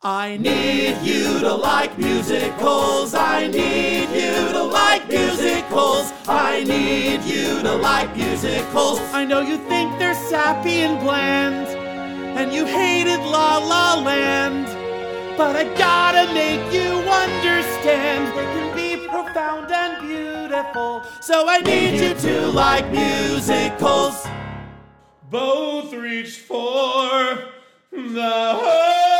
[0.00, 3.14] I need you to like musicals.
[3.14, 6.12] I need you to like musicals.
[6.28, 9.00] I need you to like musicals.
[9.12, 11.66] I know you think they're sappy and bland,
[12.38, 14.66] and you hated La La Land.
[15.36, 21.02] But I gotta make you understand they can be profound and beautiful.
[21.20, 24.24] So I need you to like musicals.
[25.28, 27.50] Both reach for
[27.90, 29.17] the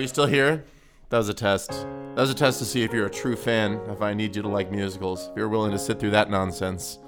[0.00, 0.64] you still here?
[1.10, 1.70] That was a test.
[1.70, 4.42] That was a test to see if you're a true fan, if I need you
[4.42, 6.98] to like musicals, if you're willing to sit through that nonsense.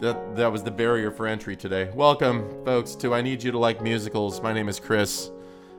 [0.00, 1.90] That, that was the barrier for entry today.
[1.94, 4.40] Welcome, folks, to I Need You to Like Musicals.
[4.40, 5.30] My name is Chris,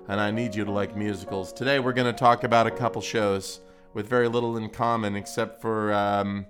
[0.10, 1.54] and I need you to like musicals.
[1.54, 3.62] Today we're going to talk about a couple shows
[3.94, 6.46] with very little in common except for um,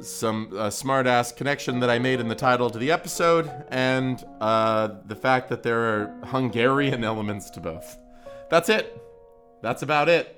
[0.00, 4.88] some smart ass connection that I made in the title to the episode and uh,
[5.06, 7.99] the fact that there are Hungarian elements to both.
[8.50, 9.00] That's it.
[9.62, 10.36] That's about it.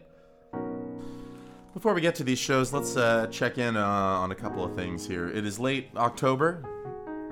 [1.72, 4.74] Before we get to these shows, let's uh, check in uh, on a couple of
[4.74, 5.30] things here.
[5.30, 6.62] It is late October,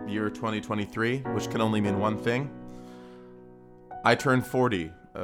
[0.08, 2.50] year 2023, which can only mean one thing.
[4.06, 5.20] I turned 40 uh,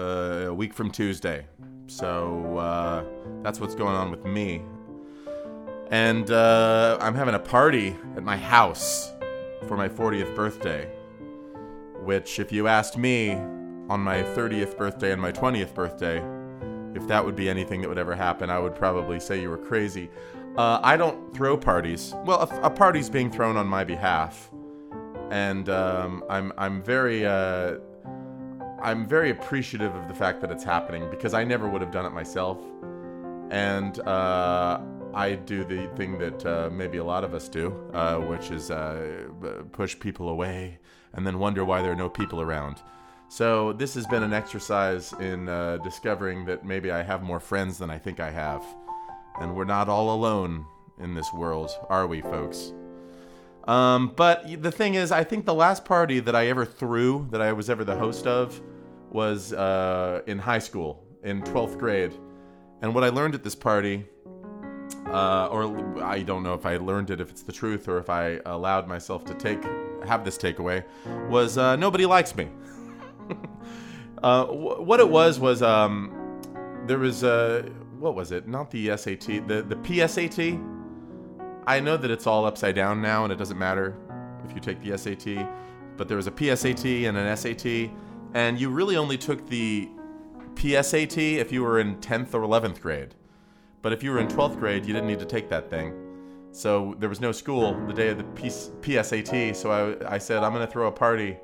[0.49, 1.47] a week from Tuesday.
[1.87, 3.05] So uh,
[3.43, 4.61] that's what's going on with me.
[5.91, 9.11] And uh, I'm having a party at my house
[9.67, 10.93] for my 40th birthday.
[12.03, 13.41] Which, if you asked me
[13.89, 16.23] on my 30th birthday and my 20th birthday,
[16.95, 19.59] if that would be anything that would ever happen, I would probably say you were
[19.59, 20.11] crazy.
[20.57, 22.15] Uh, I don't throw parties.
[22.25, 24.51] Well, a, a, party's being thrown on my behalf,
[25.31, 27.77] and um, I'm I'm very uh,
[28.81, 32.07] I'm very appreciative of the fact that it's happening because I never would have done
[32.07, 32.59] it myself,
[33.51, 34.81] and uh,
[35.13, 38.71] I do the thing that uh, maybe a lot of us do, uh, which is
[38.71, 39.25] uh,
[39.73, 40.79] push people away
[41.17, 42.83] and then wonder why there are no people around.
[43.29, 47.77] So this has been an exercise in uh, discovering that maybe I have more friends
[47.79, 48.63] than I think I have,
[49.41, 50.65] and we're not all alone
[51.01, 52.73] in this world, are we, folks?
[53.67, 57.43] Um, but the thing is, I think the last party that I ever threw, that
[57.43, 58.61] I was ever the host of,
[59.11, 62.13] was uh, in high school, in 12th grade.
[62.81, 64.07] And what I learned at this party,
[65.07, 68.09] uh, or I don't know if I learned it, if it's the truth, or if
[68.09, 69.65] I allowed myself to take
[70.07, 70.85] have this takeaway,
[71.29, 72.49] was uh, nobody likes me.
[74.23, 76.41] uh, what it was was um,
[76.87, 78.47] there was uh, what was it?
[78.49, 80.75] Not the SAT, the the PSAT.
[81.67, 83.97] I know that it's all upside down now, and it doesn't matter
[84.45, 85.49] if you take the SAT.
[85.97, 87.91] But there was a PSAT and an SAT,
[88.35, 89.89] and you really only took the
[90.55, 93.15] PSAT if you were in 10th or 11th grade.
[93.83, 95.95] But if you were in 12th grade, you didn't need to take that thing.
[96.53, 99.55] So there was no school the day of the PSAT.
[99.55, 101.37] So I, I said, I'm going to throw a party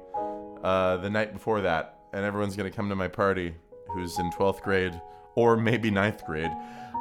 [0.63, 3.55] uh, the night before that, and everyone's to come to my party
[3.89, 5.01] who's in 12th grade
[5.35, 6.51] or maybe 9th grade.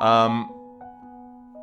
[0.02, 0.54] Um,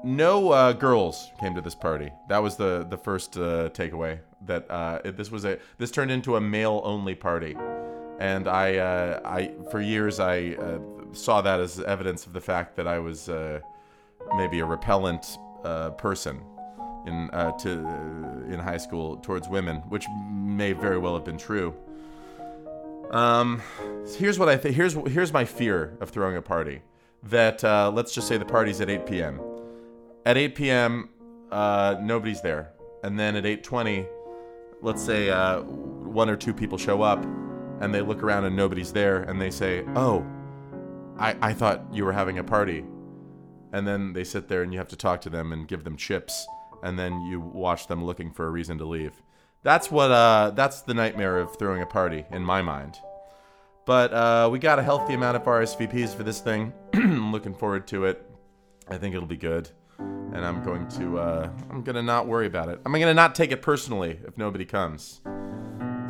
[0.05, 2.11] no uh, girls came to this party.
[2.29, 4.21] That was the the first uh, takeaway.
[4.47, 7.57] That uh, it, this was a this turned into a male only party,
[8.21, 10.79] and I uh, I for years I uh,
[11.13, 13.61] saw that as evidence of the fact that I was uh,
[14.37, 15.39] maybe a repellent
[15.99, 16.41] person
[17.07, 17.29] in
[17.59, 17.71] to
[18.49, 21.75] in high school towards women, which may very well have been true.
[23.11, 23.63] Um,
[24.17, 24.75] here's what I think.
[24.75, 26.83] Here's here's my fear of throwing a party.
[27.25, 29.41] That uh, let's just say the party's at 8 p.m.
[30.25, 31.09] At 8 p.m.,
[31.51, 34.07] uh, nobody's there, and then at 8:20,
[34.83, 37.25] let's say uh, one or two people show up,
[37.81, 40.27] and they look around and nobody's there, and they say, "Oh,
[41.19, 42.85] I I thought you were having a party,"
[43.73, 45.97] and then they sit there and you have to talk to them and give them
[45.97, 46.47] chips,
[46.83, 49.23] and then you watch them looking for a reason to leave.
[49.63, 52.99] That's what uh that's the nightmare of throwing a party in my mind.
[53.85, 56.75] But uh, we got a healthy amount of RSVPs for this thing.
[56.93, 58.23] I'm looking forward to it.
[58.87, 62.69] I think it'll be good, and I'm going to uh, I'm gonna not worry about
[62.69, 62.81] it.
[62.85, 65.23] I'm gonna not take it personally if nobody comes.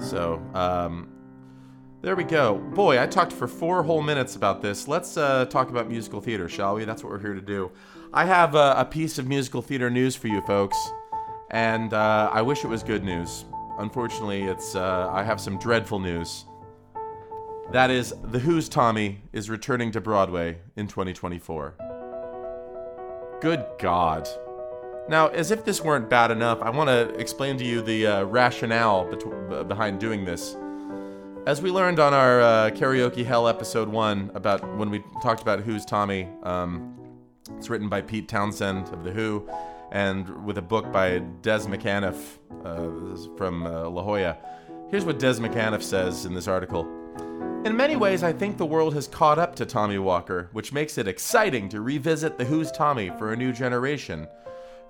[0.00, 1.08] So um,
[2.02, 2.58] there we go.
[2.58, 4.88] Boy, I talked for four whole minutes about this.
[4.88, 6.84] Let's uh, talk about musical theater, shall we?
[6.84, 7.70] That's what we're here to do.
[8.12, 10.76] I have a, a piece of musical theater news for you folks
[11.50, 13.44] and uh, I wish it was good news.
[13.78, 16.44] Unfortunately, it's uh, I have some dreadful news.
[17.70, 21.74] That is, The Who's Tommy is returning to Broadway in 2024.
[23.40, 24.28] Good God.
[25.08, 28.24] Now, as if this weren't bad enough, I want to explain to you the uh,
[28.24, 30.56] rationale bet- behind doing this.
[31.46, 35.60] As we learned on our uh, Karaoke Hell episode one about when we talked about
[35.60, 36.94] Who's Tommy, um,
[37.56, 39.48] it's written by Pete Townshend of The Who
[39.92, 44.36] and with a book by Des McAnuff uh, from uh, La Jolla.
[44.90, 46.86] Here's what Des McAnuff says in this article.
[47.64, 50.96] In many ways, I think the world has caught up to Tommy Walker, which makes
[50.96, 54.28] it exciting to revisit the Who's Tommy for a new generation,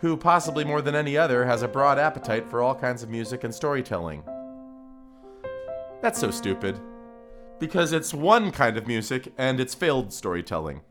[0.01, 3.43] who, possibly more than any other, has a broad appetite for all kinds of music
[3.43, 4.23] and storytelling.
[6.03, 6.79] That's so stupid.
[7.59, 10.83] Because it's one kind of music and it's failed storytelling.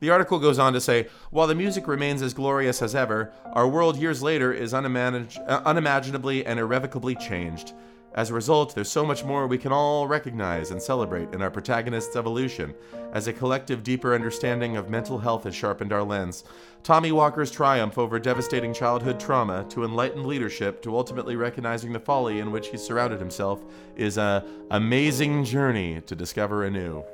[0.00, 3.68] The article goes on to say While the music remains as glorious as ever, our
[3.68, 7.74] world years later is uh, unimaginably and irrevocably changed.
[8.12, 11.50] As a result, there's so much more we can all recognize and celebrate in our
[11.50, 12.74] protagonist's evolution.
[13.12, 16.42] As a collective, deeper understanding of mental health has sharpened our lens.
[16.82, 22.40] Tommy Walker's triumph over devastating childhood trauma to enlightened leadership to ultimately recognizing the folly
[22.40, 23.62] in which he surrounded himself
[23.94, 27.04] is a amazing journey to discover anew.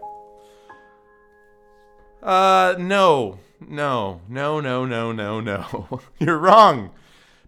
[2.27, 6.01] Uh, no, no, no, no, no, no, no.
[6.19, 6.91] You're wrong.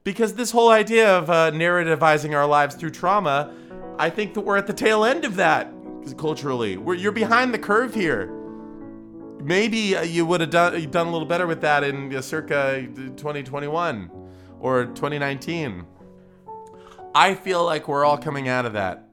[0.05, 3.53] Because this whole idea of uh, narrativizing our lives through trauma,
[3.99, 5.73] I think that we're at the tail end of that
[6.17, 6.77] culturally.
[6.77, 8.33] We're, you're behind the curve here.
[9.43, 12.87] Maybe uh, you would have done done a little better with that in uh, circa
[13.17, 14.11] 2021
[14.61, 15.85] or 2019.
[17.17, 19.09] I feel like we're all coming out of that.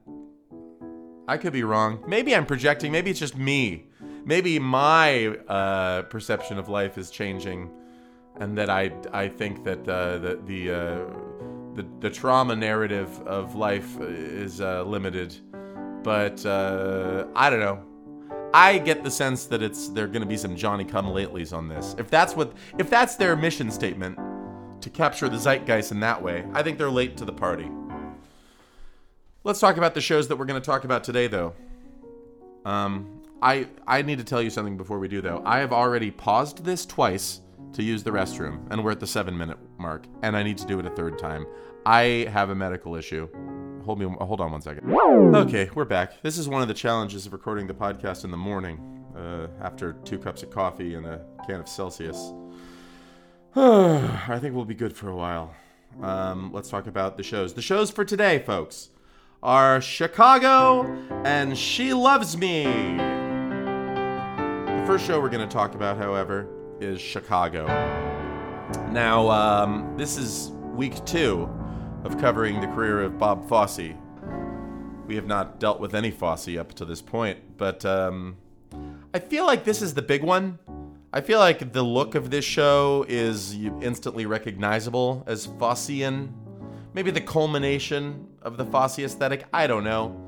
[1.28, 2.04] I could be wrong.
[2.08, 2.92] Maybe I'm projecting.
[2.92, 3.85] Maybe it's just me.
[4.26, 7.70] Maybe my uh, perception of life is changing
[8.38, 11.06] and that I I think that uh, the the, uh,
[11.76, 15.36] the the trauma narrative of life is uh, limited,
[16.04, 17.84] but uh, I don't know.
[18.54, 21.54] I get the sense that it's there are going to be some Johnny Come Latelys
[21.54, 21.96] on this.
[21.98, 24.18] If that's what if that's their mission statement
[24.82, 27.70] to capture the zeitgeist in that way, I think they're late to the party.
[29.44, 31.54] Let's talk about the shows that we're going to talk about today, though.
[32.66, 33.15] Um,
[33.46, 35.44] I I need to tell you something before we do, though.
[35.46, 37.42] I have already paused this twice
[37.74, 40.66] to use the restroom, and we're at the seven minute mark, and I need to
[40.66, 41.46] do it a third time.
[41.86, 43.30] I have a medical issue.
[43.86, 44.92] Hold me, hold on one second.
[45.36, 46.24] Okay, we're back.
[46.24, 48.80] This is one of the challenges of recording the podcast in the morning,
[49.16, 52.34] uh, after two cups of coffee and a can of Celsius.
[53.56, 55.54] I think we'll be good for a while.
[56.02, 57.54] Um, let's talk about the shows.
[57.54, 58.90] The shows for today, folks,
[59.44, 60.84] are Chicago
[61.24, 63.15] and She Loves Me.
[64.86, 66.48] First show we're going to talk about, however,
[66.80, 67.66] is Chicago.
[68.92, 71.50] Now, um, this is week two
[72.04, 73.96] of covering the career of Bob Fosse.
[75.08, 78.38] We have not dealt with any Fosse up to this point, but um,
[79.12, 80.60] I feel like this is the big one.
[81.12, 86.32] I feel like the look of this show is instantly recognizable as Fossean.
[86.94, 89.46] Maybe the culmination of the Fosse aesthetic.
[89.52, 90.22] I don't know.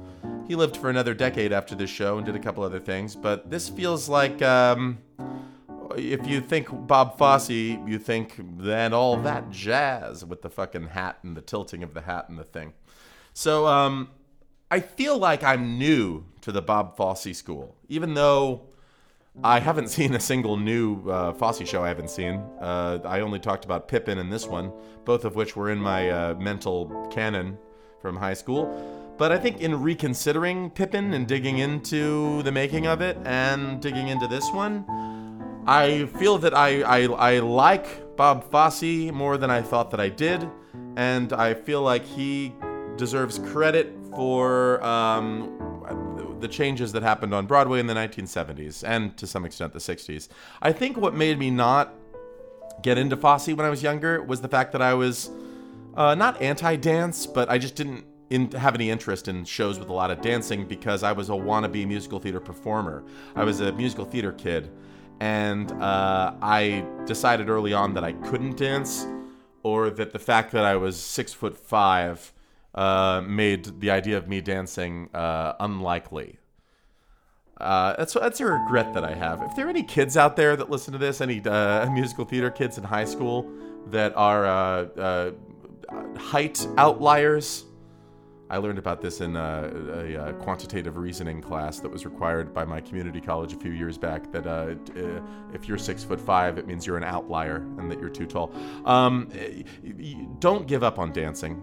[0.48, 3.50] He lived for another decade after this show and did a couple other things, but
[3.50, 5.00] this feels like um,
[5.98, 11.18] if you think Bob Fosse, you think then all that jazz with the fucking hat
[11.24, 12.72] and the tilting of the hat and the thing.
[13.34, 14.10] So um,
[14.72, 18.62] I feel like I'm new to the Bob Fosse school, even though
[19.44, 22.36] I haven't seen a single new uh, Fosse show I haven't seen.
[22.62, 24.72] Uh, I only talked about Pippin and this one,
[25.04, 27.58] both of which were in my uh, mental canon
[28.02, 29.06] from high school.
[29.18, 34.10] But I think in reconsidering Pippin and digging into the making of it and digging
[34.10, 34.86] into this one,
[35.66, 40.09] I feel that I, I, I like Bob Fosse more than I thought that I
[40.09, 40.47] did,
[40.95, 42.54] and I feel like he
[42.95, 49.28] deserves credit for um, the changes that happened on Broadway in the 1970s and to
[49.28, 50.28] some extent the 60s.
[50.62, 51.94] I think what made me not
[52.81, 55.30] get into Fosse when I was younger was the fact that I was
[55.95, 59.90] uh, not anti dance, but I just didn't in, have any interest in shows with
[59.90, 63.04] a lot of dancing because I was a wannabe musical theater performer.
[63.36, 64.69] I was a musical theater kid
[65.19, 69.06] and uh, I decided early on that I couldn't dance,
[69.64, 72.34] or that the fact that I was six foot five
[72.76, 76.38] uh, made the idea of me dancing uh, unlikely.
[77.60, 79.42] Uh, that's that's a regret that I have.
[79.42, 82.52] If there are any kids out there that listen to this, any uh, musical theater
[82.52, 83.52] kids in high school
[83.88, 85.31] that are uh,
[86.18, 87.66] height outliers,
[88.49, 92.63] I learned about this in a, a, a, quantitative reasoning class that was required by
[92.63, 94.31] my community college a few years back.
[94.31, 95.21] That uh, uh,
[95.54, 98.54] if you're six foot five, it means you're an outlier and that you're too tall.
[98.85, 99.30] Um,
[100.39, 101.61] don't give up on dancing.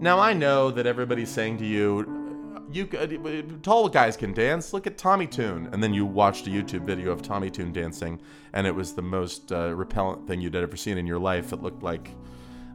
[0.00, 2.24] Now I know that everybody's saying to you,
[2.72, 4.72] you uh, tall guys can dance.
[4.72, 8.20] Look at Tommy Tune, and then you watched a YouTube video of Tommy Tune dancing,
[8.52, 11.52] and it was the most uh, repellent thing you'd ever seen in your life.
[11.52, 12.10] It looked like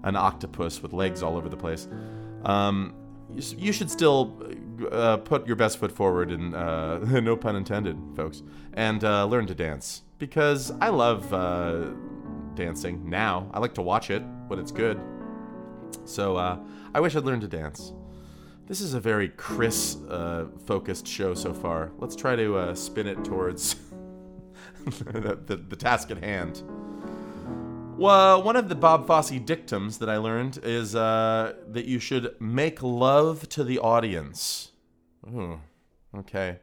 [0.03, 1.89] an octopus with legs all over the place.
[2.43, 2.93] Um,
[3.35, 4.41] you should still
[4.91, 8.43] uh, put your best foot forward, and uh, no pun intended, folks,
[8.73, 11.91] and uh, learn to dance because I love uh,
[12.55, 13.49] dancing now.
[13.53, 14.99] I like to watch it when it's good.
[16.05, 16.59] So uh,
[16.93, 17.93] I wish I'd learned to dance.
[18.67, 21.91] This is a very Chris uh, focused show so far.
[21.97, 23.75] Let's try to spin it towards
[24.85, 26.61] the, the, the task at hand.
[27.99, 32.33] Well, one of the Bob Fosse dictums that I learned is uh, that you should
[32.39, 34.71] make love to the audience.
[35.27, 35.59] Ooh,
[36.15, 36.59] okay.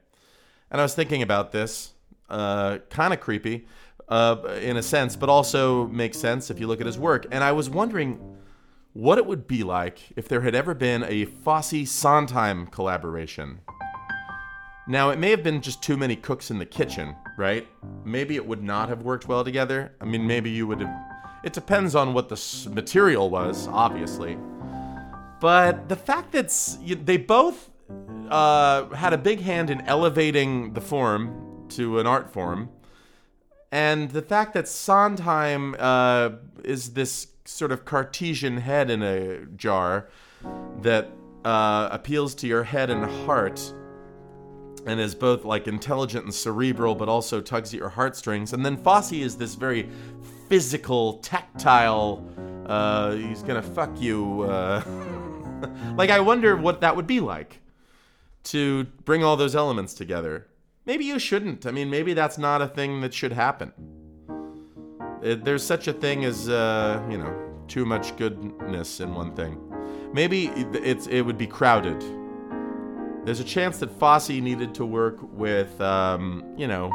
[0.71, 1.93] And I was thinking about this.
[2.31, 3.67] Uh, kind of creepy,
[4.09, 7.27] uh, in a sense, but also makes sense if you look at his work.
[7.31, 8.39] And I was wondering
[8.95, 13.61] what it would be like if there had ever been a Fosse Sondheim collaboration.
[14.89, 17.69] Now, it may have been just too many cooks in the kitchen, right?
[18.07, 19.93] Maybe it would not have worked well together.
[20.01, 21.16] I mean, maybe you would have.
[21.45, 24.37] It depends on what the material was, obviously.
[25.41, 26.51] But the fact that
[27.05, 27.71] they both
[28.31, 32.71] uh, had a big hand in elevating the form to an art form,
[33.71, 36.31] and the fact that Sondheim uh,
[36.65, 40.09] is this sort of Cartesian head in a jar
[40.83, 41.11] that
[41.45, 43.73] uh, appeals to your head and heart
[44.87, 48.53] and is both like intelligent and cerebral, but also tugs at your heartstrings.
[48.53, 49.89] And then Fosse is this very
[50.49, 52.27] physical, tactile.
[52.67, 54.43] Uh, he's gonna fuck you.
[54.43, 54.83] Uh,
[55.97, 57.61] like I wonder what that would be like
[58.45, 60.47] to bring all those elements together.
[60.85, 61.67] Maybe you shouldn't.
[61.67, 63.73] I mean, maybe that's not a thing that should happen.
[65.23, 67.35] It, there's such a thing as uh, you know
[67.69, 69.59] too much goodness in one thing.
[70.13, 72.03] Maybe it- it's it would be crowded.
[73.25, 76.93] There's a chance that Fosse needed to work with, um, you know,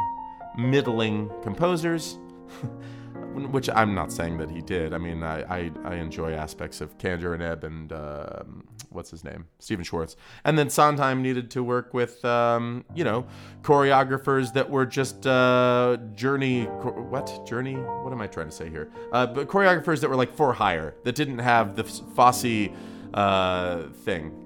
[0.56, 2.16] middling composers,
[3.34, 4.92] which I'm not saying that he did.
[4.92, 9.24] I mean, I, I, I enjoy aspects of Kander and Ebb and um what's his
[9.24, 10.16] name, Stephen Schwartz.
[10.44, 13.26] And then Sondheim needed to work with, um, you know,
[13.62, 16.64] choreographers that were just uh, journey.
[16.64, 17.74] What journey?
[17.74, 18.90] What am I trying to say here?
[19.12, 22.70] Uh, but choreographers that were like for hire that didn't have the Fosse
[23.14, 24.41] uh, thing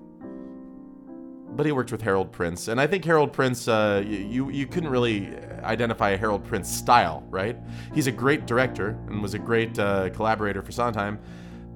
[1.56, 4.90] but he worked with Harold Prince, and I think Harold Prince, uh, you you couldn't
[4.90, 7.56] really identify a Harold Prince style, right?
[7.94, 11.18] He's a great director and was a great uh, collaborator for Sondheim,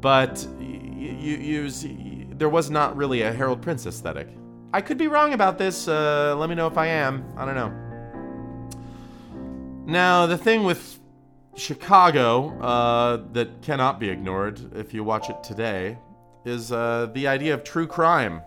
[0.00, 1.70] but you
[2.40, 4.28] there was not really a Harold Prince aesthetic.
[4.72, 5.88] I could be wrong about this.
[5.88, 7.25] Uh, let me know if I am.
[7.37, 7.72] I don't know.
[9.87, 11.00] Now the thing with
[11.56, 15.99] Chicago uh, that cannot be ignored if you watch it today
[16.44, 18.42] is uh, the idea of true crime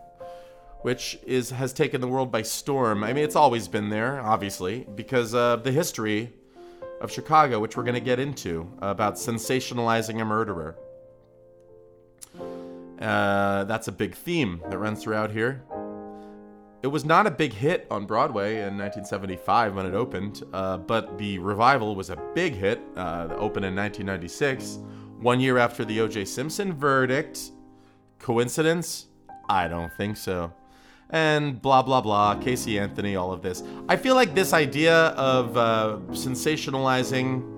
[0.84, 3.04] which is has taken the world by storm.
[3.04, 6.32] I mean, it's always been there, obviously, because of the history
[7.02, 10.78] of Chicago, which we're going to get into about sensationalizing a murderer.
[13.00, 15.64] Uh, that's a big theme that runs throughout here.
[16.82, 21.18] It was not a big hit on Broadway in 1975 when it opened, uh, but
[21.18, 22.82] the revival was a big hit.
[22.98, 24.80] Uh, opened in 1996,
[25.20, 26.26] one year after the O.J.
[26.26, 27.52] Simpson verdict.
[28.20, 29.08] Coincidence?
[29.50, 30.52] I don't think so.
[31.14, 32.36] And blah blah blah.
[32.36, 33.64] Casey Anthony, all of this.
[33.88, 37.50] I feel like this idea of uh, sensationalizing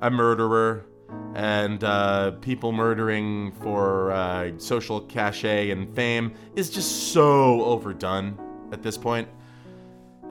[0.00, 0.86] a murderer
[1.34, 8.38] and uh, people murdering for uh, social cachet and fame is just so overdone
[8.72, 9.28] at this point.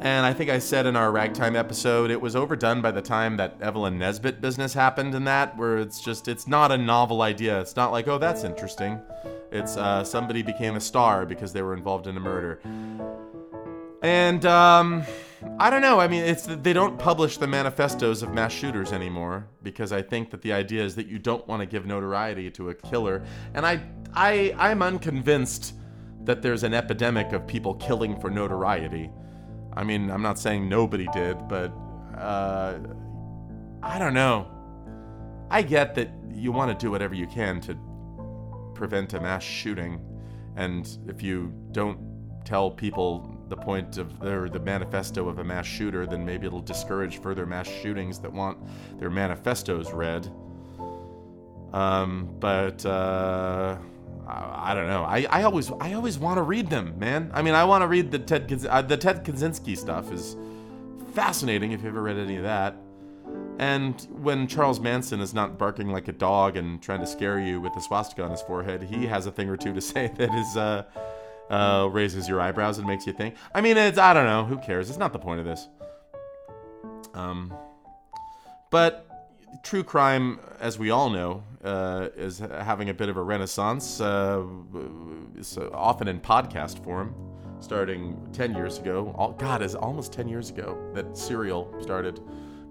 [0.02, 3.38] And I think I said in our ragtime episode, it was overdone by the time
[3.38, 7.62] that Evelyn Nesbit business happened and that, where it's just, it's not a novel idea.
[7.62, 9.00] It's not like, oh, that's interesting.
[9.52, 12.60] It's uh, somebody became a star because they were involved in a murder.
[14.02, 15.04] And um,
[15.60, 16.00] I don't know.
[16.00, 20.32] I mean, it's they don't publish the manifestos of mass shooters anymore because I think
[20.32, 23.24] that the idea is that you don't want to give notoriety to a killer.
[23.54, 23.82] And I,
[24.14, 25.76] I, I'm unconvinced
[26.24, 29.10] that there's an epidemic of people killing for notoriety.
[29.76, 31.74] I mean, I'm not saying nobody did, but
[32.18, 32.80] uh,
[33.82, 34.48] I don't know.
[35.50, 37.78] I get that you want to do whatever you can to
[38.74, 40.00] prevent a mass shooting,
[40.56, 42.00] and if you don't
[42.46, 46.62] tell people the point of or the manifesto of a mass shooter, then maybe it'll
[46.62, 48.58] discourage further mass shootings that want
[49.00, 50.32] their manifestos read.
[51.72, 53.78] Um, but uh,
[54.28, 55.04] I, I don't know.
[55.04, 57.32] I, I always I always want to read them, man.
[57.34, 60.36] I mean, I want to read the Ted uh, the Ted Kaczynski stuff is
[61.14, 61.72] fascinating.
[61.72, 62.76] If you ever read any of that.
[63.60, 67.62] And when Charles Manson is not barking like a dog and trying to scare you
[67.62, 70.34] with a swastika on his forehead, he has a thing or two to say that
[70.34, 70.84] is uh,
[71.50, 73.36] uh, raises your eyebrows and makes you think.
[73.54, 74.46] I mean, it's I don't know.
[74.46, 74.90] Who cares?
[74.90, 75.68] It's not the point of this.
[77.14, 77.54] Um,
[78.72, 79.08] but
[79.62, 84.44] true crime, as we all know, uh, is having a bit of a renaissance, uh,
[85.72, 87.16] often in podcast form,
[87.60, 89.14] starting 10 years ago.
[89.18, 92.20] All, God, is almost 10 years ago that Serial started.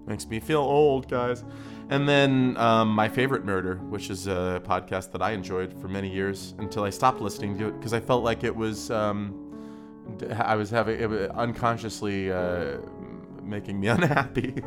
[0.05, 1.43] Makes me feel old, guys.
[1.89, 6.09] And then um, my favorite murder, which is a podcast that I enjoyed for many
[6.09, 9.39] years until I stopped listening to it because I felt like it was um,
[10.35, 12.77] I was having it was unconsciously uh,
[13.41, 14.61] making me unhappy.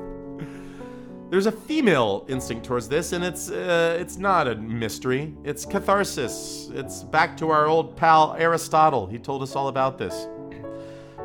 [1.28, 5.34] There's a female instinct towards this, and it's uh, it's not a mystery.
[5.44, 6.70] It's catharsis.
[6.72, 9.06] It's back to our old pal Aristotle.
[9.06, 10.28] He told us all about this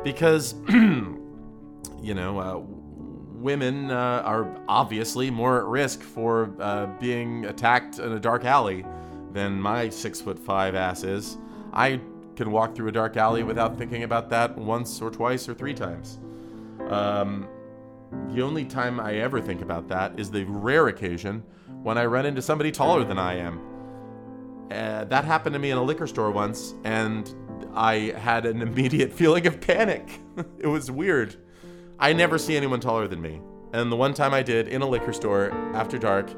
[0.02, 2.38] because you know.
[2.38, 2.62] Uh,
[3.42, 8.86] women uh, are obviously more at risk for uh, being attacked in a dark alley
[9.32, 11.36] than my six foot five ass is.
[11.72, 12.00] I
[12.36, 15.74] can walk through a dark alley without thinking about that once or twice or three
[15.74, 16.18] times.
[16.88, 17.48] Um,
[18.28, 21.42] the only time I ever think about that is the rare occasion
[21.82, 23.60] when I run into somebody taller than I am.
[24.70, 27.34] Uh, that happened to me in a liquor store once, and
[27.74, 30.20] I had an immediate feeling of panic.
[30.58, 31.36] it was weird.
[31.98, 33.40] I never see anyone taller than me.
[33.72, 36.30] And the one time I did in a liquor store after dark,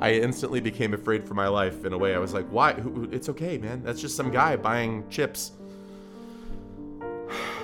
[0.00, 2.14] I instantly became afraid for my life in a way.
[2.14, 2.80] I was like, why?
[3.10, 3.82] It's okay, man.
[3.82, 5.52] That's just some guy buying chips.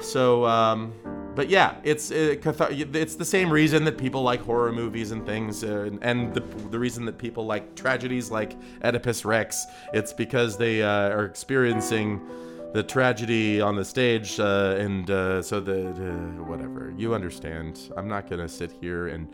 [0.02, 0.92] So, um,
[1.34, 2.44] but yeah, it's it,
[2.94, 6.78] it's the same reason that people like horror movies and things, uh, and the, the
[6.78, 9.66] reason that people like tragedies like Oedipus Rex.
[9.92, 12.20] It's because they uh, are experiencing
[12.72, 16.92] the tragedy on the stage, uh, and uh, so the uh, whatever.
[16.96, 17.92] You understand.
[17.96, 19.28] I'm not gonna sit here and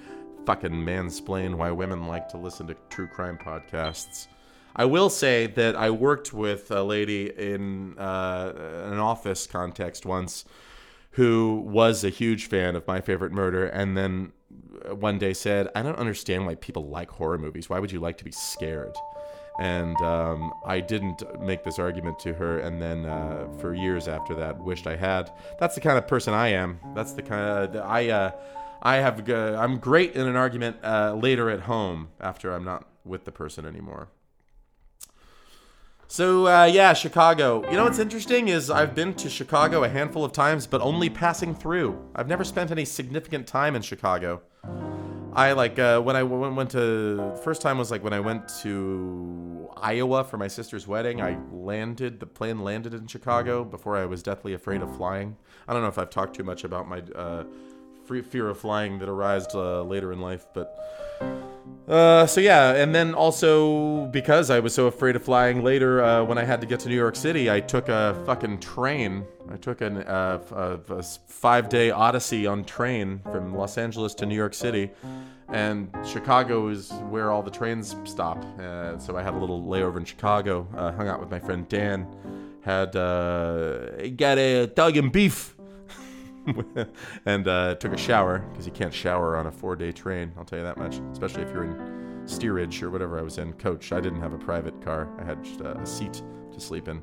[0.47, 4.27] fucking mansplain why women like to listen to true crime podcasts.
[4.75, 8.53] I will say that I worked with a lady in uh,
[8.87, 10.45] an office context once
[11.13, 14.33] who was a huge fan of my favorite murder, and then
[14.91, 17.69] one day said, "I don't understand why people like horror movies.
[17.69, 18.95] Why would you like to be scared?"
[19.61, 24.35] and um, I didn't make this argument to her, and then uh, for years after
[24.37, 25.31] that, wished I had.
[25.59, 26.81] That's the kind of person I am.
[26.95, 28.09] That's the kind of I.
[28.09, 28.31] Uh,
[28.83, 29.29] I have.
[29.29, 33.33] Uh, I'm great in an argument uh, later at home after I'm not with the
[33.33, 34.09] person anymore.
[36.11, 37.63] So uh, yeah, Chicago.
[37.71, 41.09] You know what's interesting is I've been to Chicago a handful of times, but only
[41.09, 42.05] passing through.
[42.17, 44.43] I've never spent any significant time in Chicago.
[45.35, 48.49] I like uh, when I went, went to first time was like when I went
[48.63, 51.23] to Iowa for my sister's wedding.
[51.23, 55.37] I landed the plane landed in Chicago before I was deathly afraid of flying.
[55.69, 57.45] I don't know if I've talked too much about my uh,
[58.29, 60.77] fear of flying that arose uh, later in life, but
[61.89, 66.23] uh, so yeah, and then also because I was so afraid of flying later, uh,
[66.23, 69.25] when I had to get to New York City, I took a fucking train.
[69.51, 70.41] I took an, uh,
[70.89, 74.91] a, a five-day odyssey on train from Los Angeles to New York City,
[75.49, 78.39] and Chicago is where all the trains stop.
[78.61, 80.69] Uh, so I had a little layover in Chicago.
[80.77, 82.07] Uh, hung out with my friend Dan.
[82.63, 85.57] Had uh, got a dog and beef.
[87.27, 90.33] and uh, took a shower because you can't shower on a four-day train.
[90.37, 93.53] I'll tell you that much, especially if you're in steerage or whatever I was in.
[93.55, 95.09] Coach, I didn't have a private car.
[95.19, 96.23] I had just a, seat
[96.53, 97.03] to sleep in.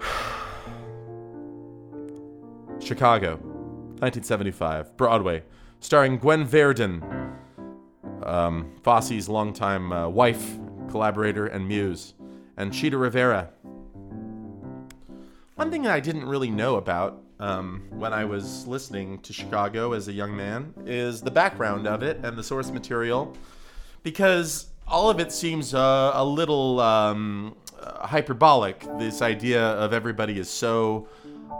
[2.80, 3.36] Chicago,
[4.00, 5.42] 1975, Broadway,
[5.80, 7.04] starring Gwen Verdon,
[8.22, 12.14] um, Fosse's longtime uh, wife, collaborator, and muse,
[12.56, 13.50] and Chita Rivera.
[15.56, 20.08] One thing I didn't really know about um, when I was listening to Chicago as
[20.08, 23.36] a young man is the background of it and the source material,
[24.02, 28.84] because all of it seems uh, a little um, hyperbolic.
[28.98, 31.08] This idea of everybody is so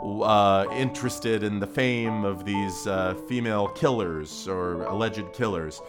[0.03, 5.81] uh, interested in the fame of these uh, female killers or alleged killers.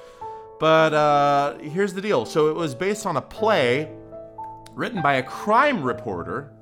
[0.58, 2.26] But uh, here's the deal.
[2.26, 3.90] So it was based on a play
[4.74, 6.52] written by a crime reporter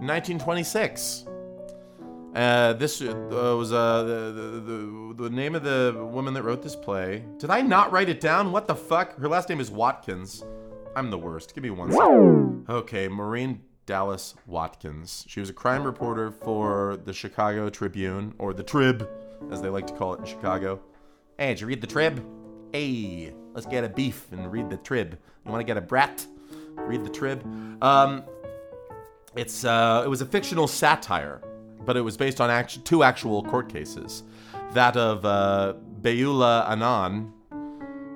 [0.00, 1.25] in 1926.
[2.36, 6.76] Uh, this uh, was uh, the, the, the, name of the woman that wrote this
[6.76, 7.24] play.
[7.38, 8.52] Did I not write it down?
[8.52, 9.18] What the fuck?
[9.18, 10.44] Her last name is Watkins.
[10.94, 11.54] I'm the worst.
[11.54, 12.66] Give me one second.
[12.68, 15.24] Okay, Maureen Dallas Watkins.
[15.26, 19.08] She was a crime reporter for the Chicago Tribune, or the Trib,
[19.50, 20.78] as they like to call it in Chicago.
[21.38, 22.22] Hey, did you read the Trib?
[22.70, 25.18] Hey, let's get a beef and read the Trib.
[25.46, 26.26] You want to get a brat?
[26.74, 27.42] Read the Trib.
[27.82, 28.24] Um,
[29.34, 31.40] it's uh, it was a fictional satire
[31.86, 34.24] but it was based on act- two actual court cases
[34.72, 37.32] that of uh, Beulah Annan,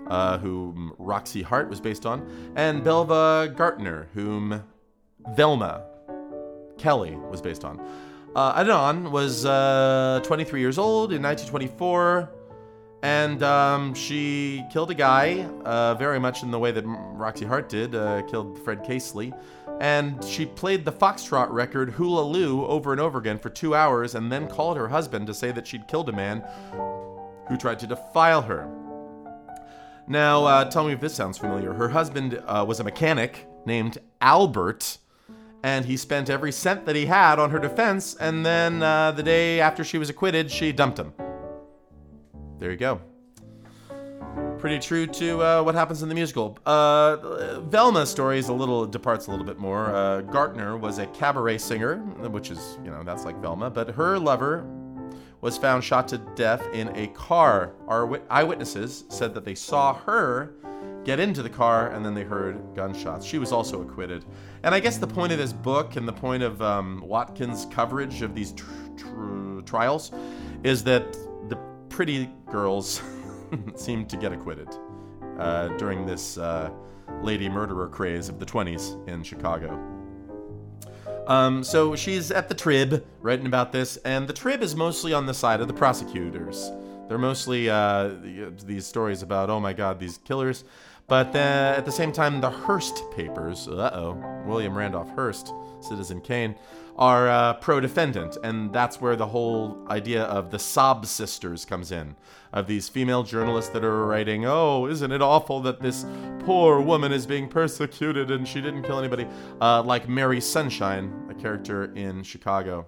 [0.09, 4.63] uh, whom Roxy Hart was based on, and Belva Gaertner, whom
[5.35, 5.85] Velma
[6.77, 7.81] Kelly was based on.
[8.35, 12.31] Uh, was uh, 23 years old in 1924
[13.03, 17.69] And um, she killed a guy, uh, very much in the way that Roxy Hart
[17.69, 19.33] did, uh, killed Fred Casely.
[19.81, 24.15] And she played the Foxtrot record Hula Lou over and over again for two hours
[24.15, 26.45] and then called her husband to say that she'd killed a man
[27.49, 28.69] who tried to defile her.
[30.07, 31.73] Now, uh, tell me if this sounds familiar.
[31.73, 34.99] Her husband uh, was a mechanic named Albert,
[35.63, 39.23] and he spent every cent that he had on her defense, and then uh, the
[39.23, 41.13] day after she was acquitted, she dumped him.
[42.59, 43.01] There you go.
[44.61, 46.59] Pretty true to uh, what happens in the musical.
[46.67, 49.87] Uh, Velma's story is a little departs a little bit more.
[49.87, 51.97] Uh, Gaertner was a cabaret singer,
[52.29, 54.67] which is you know that's like Velma, but her lover
[55.41, 57.73] was found shot to death in a car.
[57.89, 60.55] Our eyewitnesses said that they saw her
[61.05, 63.25] get into the car and then they heard gunshots.
[63.25, 64.27] She was also acquitted.
[64.63, 68.21] And I guess the point of this book and the point of um, Watkins' coverage
[68.21, 68.67] of these tr-
[68.99, 70.13] tr- trials
[70.63, 71.11] is that
[71.49, 71.57] the
[71.89, 73.01] pretty girls
[73.75, 74.69] seemed to get acquitted
[75.39, 76.71] uh, during this uh,
[77.23, 79.79] lady murderer craze of the 20s in Chicago.
[81.27, 85.27] Um, so she's at the Trib writing about this, and the Trib is mostly on
[85.27, 86.73] the side of the prosecutors.
[87.09, 88.11] They're mostly uh,
[88.65, 90.65] these stories about, oh my god, these killers.
[91.07, 96.21] But the, at the same time, the Hearst papers, uh oh, William Randolph Hearst, Citizen
[96.21, 96.55] Kane,
[96.97, 98.37] are uh, pro defendant.
[98.43, 102.17] And that's where the whole idea of the sob sisters comes in
[102.53, 106.05] of these female journalists that are writing, oh, isn't it awful that this
[106.41, 109.27] poor woman is being persecuted and she didn't kill anybody?
[109.61, 112.87] Uh, like Mary Sunshine, a character in Chicago.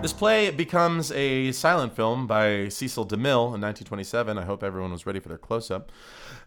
[0.00, 4.38] This play becomes a silent film by Cecil DeMille in 1927.
[4.38, 5.90] I hope everyone was ready for their close up.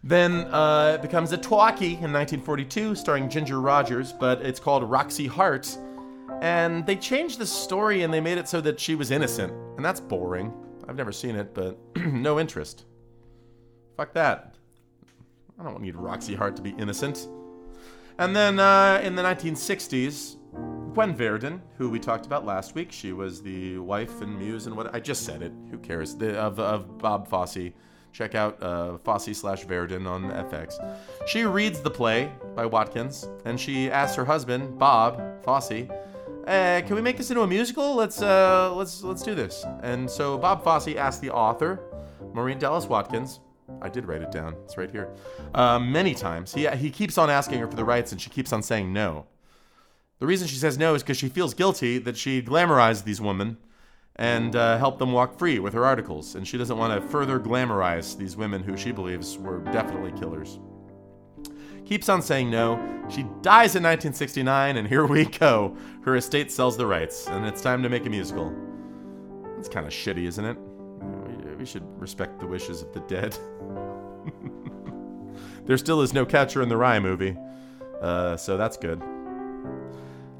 [0.02, 5.26] Then uh, it becomes a talkie in 1942, starring Ginger Rogers, but it's called Roxy
[5.26, 5.76] Hart.
[6.40, 9.52] And they changed the story and they made it so that she was innocent.
[9.76, 10.52] And that's boring.
[10.88, 12.84] I've never seen it, but no interest.
[13.96, 14.56] Fuck that.
[15.58, 17.28] I don't need Roxy Hart to be innocent.
[18.18, 20.36] And then uh, in the 1960s,
[20.94, 24.76] Gwen Verdon, who we talked about last week, she was the wife and muse and
[24.76, 25.52] what I just said it.
[25.70, 26.16] Who cares?
[26.16, 27.72] The, of, of Bob Fosse.
[28.12, 30.74] Check out uh, Fosse slash Verdon on FX.
[31.26, 35.88] She reads the play by Watkins, and she asks her husband, Bob Fosse,
[36.46, 37.94] uh, can we make this into a musical?
[37.94, 39.64] Let's uh, let's let's do this.
[39.82, 41.80] And so Bob Fosse asked the author,
[42.34, 43.40] Maureen Dallas Watkins.
[43.80, 44.54] I did write it down.
[44.64, 45.14] It's right here.
[45.54, 46.52] Uh, many times.
[46.52, 49.26] He he keeps on asking her for the rights, and she keeps on saying no.
[50.18, 53.56] The reason she says no is because she feels guilty that she glamorized these women
[54.16, 57.40] and uh, helped them walk free with her articles, and she doesn't want to further
[57.40, 60.58] glamorize these women who she believes were definitely killers
[61.84, 62.76] keeps on saying no.
[63.08, 65.76] She dies in 1969, and here we go.
[66.04, 68.54] Her estate sells the rights, and it's time to make a musical.
[69.58, 70.56] It's kind of shitty, isn't it?
[71.58, 73.36] We should respect the wishes of the dead.
[75.66, 77.36] there still is no Catcher in the Rye movie,
[78.00, 79.00] uh, so that's good.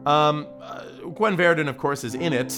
[0.05, 2.53] Um, uh, Gwen Verdon, of course, is in it,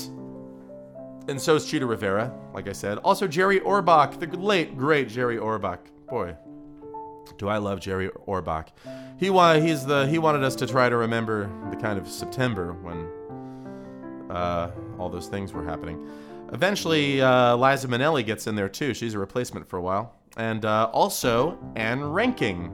[1.28, 2.98] and so is Chita Rivera, like I said.
[2.98, 5.80] Also, Jerry Orbach, the late, great Jerry Orbach.
[6.08, 6.36] Boy,
[7.38, 8.68] do I love Jerry Orbach?
[9.18, 12.72] He wa- he's the he wanted us to try to remember the kind of September
[12.72, 13.08] when
[14.30, 16.06] uh, all those things were happening.
[16.52, 18.94] Eventually, uh, Liza Minnelli gets in there too.
[18.94, 22.72] She's a replacement for a while, and uh, also Ann Reinking,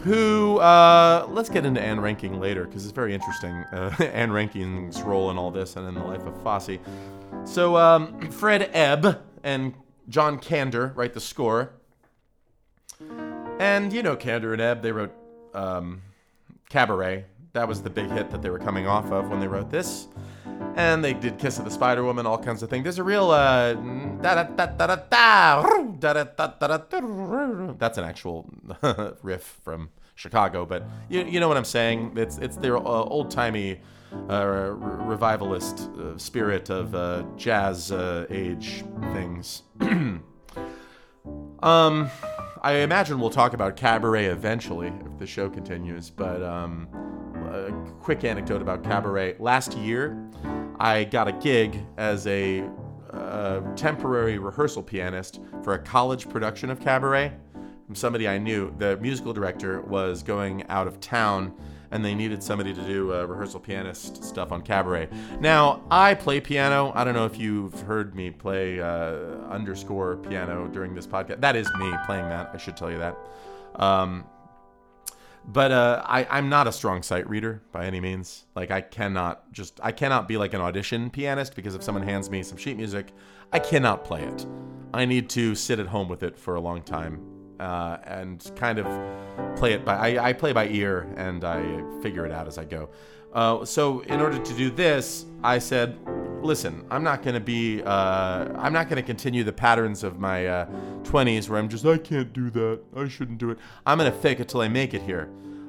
[0.00, 3.52] who uh, let's get into Ann Reinking later because it's very interesting.
[3.72, 6.78] Uh, Ann Reinking's role in all this and in the life of Fosse.
[7.44, 9.74] So um, Fred Ebb and
[10.08, 11.72] John Kander write the score.
[13.58, 15.12] And you know, Kander and Ebb, they wrote
[15.54, 16.02] um,
[16.68, 17.24] Cabaret.
[17.52, 20.06] That was the big hit that they were coming off of when they wrote this.
[20.76, 22.84] And they did Kiss of the Spider Woman, all kinds of things.
[22.84, 23.74] There's a real uh,
[27.78, 28.48] that's an actual
[29.22, 32.12] riff from Chicago, but you, you know what I'm saying.
[32.16, 33.80] It's it's their uh, old timey
[34.30, 39.62] uh, revivalist uh, spirit of uh, jazz uh, age things.
[41.62, 42.10] um.
[42.62, 46.10] I imagine we'll talk about cabaret eventually if the show continues.
[46.10, 46.88] But um,
[47.52, 49.36] a quick anecdote about cabaret.
[49.38, 50.16] Last year,
[50.78, 52.68] I got a gig as a
[53.12, 57.32] uh, temporary rehearsal pianist for a college production of cabaret
[57.86, 58.74] from somebody I knew.
[58.78, 61.54] The musical director was going out of town
[61.90, 65.08] and they needed somebody to do rehearsal pianist stuff on cabaret.
[65.40, 66.92] Now, I play piano.
[66.94, 69.14] I don't know if you've heard me play uh,
[69.48, 71.40] underscore piano during this podcast.
[71.40, 72.50] That is me playing that.
[72.52, 73.16] I should tell you that.
[73.76, 74.24] Um,
[75.46, 78.44] but uh, I, I'm not a strong sight reader by any means.
[78.54, 82.28] Like I cannot just I cannot be like an audition pianist because if someone hands
[82.28, 83.12] me some sheet music,
[83.52, 84.46] I cannot play it.
[84.92, 88.78] I need to sit at home with it for a long time uh, and kind
[88.78, 88.86] of
[89.56, 92.64] play it by I, I play by ear and I figure it out as I
[92.64, 92.88] go.
[93.32, 95.98] Uh, so in order to do this, I said,
[96.42, 100.18] listen, I'm not going to be, uh, I'm not going to continue the patterns of
[100.18, 100.66] my uh,
[101.02, 102.80] 20s where I'm just, I can't do that.
[102.96, 103.58] I shouldn't do it.
[103.86, 105.28] I'm going to fake it till I make it here.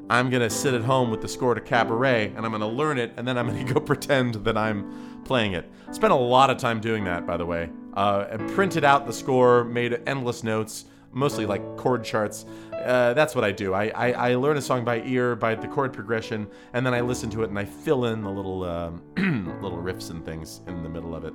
[0.09, 2.67] I'm going to sit at home with the score to Cabaret and I'm going to
[2.67, 5.69] learn it and then I'm going to go pretend that I'm playing it.
[5.91, 7.69] Spent a lot of time doing that, by the way.
[7.93, 12.45] Uh, and printed out the score, made endless notes, mostly like chord charts.
[12.73, 13.73] Uh, that's what I do.
[13.73, 17.01] I, I, I, learn a song by ear, by the chord progression, and then I
[17.01, 19.01] listen to it and I fill in the little um,
[19.61, 21.33] little riffs and things in the middle of it.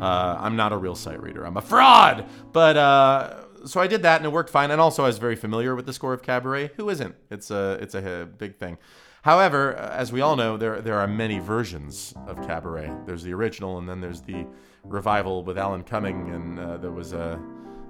[0.00, 1.46] Uh, I'm not a real sight reader.
[1.46, 2.26] I'm a fraud.
[2.52, 4.70] But uh, so I did that and it worked fine.
[4.70, 6.72] And also I was very familiar with the score of Cabaret.
[6.76, 7.14] Who isn't?
[7.30, 8.78] It's a it's a, big thing.
[9.22, 12.92] However, as we all know, there there are many versions of Cabaret.
[13.06, 14.46] There's the original, and then there's the
[14.84, 17.40] revival with Alan Cumming, and uh, there was a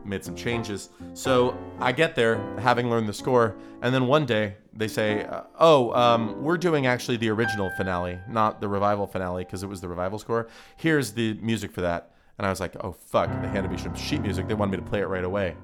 [0.07, 0.90] made some changes.
[1.14, 5.42] So I get there, having learned the score, and then one day they say, uh,
[5.59, 9.81] "Oh, um, we're doing actually the original finale, not the revival finale, because it was
[9.81, 10.49] the revival score.
[10.77, 13.95] Here's the music for that." And I was like, "Oh fuck!" They handed me some
[13.95, 14.49] sheet music.
[14.49, 15.57] They wanted me to play it right away.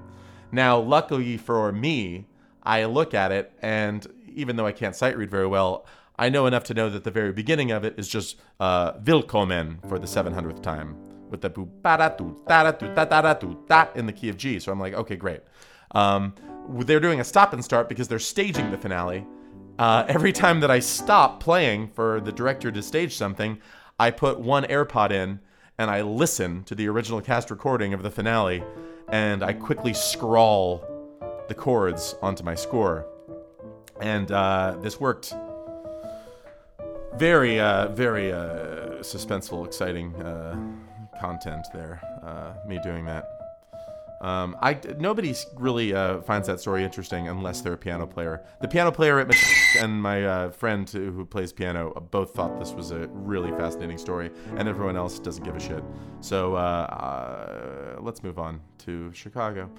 [0.51, 2.27] Now, luckily for me,
[2.63, 5.85] I look at it, and even though I can't sight read very well,
[6.17, 9.79] I know enough to know that the very beginning of it is just uh, "Willkommen"
[9.87, 10.95] for the 700th time
[11.33, 14.05] with the boo ba da do da da do da da da do da in
[14.05, 14.59] the key of G.
[14.59, 15.41] So I'm like, okay, great.
[15.91, 16.35] Um,
[16.69, 19.25] they're doing a stop and start because they're staging the finale.
[19.79, 23.59] Uh, every time that I stop playing for the director to stage something,
[23.99, 25.39] I put one AirPod in
[25.79, 28.63] and I listen to the original cast recording of the finale,
[29.09, 30.87] and I quickly scrawl
[31.47, 33.07] the chords onto my score.
[33.99, 35.33] And uh, this worked
[37.15, 40.55] very, uh, very uh, suspenseful, exciting uh,
[41.23, 42.01] content there.
[42.21, 43.25] Uh, me doing that.
[44.19, 48.43] Um, I nobody really uh, finds that story interesting unless they're a piano player.
[48.61, 49.33] The piano player at
[49.79, 54.31] and my uh, friend who plays piano both thought this was a really fascinating story,
[54.57, 55.83] and everyone else doesn't give a shit.
[56.19, 59.69] So uh, uh, let's move on to Chicago.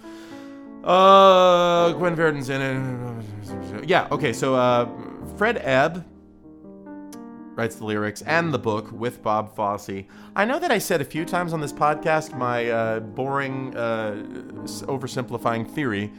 [0.82, 3.88] Uh, Gwen Verdon's in it.
[3.88, 4.08] Yeah.
[4.10, 4.32] Okay.
[4.32, 4.88] So uh,
[5.36, 6.04] Fred Ebb
[7.54, 10.04] writes the lyrics and the book with Bob Fosse.
[10.34, 14.22] I know that I said a few times on this podcast my uh, boring, uh,
[14.86, 16.12] oversimplifying theory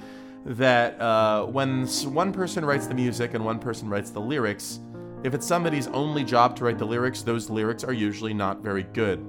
[0.46, 4.80] that uh, when one person writes the music and one person writes the lyrics,
[5.24, 8.84] if it's somebody's only job to write the lyrics, those lyrics are usually not very
[8.84, 9.20] good.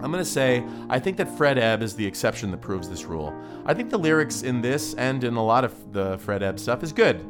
[0.00, 3.04] I'm going to say, I think that Fred Ebb is the exception that proves this
[3.04, 3.32] rule.
[3.64, 6.82] I think the lyrics in this and in a lot of the Fred Ebb stuff
[6.82, 7.24] is good.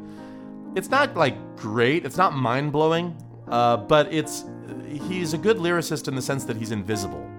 [0.75, 3.15] It's not like great, it's not mind blowing,
[3.47, 4.45] uh, but it's
[4.87, 7.29] he's a good lyricist in the sense that he's invisible.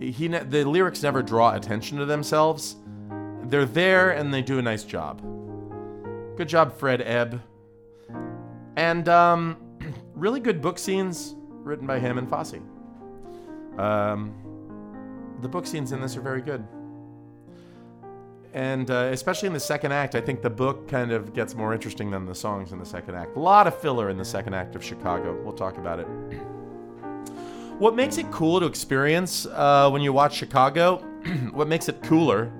[0.00, 2.76] He ne- the lyrics never draw attention to themselves.
[3.44, 5.20] They're there and they do a nice job.
[6.36, 7.40] Good job, Fred Ebb.
[8.76, 9.56] And um,
[10.14, 12.54] really good book scenes written by him and Fosse.
[13.78, 14.34] Um,
[15.40, 16.66] the book scenes in this are very good
[18.54, 21.72] and uh, especially in the second act, I think the book kind of gets more
[21.72, 23.36] interesting than the songs in the second act.
[23.36, 25.40] A lot of filler in the second act of Chicago.
[25.42, 26.06] We'll talk about it.
[27.78, 30.96] What makes it cool to experience uh, when you watch Chicago,
[31.52, 32.52] what makes it cooler,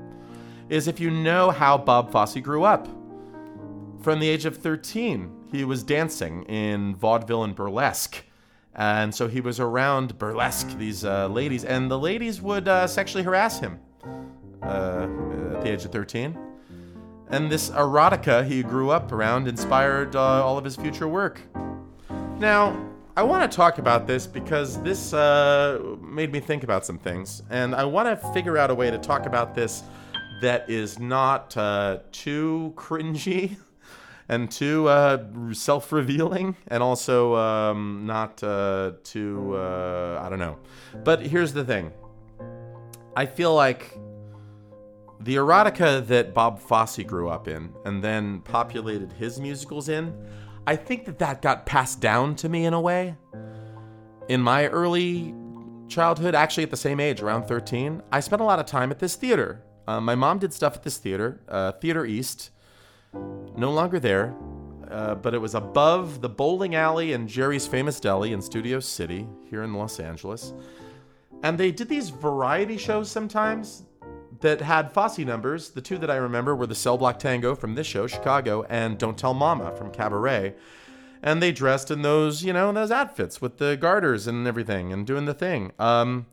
[0.68, 2.88] is if you know how Bob Fosse grew up.
[4.00, 8.24] From the age of 13, he was dancing in vaudeville and burlesque.
[8.74, 13.22] And so he was around burlesque, these uh, ladies, and the ladies would uh, sexually
[13.22, 13.78] harass him
[14.62, 15.06] uh,
[15.62, 16.36] the age of 13.
[17.28, 21.40] And this erotica he grew up around inspired uh, all of his future work.
[22.38, 22.78] Now,
[23.16, 27.42] I want to talk about this because this uh, made me think about some things,
[27.50, 29.82] and I want to figure out a way to talk about this
[30.40, 33.56] that is not uh, too cringy
[34.28, 40.56] and too uh, self-revealing, and also um, not uh, too uh, I don't know.
[41.04, 41.92] But here's the thing:
[43.14, 43.98] I feel like
[45.24, 50.14] the erotica that Bob Fosse grew up in and then populated his musicals in,
[50.66, 53.16] I think that that got passed down to me in a way.
[54.28, 55.34] In my early
[55.88, 58.98] childhood, actually at the same age, around 13, I spent a lot of time at
[58.98, 59.62] this theater.
[59.86, 62.50] Uh, my mom did stuff at this theater, uh, Theater East.
[63.56, 64.34] No longer there,
[64.90, 69.26] uh, but it was above the bowling alley and Jerry's Famous Deli in Studio City
[69.50, 70.54] here in Los Angeles.
[71.42, 73.84] And they did these variety shows sometimes
[74.42, 75.70] that had Fosse numbers.
[75.70, 78.98] The two that I remember were the Cell Block Tango from this show, Chicago, and
[78.98, 80.54] Don't Tell Mama from Cabaret.
[81.22, 85.06] And they dressed in those, you know, those outfits with the garters and everything and
[85.06, 85.72] doing the thing.
[85.78, 86.26] Um,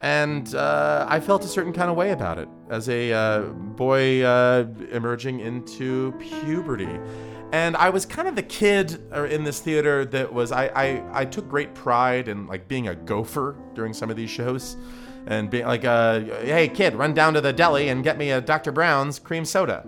[0.00, 4.22] and uh, I felt a certain kind of way about it as a uh, boy
[4.22, 6.98] uh, emerging into puberty.
[7.52, 11.20] And I was kind of the kid uh, in this theater that was I, I,
[11.20, 14.76] I took great pride in like being a gopher during some of these shows,
[15.26, 18.40] and being like, uh, hey kid, run down to the deli and get me a
[18.40, 18.72] Dr.
[18.72, 19.84] Brown's cream soda.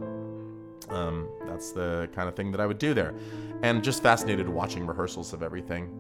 [0.89, 3.15] Um, that's the kind of thing that I would do there,
[3.63, 5.91] and just fascinated watching rehearsals of everything.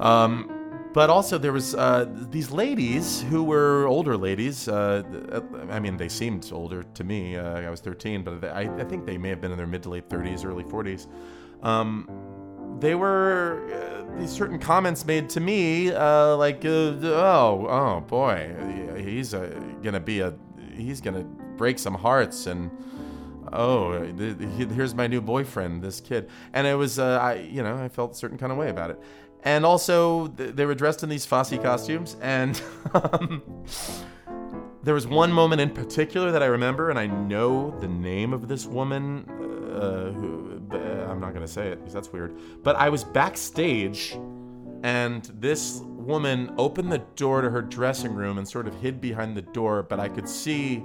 [0.00, 4.68] Um, but also there was uh, these ladies who were older ladies.
[4.68, 5.02] Uh,
[5.68, 7.36] I mean, they seemed older to me.
[7.36, 9.82] Uh, I was 13, but I, I, think they may have been in their mid
[9.82, 11.08] to late 30s, early 40s.
[11.64, 12.08] Um,
[12.80, 18.54] they were uh, these certain comments made to me, uh, like, uh, "Oh, oh boy,
[18.96, 19.32] he's
[19.82, 20.34] gonna be a,
[20.72, 21.24] he's gonna
[21.56, 22.70] break some hearts," and
[23.52, 23.92] oh,
[24.56, 26.28] here's my new boyfriend, this kid.
[26.52, 29.00] And it was, I, you know, I felt a certain kind of way about it
[29.44, 32.60] and also th- they were dressed in these Fosse costumes, and
[32.94, 33.42] um,
[34.82, 38.48] there was one moment in particular that I remember, and I know the name of
[38.48, 39.26] this woman.
[39.74, 42.36] Uh, who, uh, I'm not gonna say it because that's weird.
[42.62, 44.16] But I was backstage,
[44.82, 49.36] and this woman opened the door to her dressing room and sort of hid behind
[49.36, 50.82] the door, but I could see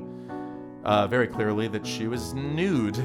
[0.84, 2.98] uh, very clearly that she was nude,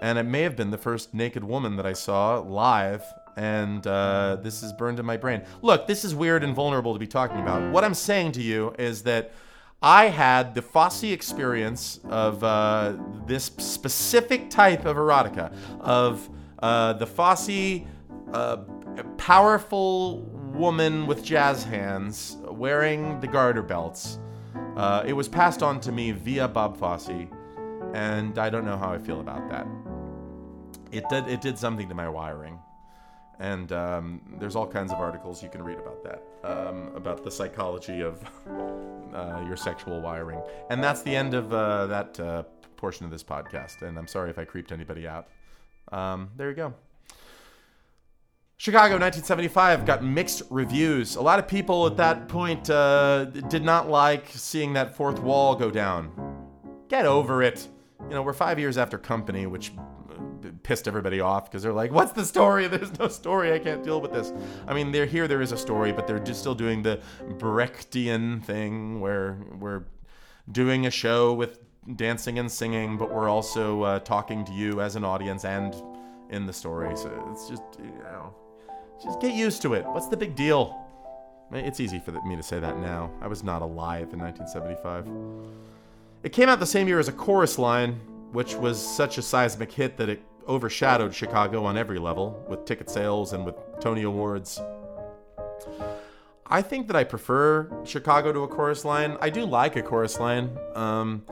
[0.00, 3.04] and it may have been the first naked woman that I saw live
[3.38, 5.42] and uh, this is burned in my brain.
[5.62, 7.72] Look, this is weird and vulnerable to be talking about.
[7.72, 9.32] What I'm saying to you is that
[9.82, 17.06] I had the Fosse experience of uh, this specific type of erotica, of uh, the
[17.06, 17.82] Fosse
[18.32, 18.56] uh,
[19.16, 24.18] powerful woman with jazz hands wearing the garter belts.
[24.76, 27.28] Uh, it was passed on to me via Bob Fosse,
[27.94, 29.66] and I don't know how I feel about that.
[30.90, 32.58] It did, it did something to my wiring
[33.40, 37.30] and um, there's all kinds of articles you can read about that um, about the
[37.30, 38.20] psychology of
[39.14, 40.40] uh, your sexual wiring.
[40.70, 42.42] And that's the end of uh, that uh,
[42.76, 43.82] portion of this podcast.
[43.82, 45.28] And i'm sorry if i creeped anybody out.
[45.92, 46.74] Um, there you go.
[48.56, 51.14] Chicago 1975 got mixed reviews.
[51.14, 55.54] A lot of people at that point uh, did not like seeing that fourth wall
[55.54, 56.10] go down.
[56.88, 57.68] Get over it.
[58.00, 59.72] You know we're five years after company which
[60.62, 62.66] pissed everybody off because they're like, "What's the story?
[62.68, 63.52] There's no story.
[63.52, 64.32] I can't deal with this."
[64.66, 65.28] I mean, they're here.
[65.28, 67.00] There is a story, but they're just still doing the
[67.38, 69.84] Brechtian thing where we're
[70.50, 71.60] doing a show with
[71.96, 75.74] dancing and singing, but we're also uh, talking to you as an audience and
[76.30, 76.96] in the story.
[76.96, 78.34] So it's just you know,
[79.02, 79.86] just get used to it.
[79.86, 80.84] What's the big deal?
[81.50, 83.10] It's easy for me to say that now.
[83.22, 85.08] I was not alive in 1975.
[86.22, 87.98] It came out the same year as a chorus line,
[88.32, 92.88] which was such a seismic hit that it overshadowed Chicago on every level with ticket
[92.88, 94.60] sales and with Tony Awards.
[96.46, 99.18] I think that I prefer Chicago to a chorus line.
[99.20, 100.56] I do like a chorus line.
[100.74, 101.24] Um,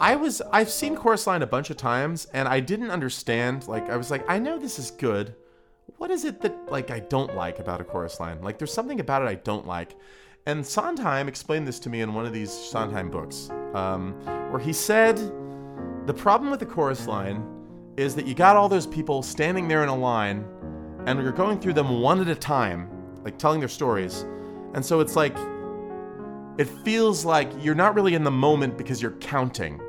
[0.00, 3.68] I was I've seen chorus line a bunch of times and I didn't understand.
[3.68, 5.36] Like I was like, I know this is good.
[5.98, 8.42] What is it that like I don't like about a chorus line?
[8.42, 9.94] Like there's something about it I don't like.
[10.46, 14.14] And Sondheim explained this to me in one of these Sondheim books, um,
[14.50, 15.18] where he said
[16.06, 17.46] the problem with the chorus line
[17.96, 20.44] is that you got all those people standing there in a line
[21.06, 22.88] and you're going through them one at a time,
[23.22, 24.24] like telling their stories.
[24.74, 25.36] And so it's like,
[26.58, 29.80] it feels like you're not really in the moment because you're counting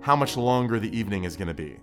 [0.00, 1.78] how much longer the evening is going to be.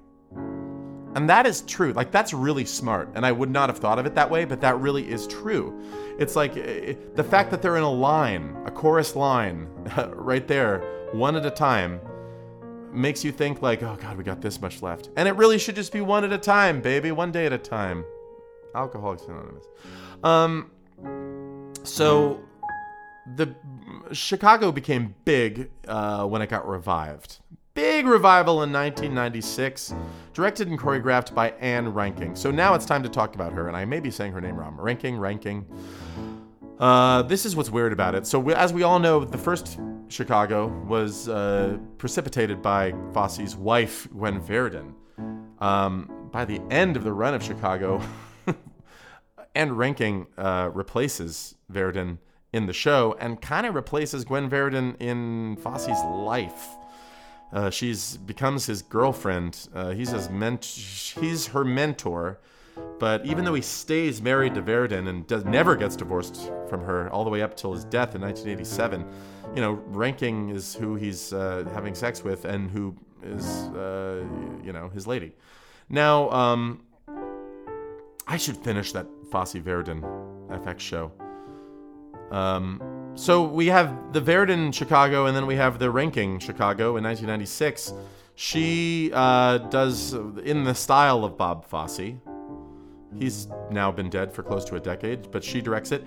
[1.15, 1.93] And that is true.
[1.93, 3.09] Like, that's really smart.
[3.15, 5.81] And I would not have thought of it that way, but that really is true.
[6.17, 9.67] It's like eh, the fact that they're in a line, a chorus line,
[10.13, 10.79] right there,
[11.13, 11.99] one at a time
[12.95, 15.75] makes you think like, oh god, we got this much left, and it really should
[15.75, 18.03] just be one at a time, baby, one day at a time.
[18.73, 19.65] Alcoholics Anonymous.
[20.23, 20.71] Um,
[21.83, 22.39] so
[23.35, 23.55] the
[24.11, 27.39] Chicago became big uh, when it got revived.
[27.73, 29.93] Big revival in 1996,
[30.33, 32.37] directed and choreographed by Ann Reinking.
[32.37, 34.55] So now it's time to talk about her, and I may be saying her name
[34.55, 34.75] wrong.
[34.77, 35.65] Ranking, Ranking.
[36.79, 38.27] Uh, this is what's weird about it.
[38.27, 44.07] So, we, as we all know, the first Chicago was uh, precipitated by Fosse's wife,
[44.11, 44.93] Gwen Verdon.
[45.59, 48.01] Um, by the end of the run of Chicago,
[49.55, 52.19] Ann Ranking uh, replaces Verdon
[52.51, 56.67] in the show and kind of replaces Gwen Verdon in Fosse's life.
[57.53, 59.69] Uh, she's becomes his girlfriend.
[59.73, 62.39] Uh, he's his ment- he's her mentor,
[62.99, 67.09] But even though he stays married to Verdon and does never gets divorced from her
[67.09, 69.05] all the way up till his death in 1987,
[69.53, 74.23] you know, Ranking is who he's uh, having sex with and who is, uh,
[74.63, 75.33] you know, his lady.
[75.89, 76.81] Now, um,
[78.27, 80.01] I should finish that Fosse Verdon
[80.49, 81.11] FX show.
[82.31, 82.81] Um,
[83.15, 87.93] so we have the Verdon Chicago, and then we have the Ranking Chicago in 1996.
[88.35, 92.15] She uh, does in the style of Bob Fosse.
[93.19, 96.05] He's now been dead for close to a decade, but she directs it.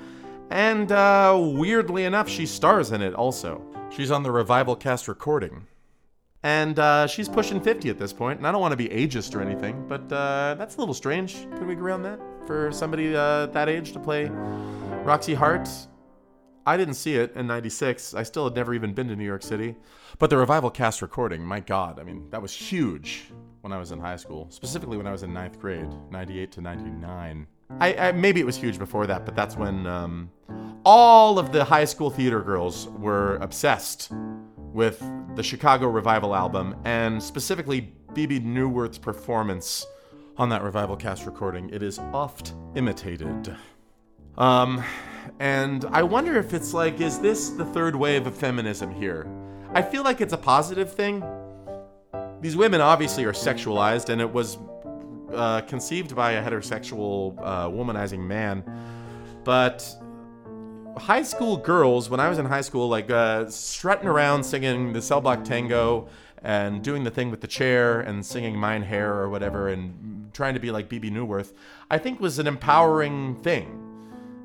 [0.50, 3.62] And uh, weirdly enough, she stars in it also.
[3.90, 5.66] She's on the revival cast recording.
[6.42, 9.34] And uh, she's pushing 50 at this point, and I don't want to be ageist
[9.34, 11.48] or anything, but uh, that's a little strange.
[11.56, 12.20] Could we agree on that?
[12.46, 14.26] For somebody uh, that age to play
[15.02, 15.68] Roxy Hart?
[16.64, 18.14] I didn't see it in 96.
[18.14, 19.74] I still had never even been to New York City.
[20.18, 23.32] But the revival cast recording, my God, I mean, that was huge
[23.68, 26.60] when I was in high school, specifically when I was in ninth grade, 98 to
[26.62, 27.46] 99.
[27.80, 30.30] I, I maybe it was huge before that, but that's when um,
[30.86, 34.10] all of the high school theater girls were obsessed
[34.56, 35.02] with
[35.34, 39.86] the Chicago Revival album and specifically Bebe Neuwirth's performance
[40.38, 41.68] on that revival cast recording.
[41.68, 43.54] It is oft imitated.
[44.38, 44.82] Um,
[45.40, 49.26] and I wonder if it's like, is this the third wave of feminism here?
[49.74, 51.22] I feel like it's a positive thing.
[52.40, 54.58] These women obviously are sexualized, and it was
[55.32, 58.64] uh, conceived by a heterosexual, uh, womanizing man.
[59.44, 59.88] But
[60.96, 65.02] high school girls, when I was in high school, like uh, strutting around singing the
[65.02, 66.08] cell block tango
[66.42, 70.54] and doing the thing with the chair and singing Mein Herr or whatever and trying
[70.54, 71.52] to be like Bebe Neuwirth,
[71.90, 73.84] I think was an empowering thing.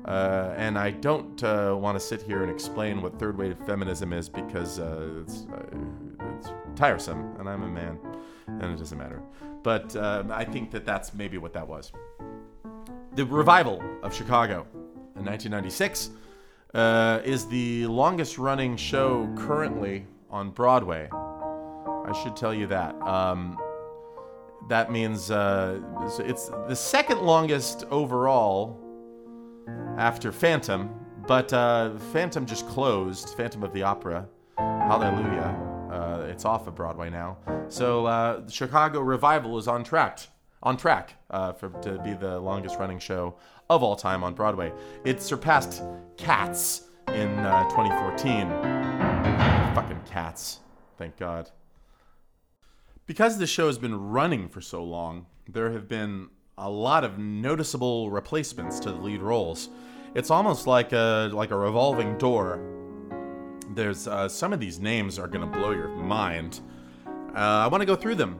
[0.04, 4.12] Uh, and I don't uh, want to sit here and explain what third wave feminism
[4.12, 5.64] is because uh, it's, uh,
[6.74, 7.98] tiresome, and I'm a man,
[8.46, 9.20] and it doesn't matter.
[9.62, 11.92] But um, I think that that's maybe what that was.
[13.14, 14.66] The revival of Chicago
[15.16, 16.10] in 1996
[16.74, 21.08] uh, is the longest running show currently on Broadway.
[21.12, 23.00] I should tell you that.
[23.02, 23.58] Um,
[24.68, 25.80] that means uh,
[26.18, 28.80] it's the second longest overall
[29.96, 30.90] after Phantom,
[31.26, 33.30] but uh, Phantom just closed.
[33.36, 35.73] Phantom of the Opera, Hallelujah.
[35.94, 37.36] Uh, it's off of Broadway now.
[37.68, 40.18] So uh, the Chicago Revival is on track,
[40.60, 43.36] on track uh, for to be the longest running show
[43.70, 44.72] of all time on Broadway.
[45.04, 45.82] It surpassed
[46.16, 48.48] Cats in uh, 2014.
[49.76, 50.58] Fucking Cats,
[50.98, 51.50] thank God.
[53.06, 56.28] Because the show has been running for so long, there have been
[56.58, 59.68] a lot of noticeable replacements to the lead roles.
[60.16, 62.83] It's almost like a like a revolving door.
[63.74, 66.60] There's uh, some of these names are gonna blow your mind.
[67.06, 68.38] Uh, I want to go through them.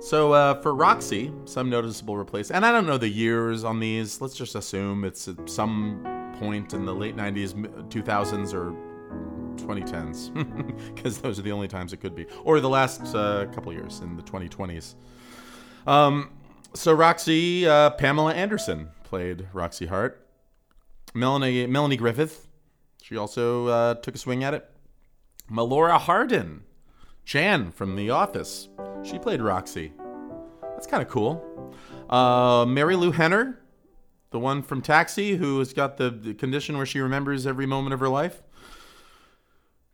[0.00, 4.20] So uh, for Roxy, some noticeable replace, and I don't know the years on these.
[4.20, 7.54] Let's just assume it's at some point in the late '90s,
[7.88, 8.72] 2000s, or
[9.56, 13.72] 2010s, because those are the only times it could be, or the last uh, couple
[13.72, 14.94] years in the 2020s.
[15.86, 16.30] Um,
[16.74, 20.24] so Roxy, uh, Pamela Anderson played Roxy Hart.
[21.14, 22.47] Melanie Melanie Griffith,
[23.08, 24.68] she also uh, took a swing at it.
[25.50, 26.64] Melora Hardin,
[27.24, 28.68] Jan from The Office,
[29.02, 29.94] she played Roxy.
[30.60, 31.74] That's kind of cool.
[32.10, 33.60] Uh, Marilu Henner,
[34.28, 37.94] the one from Taxi, who has got the, the condition where she remembers every moment
[37.94, 38.42] of her life.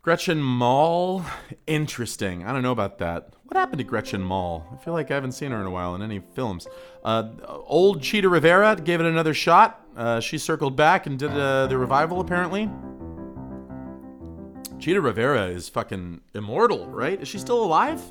[0.03, 1.25] Gretchen Mol,
[1.69, 2.45] interesting.
[2.45, 3.33] I don't know about that.
[3.45, 4.67] What happened to Gretchen Mol?
[4.73, 6.67] I feel like I haven't seen her in a while in any films.
[7.05, 9.87] Uh, old Chita Rivera gave it another shot.
[9.97, 12.69] Uh, she circled back and did uh, the revival, apparently.
[14.85, 17.19] Chita Rivera is fucking immortal, right?
[17.19, 18.03] Is she still alive?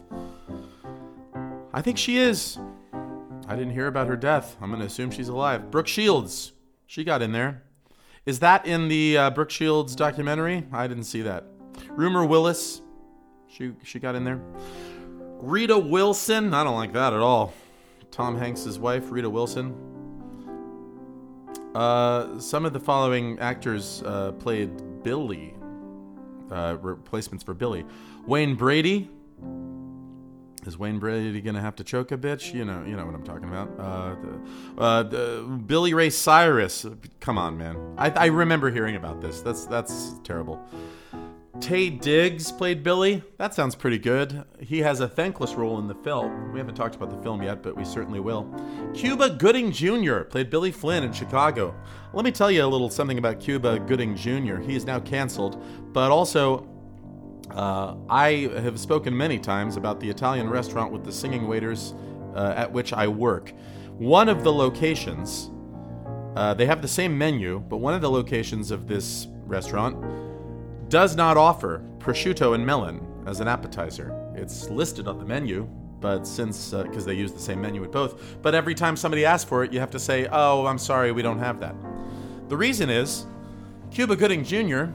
[1.71, 2.57] I think she is.
[3.47, 4.57] I didn't hear about her death.
[4.59, 5.69] I'm going to assume she's alive.
[5.69, 6.53] Brooke Shields,
[6.88, 7.61] she got in there.
[8.26, 10.65] Is that in the uh, Brooke Shields documentary?
[10.74, 11.45] I didn't see that.
[11.89, 12.82] Rumor Willis,
[13.47, 14.41] she she got in there.
[15.41, 17.53] Rita Wilson, I don't like that at all.
[18.09, 19.76] Tom Hanks' wife, Rita Wilson.
[21.76, 25.53] Uh, some of the following actors uh, played Billy,
[26.54, 27.86] uh, replacements for Billy.
[28.26, 29.10] Wayne Brady.
[30.66, 32.54] Is Wayne Brady gonna have to choke a bitch?
[32.54, 33.70] You know, you know what I'm talking about.
[33.78, 36.86] Uh, the, uh, the Billy Ray Cyrus.
[37.20, 37.95] Come on, man.
[37.97, 39.41] I, I remember hearing about this.
[39.41, 40.64] That's that's terrible.
[41.60, 43.22] Taye Diggs played Billy.
[43.38, 44.43] That sounds pretty good.
[44.60, 46.51] He has a thankless role in the film.
[46.51, 48.51] We haven't talked about the film yet, but we certainly will.
[48.95, 50.22] Cuba Gooding Jr.
[50.22, 51.76] played Billy Flynn in Chicago.
[52.12, 54.58] Let me tell you a little something about Cuba Gooding Jr.
[54.58, 56.68] He is now canceled, but also
[57.51, 61.93] uh, I have spoken many times about the Italian restaurant with the singing waiters
[62.36, 63.54] uh, at which I work.
[63.99, 65.51] One of the locations,
[66.36, 70.04] uh, they have the same menu, but one of the locations of this restaurant
[70.89, 74.13] does not offer prosciutto and melon as an appetizer.
[74.36, 75.63] It's listed on the menu,
[75.99, 79.25] but since because uh, they use the same menu at both, but every time somebody
[79.25, 81.75] asks for it, you have to say, "Oh, I'm sorry, we don't have that."
[82.49, 83.25] The reason is
[83.91, 84.86] Cuba Gooding Jr.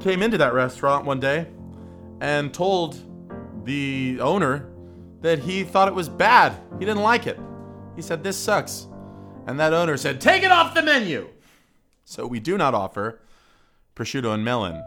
[0.00, 1.48] came into that restaurant one day
[2.20, 2.96] and told
[3.64, 4.68] the owner
[5.22, 6.52] that he thought it was bad.
[6.78, 7.38] He didn't like it.
[7.96, 8.86] He said, This sucks.
[9.46, 11.28] And that owner said, Take it off the menu.
[12.04, 13.20] So we do not offer
[13.96, 14.82] prosciutto and melon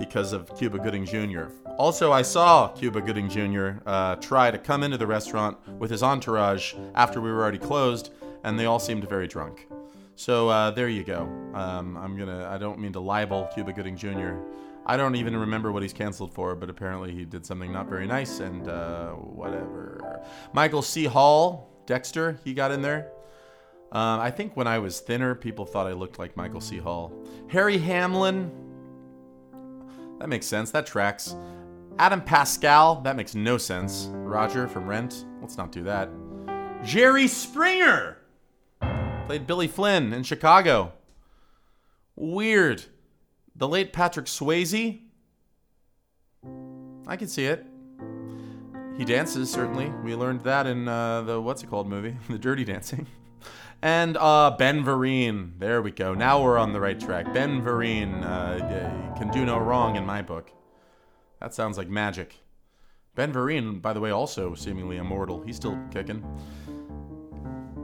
[0.00, 1.44] because of Cuba Gooding Jr.
[1.78, 3.74] Also, I saw Cuba Gooding Jr.
[3.86, 8.12] Uh, try to come into the restaurant with his entourage after we were already closed,
[8.42, 9.68] and they all seemed very drunk.
[10.16, 11.22] So uh, there you go.
[11.54, 12.48] Um, I'm gonna.
[12.48, 14.34] I don't mean to libel Cuba Gooding Jr.
[14.86, 18.06] I don't even remember what he's canceled for, but apparently he did something not very
[18.06, 20.20] nice and uh, whatever.
[20.54, 21.04] Michael C.
[21.04, 23.12] Hall, Dexter, he got in there.
[23.92, 26.78] Uh, I think when I was thinner, people thought I looked like Michael C.
[26.78, 27.12] Hall.
[27.48, 28.50] Harry Hamlin,
[30.20, 30.70] that makes sense.
[30.70, 31.34] That tracks.
[31.98, 34.08] Adam Pascal, that makes no sense.
[34.12, 36.08] Roger from Rent, let's not do that.
[36.84, 38.18] Jerry Springer
[39.26, 40.92] played Billy Flynn in Chicago.
[42.16, 42.84] Weird.
[43.56, 45.00] The late Patrick Swayze.
[47.06, 47.66] I can see it.
[48.96, 49.90] He dances, certainly.
[50.04, 52.16] We learned that in uh, the what's it called movie?
[52.28, 53.06] the Dirty Dancing.
[53.82, 55.52] And uh, Ben Vereen.
[55.58, 56.12] There we go.
[56.14, 57.32] Now we're on the right track.
[57.32, 60.52] Ben Vereen uh, can do no wrong in my book.
[61.40, 62.40] That sounds like magic.
[63.14, 65.42] Ben Vereen, by the way, also seemingly immortal.
[65.42, 66.22] He's still kicking.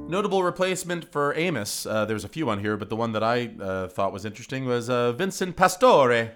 [0.08, 1.86] Notable replacement for Amos.
[1.86, 4.66] Uh, there's a few on here, but the one that I uh, thought was interesting
[4.66, 6.32] was uh, Vincent Pastore.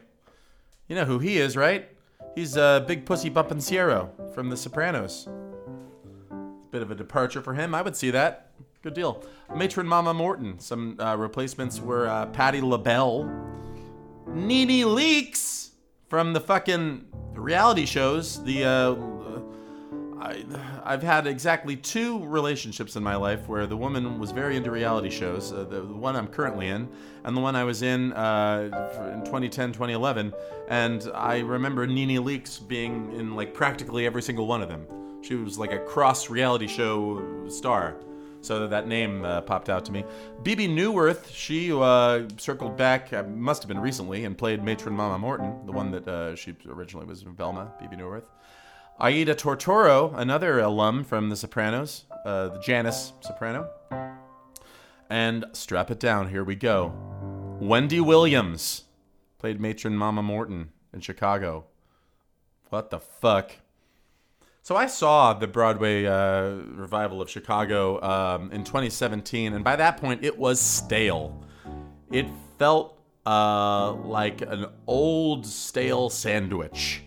[0.89, 1.89] You know who he is, right?
[2.35, 5.29] He's uh, Big Pussy Bonpensiero from The Sopranos.
[6.71, 7.75] Bit of a departure for him.
[7.75, 8.50] I would see that.
[8.83, 9.23] Good deal.
[9.55, 10.59] Matron Mama Morton.
[10.59, 13.25] Some uh, replacements were uh, Patti LaBelle,
[14.29, 15.71] NeNe Leakes
[16.09, 17.05] from the fucking
[17.35, 18.43] reality shows.
[18.43, 18.95] The uh,
[20.21, 20.45] I,
[20.83, 25.11] I've had exactly two relationships in my life where the woman was very into reality
[25.11, 25.53] shows.
[25.53, 26.89] Uh, the, the, one I'm currently in,
[27.25, 28.71] and the one I was in uh,
[29.15, 30.33] in 2010, 2011.
[30.69, 34.87] And I remember NeNe Leakes being in like practically every single one of them.
[35.23, 37.97] She was like a cross reality show star.
[38.43, 40.05] So that name uh, popped out to me.
[40.43, 45.19] Bebe Neuwirth, she uh, circled back, uh, must have been recently, and played Matron Mama
[45.19, 48.25] Morton, the one that uh, she originally was in Velma, Bebe Neuwirth.
[48.99, 53.69] Aida Turturro, another alum from The Sopranos, uh, the Janice Soprano.
[55.09, 56.93] And strap it down, here we go.
[57.61, 58.85] Wendy Williams
[59.39, 61.65] played matron Mama Morton in Chicago.
[62.69, 63.57] What the fuck?
[64.71, 69.97] So I saw the Broadway uh, revival of Chicago um, in 2017, and by that
[69.97, 71.45] point it was stale.
[72.13, 72.97] It felt
[73.27, 77.03] uh, like an old stale sandwich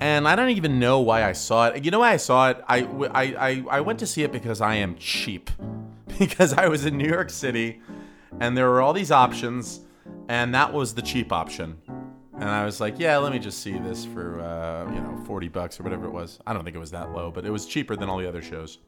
[0.00, 1.82] and I don't even know why I saw it.
[1.86, 2.62] You know why I saw it?
[2.68, 5.50] I, I, I, I went to see it because I am cheap.
[6.18, 7.80] Because I was in New York City
[8.40, 9.80] and there were all these options,
[10.28, 11.78] and that was the cheap option.
[12.38, 15.48] And I was like, yeah, let me just see this for, uh, you know, 40
[15.48, 16.38] bucks or whatever it was.
[16.46, 18.42] I don't think it was that low, but it was cheaper than all the other
[18.42, 18.78] shows.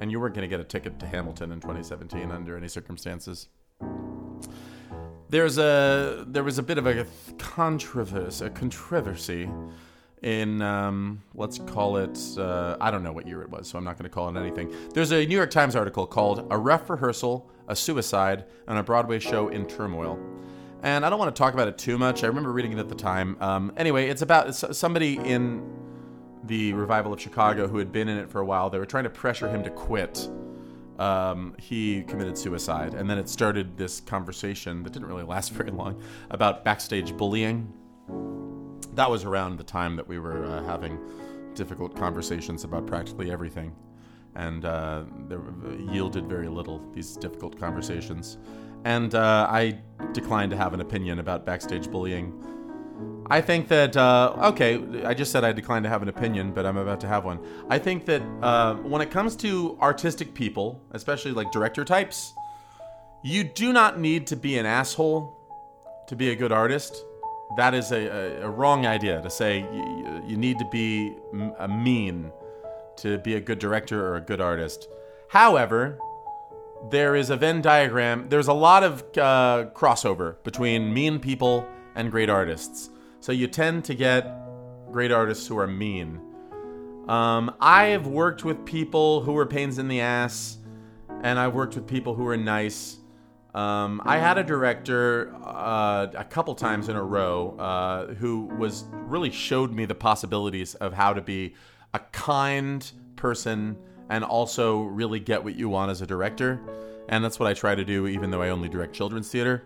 [0.00, 3.48] And you weren't going to get a ticket to Hamilton in 2017 under any circumstances.
[5.28, 7.04] There's a there was a bit of a
[7.38, 9.50] controversy, a controversy
[10.22, 13.84] in um, let's call it uh, I don't know what year it was, so I'm
[13.84, 14.72] not going to call it anything.
[14.94, 19.18] There's a New York Times article called "A Rough Rehearsal, a Suicide, and a Broadway
[19.18, 20.20] Show in Turmoil."
[20.82, 22.22] And I don't want to talk about it too much.
[22.22, 23.36] I remember reading it at the time.
[23.40, 25.68] Um, anyway, it's about somebody in
[26.44, 28.70] the revival of Chicago who had been in it for a while.
[28.70, 30.28] They were trying to pressure him to quit.
[30.98, 35.70] Um, he committed suicide, and then it started this conversation that didn't really last very
[35.70, 36.00] long
[36.30, 37.72] about backstage bullying
[38.96, 40.98] that was around the time that we were uh, having
[41.54, 43.74] difficult conversations about practically everything.
[44.36, 45.04] And uh,
[45.90, 48.38] yielded very little, these difficult conversations.
[48.84, 49.78] And uh, I
[50.12, 52.32] declined to have an opinion about backstage bullying.
[53.28, 56.64] I think that, uh, okay, I just said I declined to have an opinion, but
[56.66, 57.40] I'm about to have one.
[57.68, 62.34] I think that uh, when it comes to artistic people, especially like director types,
[63.24, 65.34] you do not need to be an asshole
[66.06, 67.04] to be a good artist
[67.54, 71.14] that is a, a, a wrong idea to say you, you need to be
[71.58, 72.32] a mean
[72.98, 74.88] to be a good director or a good artist.
[75.28, 75.98] However,
[76.90, 78.28] there is a Venn diagram.
[78.28, 82.90] There's a lot of uh, crossover between mean people and great artists.
[83.20, 84.30] So you tend to get
[84.92, 86.20] great artists who are mean.
[87.08, 90.58] Um, I've worked with people who were pains in the ass,
[91.22, 92.98] and I've worked with people who were nice.
[93.54, 98.84] Um, I had a director uh, a couple times in a row uh, who was
[98.92, 101.54] really showed me the possibilities of how to be
[101.96, 103.76] a kind person
[104.10, 106.60] and also really get what you want as a director.
[107.08, 109.64] And that's what I try to do, even though I only direct children's theater.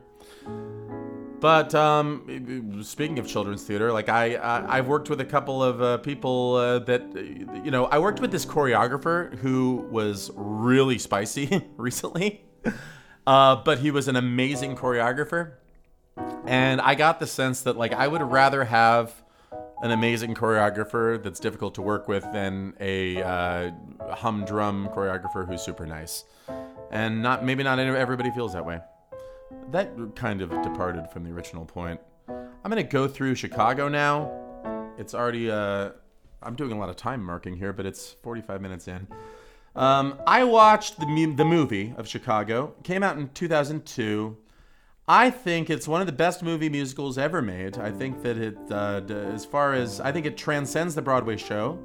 [1.41, 4.37] But um, speaking of children's theater, like I,
[4.69, 7.03] I have worked with a couple of uh, people uh, that
[7.65, 12.45] you know I worked with this choreographer who was really spicy recently,
[13.27, 15.53] uh, but he was an amazing choreographer,
[16.45, 19.15] and I got the sense that like I would rather have
[19.83, 23.71] an amazing choreographer that's difficult to work with than a uh,
[24.13, 26.25] humdrum choreographer who's super nice,
[26.91, 28.81] and not maybe not everybody feels that way
[29.73, 32.01] that kind of departed from the original point.
[32.29, 34.31] I'm gonna go through Chicago now.
[34.99, 35.91] It's already uh,
[36.43, 39.07] I'm doing a lot of time marking here, but it's 45 minutes in.
[39.77, 42.75] Um, I watched the the movie of Chicago.
[42.79, 44.37] It came out in 2002.
[45.13, 47.79] I think it's one of the best movie musicals ever made.
[47.79, 49.03] I think that it, uh,
[49.35, 51.81] as far as I think it transcends the Broadway show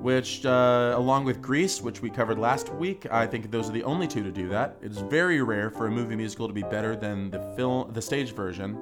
[0.00, 3.82] which, uh, along with Grease, which we covered last week, I think those are the
[3.82, 4.76] only two to do that.
[4.80, 8.32] It's very rare for a movie musical to be better than the film, the stage
[8.32, 8.78] version.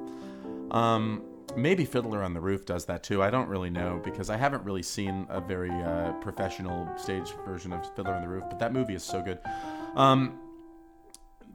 [0.71, 1.23] Um,
[1.57, 3.23] maybe Fiddler on the Roof does that too.
[3.23, 7.73] I don't really know because I haven't really seen a very uh, professional stage version
[7.73, 8.45] of Fiddler on the Roof.
[8.51, 9.39] But that movie is so good.
[9.95, 10.39] Um,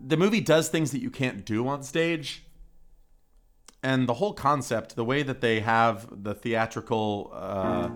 [0.06, 2.44] the movie does things that you can't do on stage
[3.84, 7.90] and the whole concept, the way that they have the theatrical uh,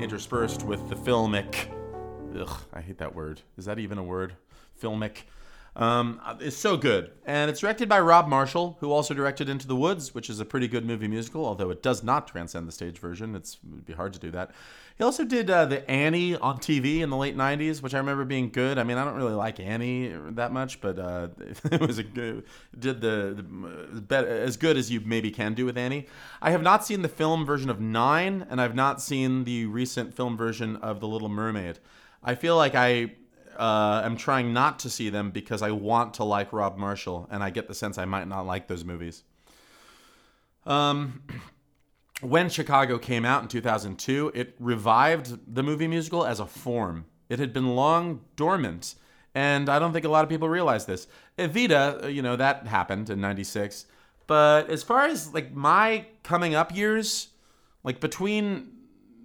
[0.00, 1.68] interspersed with the filmic.
[2.38, 3.42] Ugh, I hate that word.
[3.58, 4.34] Is that even a word?
[4.80, 5.22] Filmic.
[5.74, 7.10] Um, is so good.
[7.26, 10.44] And it's directed by Rob Marshall, who also directed Into the Woods, which is a
[10.46, 13.34] pretty good movie musical, although it does not transcend the stage version.
[13.34, 14.52] It's, it would be hard to do that.
[14.96, 18.24] He also did uh, the Annie on TV in the late '90s, which I remember
[18.24, 18.78] being good.
[18.78, 21.28] I mean, I don't really like Annie that much, but uh,
[21.70, 22.44] it was a good.
[22.78, 23.44] Did the,
[24.08, 26.06] the as good as you maybe can do with Annie.
[26.40, 30.14] I have not seen the film version of Nine, and I've not seen the recent
[30.14, 31.78] film version of The Little Mermaid.
[32.24, 33.12] I feel like I
[33.58, 37.42] uh, am trying not to see them because I want to like Rob Marshall, and
[37.42, 39.24] I get the sense I might not like those movies.
[40.64, 41.22] Um,
[42.20, 47.06] when Chicago came out in 2002, it revived the movie musical as a form.
[47.28, 48.94] It had been long dormant,
[49.34, 51.06] and I don't think a lot of people realize this.
[51.38, 53.86] Evita, uh, you know, that happened in 96.
[54.26, 57.28] But as far as like my coming up years,
[57.84, 58.72] like between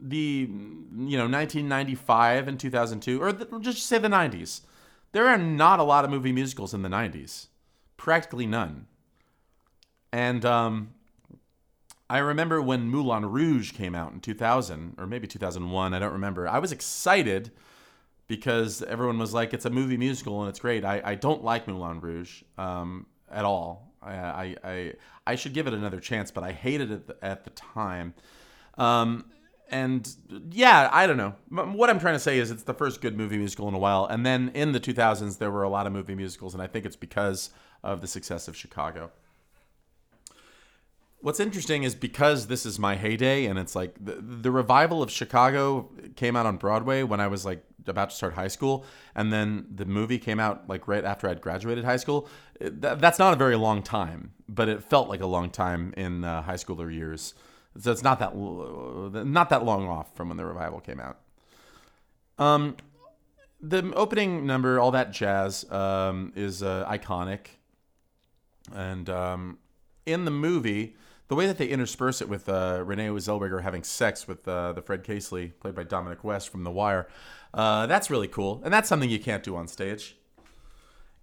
[0.02, 4.62] the you know 1995 and 2002 or the, just say the 90s
[5.12, 7.48] there are not a lot of movie musicals in the 90s
[7.98, 8.88] practically none
[10.12, 10.94] and um,
[12.12, 15.94] I remember when Moulin Rouge came out in 2000 or maybe 2001.
[15.94, 16.46] I don't remember.
[16.46, 17.52] I was excited
[18.28, 21.70] because everyone was like, "It's a movie musical and it's great." I, I don't like
[21.70, 23.94] Moulin Rouge um, at all.
[24.02, 24.94] I, I, I
[25.26, 28.14] I should give it another chance, but I hated it at the time.
[28.78, 29.24] Um,
[29.70, 30.14] and
[30.52, 31.36] yeah, I don't know.
[31.50, 34.06] What I'm trying to say is it's the first good movie musical in a while.
[34.06, 36.86] And then in the 2000s, there were a lot of movie musicals, and I think
[36.86, 37.52] it's because
[37.86, 39.12] of the success of Chicago.
[41.22, 45.12] What's interesting is because this is my heyday, and it's like the, the revival of
[45.12, 49.32] Chicago came out on Broadway when I was like about to start high school, and
[49.32, 52.28] then the movie came out like right after I'd graduated high school.
[52.60, 56.24] That, that's not a very long time, but it felt like a long time in
[56.24, 57.36] uh, high schooler years.
[57.80, 61.20] So it's not that not that long off from when the revival came out.
[62.40, 62.78] Um,
[63.62, 67.48] the opening number, all that jazz, um, is uh, iconic,
[68.74, 69.60] and um,
[70.08, 70.96] in the movie
[71.32, 74.82] the way that they intersperse it with uh, Renee Zellweger having sex with uh, the
[74.82, 77.08] Fred Casely, played by Dominic West from The Wire,
[77.54, 80.18] uh, that's really cool, and that's something you can't do on stage.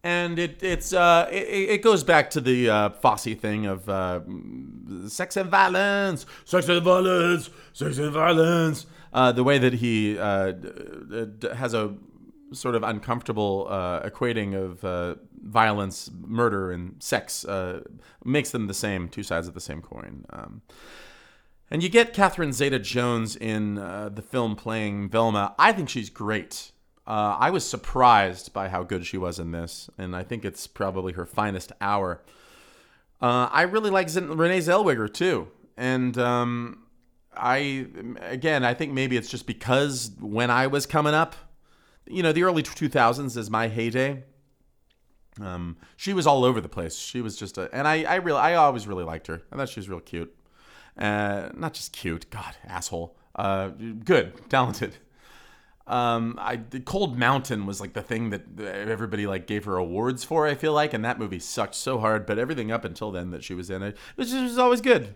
[0.02, 4.20] And it it's uh, it, it goes back to the uh, Fosse thing of uh,
[5.08, 8.86] sex and violence, sex and violence, sex and violence.
[9.12, 10.54] Uh, the way that he uh,
[11.54, 11.94] has a
[12.52, 17.80] sort of uncomfortable uh, equating of uh, violence, murder, and sex uh,
[18.24, 20.24] makes them the same, two sides of the same coin.
[20.30, 20.62] Um,
[21.70, 25.54] and you get Catherine Zeta Jones in uh, the film playing Velma.
[25.58, 26.72] I think she's great.
[27.06, 30.66] Uh, I was surprised by how good she was in this, and I think it's
[30.66, 32.22] probably her finest hour.
[33.20, 36.84] Uh, I really like Z- Renee Zellweger too, and um,
[37.34, 37.86] I
[38.20, 41.34] again I think maybe it's just because when I was coming up,
[42.10, 44.24] you know, the early 2000s is my heyday.
[45.40, 46.96] Um, she was all over the place.
[46.96, 49.42] She was just a, and I, I really, I always really liked her.
[49.52, 50.34] I thought she was real cute.
[50.96, 53.16] Uh, not just cute, God, asshole.
[53.36, 54.96] Uh, good, talented.
[55.86, 60.22] Um, I the Cold Mountain was like the thing that everybody like gave her awards
[60.22, 60.46] for.
[60.46, 62.26] I feel like, and that movie sucked so hard.
[62.26, 65.14] But everything up until then that she was in it, which was always good.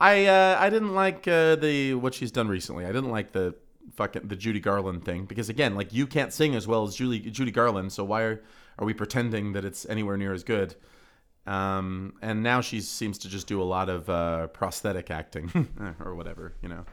[0.00, 2.84] I uh, I didn't like uh, the what she's done recently.
[2.84, 3.56] I didn't like the
[3.94, 7.20] fucking the Judy Garland thing because again, like you can't sing as well as Julie
[7.20, 8.42] Judy Garland, so why are
[8.78, 10.74] are we pretending that it's anywhere near as good?
[11.46, 15.68] Um, and now she seems to just do a lot of uh, prosthetic acting
[16.00, 16.84] or whatever, you know.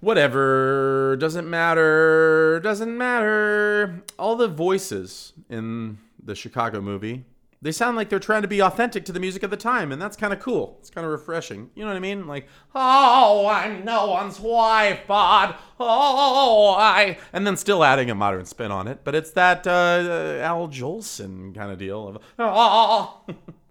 [0.00, 4.02] Whatever, doesn't matter, doesn't matter.
[4.18, 7.26] All the voices in the Chicago movie,
[7.62, 10.00] they sound like they're trying to be authentic to the music of the time, and
[10.00, 10.78] that's kind of cool.
[10.80, 11.70] It's kind of refreshing.
[11.74, 12.26] You know what I mean?
[12.26, 18.46] Like, oh, I'm no one's wife, but oh, I, and then still adding a modern
[18.46, 19.00] spin on it.
[19.04, 23.20] But it's that uh, Al Jolson kind of deal of, oh,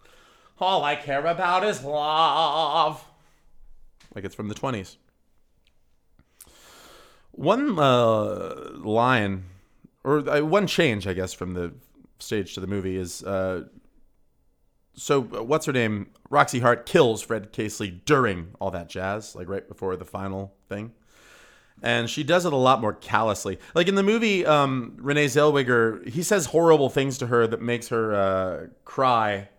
[0.59, 3.03] all I care about is love.
[4.13, 4.97] Like it's from the 20s.
[7.31, 9.45] One uh, line,
[10.03, 11.73] or uh, one change, I guess, from the
[12.19, 13.63] stage to the movie is uh,
[14.99, 16.07] so uh, what's her name?
[16.29, 20.91] Roxy Hart kills Fred Casely during all that jazz, like right before the final thing.
[21.81, 23.57] And she does it a lot more callously.
[23.73, 27.87] Like in the movie, um, Renee Zellweger, he says horrible things to her that makes
[27.87, 29.49] her uh, cry.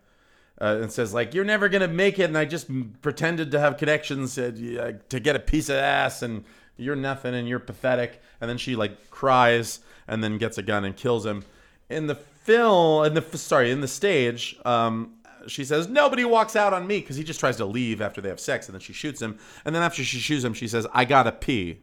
[0.59, 2.69] Uh, and says like you're never gonna make it, and I just
[3.01, 6.43] pretended to have connections to get a piece of ass, and
[6.77, 8.21] you're nothing, and you're pathetic.
[8.39, 11.43] And then she like cries, and then gets a gun and kills him.
[11.89, 15.13] In the film, in the sorry, in the stage, um,
[15.47, 18.29] she says nobody walks out on me because he just tries to leave after they
[18.29, 19.37] have sex, and then she shoots him.
[19.65, 21.79] And then after she shoots him, she says, "I gotta pee."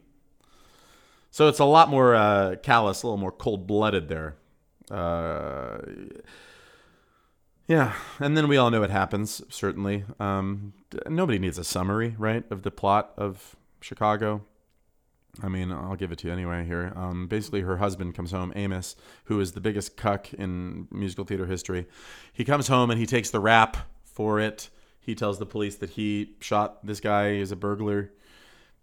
[1.31, 4.35] So it's a lot more uh, callous, a little more cold blooded there.
[4.89, 5.79] Uh,
[7.67, 9.43] yeah, and then we all know what happens.
[9.49, 10.73] Certainly, um,
[11.07, 14.41] nobody needs a summary, right, of the plot of Chicago.
[15.41, 16.91] I mean, I'll give it to you anyway here.
[16.95, 21.45] Um, basically, her husband comes home, Amos, who is the biggest cuck in musical theater
[21.45, 21.87] history.
[22.33, 24.69] He comes home and he takes the rap for it.
[24.99, 28.11] He tells the police that he shot this guy as a burglar,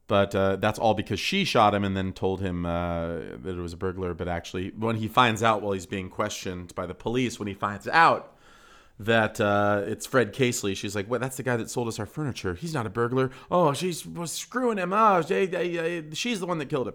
[0.07, 3.61] but uh, that's all because she shot him and then told him uh, that it
[3.61, 4.15] was a burglar.
[4.15, 7.55] But actually, when he finds out while he's being questioned by the police, when he
[7.55, 8.36] finds out
[8.99, 10.75] that uh, it's Fred Casely.
[10.75, 11.21] She's like, "What?
[11.21, 12.55] That's the guy that sold us our furniture.
[12.55, 13.31] He's not a burglar.
[13.51, 15.29] Oh, she's was screwing him up.
[15.29, 16.95] She's the one that killed him."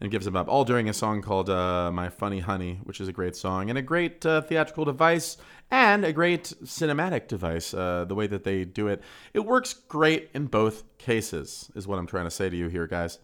[0.00, 0.46] And gives him up.
[0.46, 3.78] All during a song called uh, "My Funny Honey," which is a great song and
[3.78, 5.38] a great uh, theatrical device
[5.70, 7.74] and a great cinematic device.
[7.74, 9.02] Uh, the way that they do it,
[9.34, 11.70] it works great in both cases.
[11.74, 13.18] Is what I'm trying to say to you here, guys.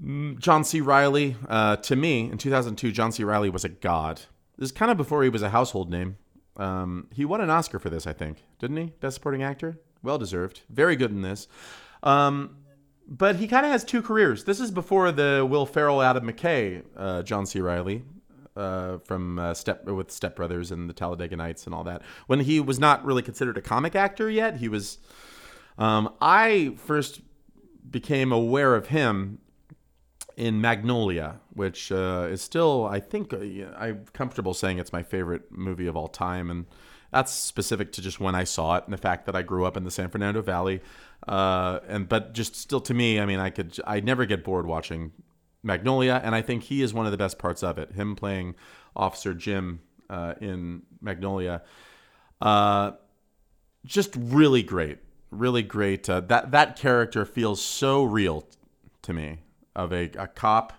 [0.00, 0.80] Mm, John C.
[0.80, 3.24] Reilly, uh, to me, in 2002, John C.
[3.24, 4.22] Reilly was a god.
[4.56, 6.16] This is kind of before he was a household name.
[6.56, 8.92] Um, he won an Oscar for this, I think, didn't he?
[9.00, 10.60] Best Supporting Actor, well deserved.
[10.70, 11.48] Very good in this.
[12.02, 12.56] Um,
[13.06, 14.44] but he kind of has two careers.
[14.44, 17.60] This is before the Will Ferrell, Adam McKay, uh, John C.
[17.60, 18.02] Reilly.
[18.56, 22.02] Uh, from uh, Step with Step Brothers and the Talladega Nights and all that.
[22.28, 24.98] When he was not really considered a comic actor yet, he was.
[25.76, 27.20] Um, I first
[27.90, 29.40] became aware of him
[30.36, 33.38] in Magnolia, which uh, is still, I think, uh,
[33.76, 36.66] I'm comfortable saying it's my favorite movie of all time, and
[37.12, 39.76] that's specific to just when I saw it and the fact that I grew up
[39.76, 40.80] in the San Fernando Valley.
[41.26, 44.66] Uh, and but just still to me, I mean, I could, I never get bored
[44.66, 45.12] watching
[45.62, 47.92] Magnolia, and I think he is one of the best parts of it.
[47.92, 48.56] Him playing
[48.96, 49.80] Officer Jim
[50.10, 51.62] uh, in Magnolia,
[52.40, 52.92] uh,
[53.84, 54.98] just really great,
[55.30, 56.10] really great.
[56.10, 58.46] Uh, that that character feels so real
[59.02, 59.43] to me
[59.74, 60.72] of a, a cop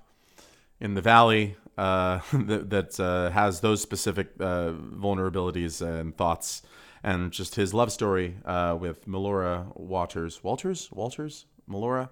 [0.79, 6.61] in the valley uh, that, that uh, has those specific uh, vulnerabilities and thoughts,
[7.03, 12.09] and just his love story uh, with Melora Waters, Walters, Walters, Melora.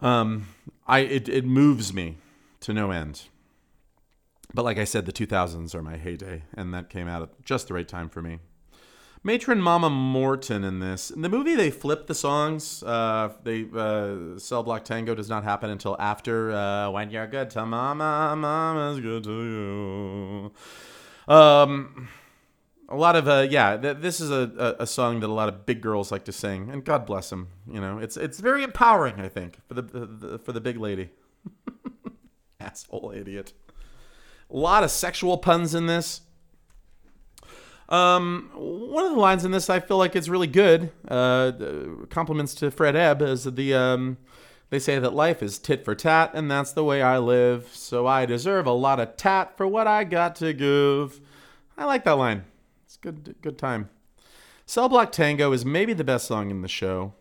[0.00, 0.48] Um,
[0.86, 2.16] I it, it moves me
[2.60, 3.22] to no end.
[4.54, 7.68] But like I said, the 2000s are my heyday, and that came out at just
[7.68, 8.38] the right time for me.
[9.24, 11.10] Matron Mama Morton in this.
[11.10, 12.82] In the movie, they flip the songs.
[12.82, 17.50] Uh, they uh, Cell Block Tango does not happen until after uh, When You're Good
[17.50, 20.52] to Mama, Mama's Good to
[21.28, 21.32] You.
[21.32, 22.08] Um,
[22.88, 25.48] a lot of uh, yeah, th- this is a, a, a song that a lot
[25.48, 27.48] of big girls like to sing, and God bless them.
[27.70, 30.78] You know, it's it's very empowering, I think, for the, the, the for the big
[30.78, 31.10] lady.
[32.60, 33.52] Asshole idiot.
[34.50, 36.22] A lot of sexual puns in this.
[37.92, 40.90] Um, one of the lines in this I feel like it's really good.
[41.06, 41.52] Uh,
[42.08, 44.16] compliments to Fred Ebb as the um,
[44.70, 47.68] they say that life is tit for tat, and that's the way I live.
[47.74, 51.20] So I deserve a lot of tat for what I got to give.
[51.76, 52.46] I like that line.
[52.86, 53.90] It's good, good time.
[54.64, 57.12] Cell Block Tango is maybe the best song in the show.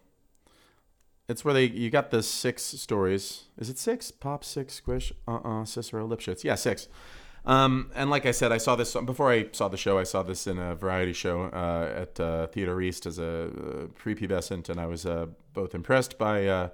[1.28, 3.46] It's where they you got the six stories.
[3.58, 4.12] Is it six?
[4.12, 5.12] Pop six squish.
[5.28, 6.46] Uh uh Cicero Lipschitz.
[6.46, 6.88] Yeah, six.
[7.46, 9.98] Um, and like I said, I saw this before I saw the show.
[9.98, 13.48] I saw this in a variety show uh, at uh, Theater East as a uh,
[14.00, 16.70] prepubescent, and I was uh, both impressed by uh,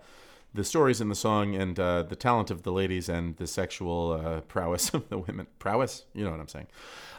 [0.54, 4.44] the stories in the song and uh, the talent of the ladies and the sexual
[4.48, 5.48] prowess of the women.
[5.60, 6.68] Prowess, you know what I'm saying.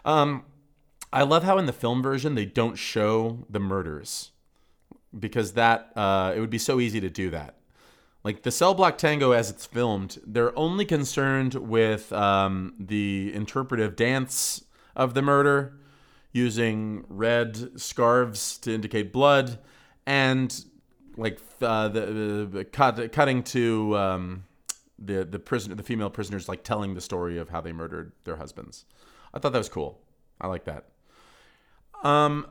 [0.04, 0.44] Um,
[1.10, 4.32] I love how in the film version they don't show the murders
[5.18, 5.90] because that
[6.36, 7.57] it would be so easy to do that.
[8.24, 13.96] Like the Cell Block Tango, as it's filmed, they're only concerned with um, the interpretive
[13.96, 14.64] dance
[14.96, 15.74] of the murder,
[16.32, 19.58] using red scarves to indicate blood,
[20.04, 20.64] and
[21.16, 24.44] like uh, the, the cut, cutting to um,
[24.98, 28.36] the the prisoner, the female prisoners, like telling the story of how they murdered their
[28.36, 28.84] husbands.
[29.32, 30.00] I thought that was cool.
[30.40, 30.86] I like that.
[32.02, 32.46] Um,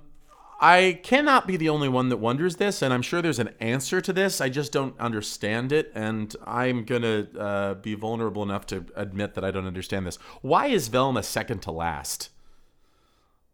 [0.59, 4.01] I cannot be the only one that wonders this, and I'm sure there's an answer
[4.01, 4.41] to this.
[4.41, 9.43] I just don't understand it, and I'm gonna uh, be vulnerable enough to admit that
[9.43, 10.17] I don't understand this.
[10.41, 12.29] Why is Velma second to last?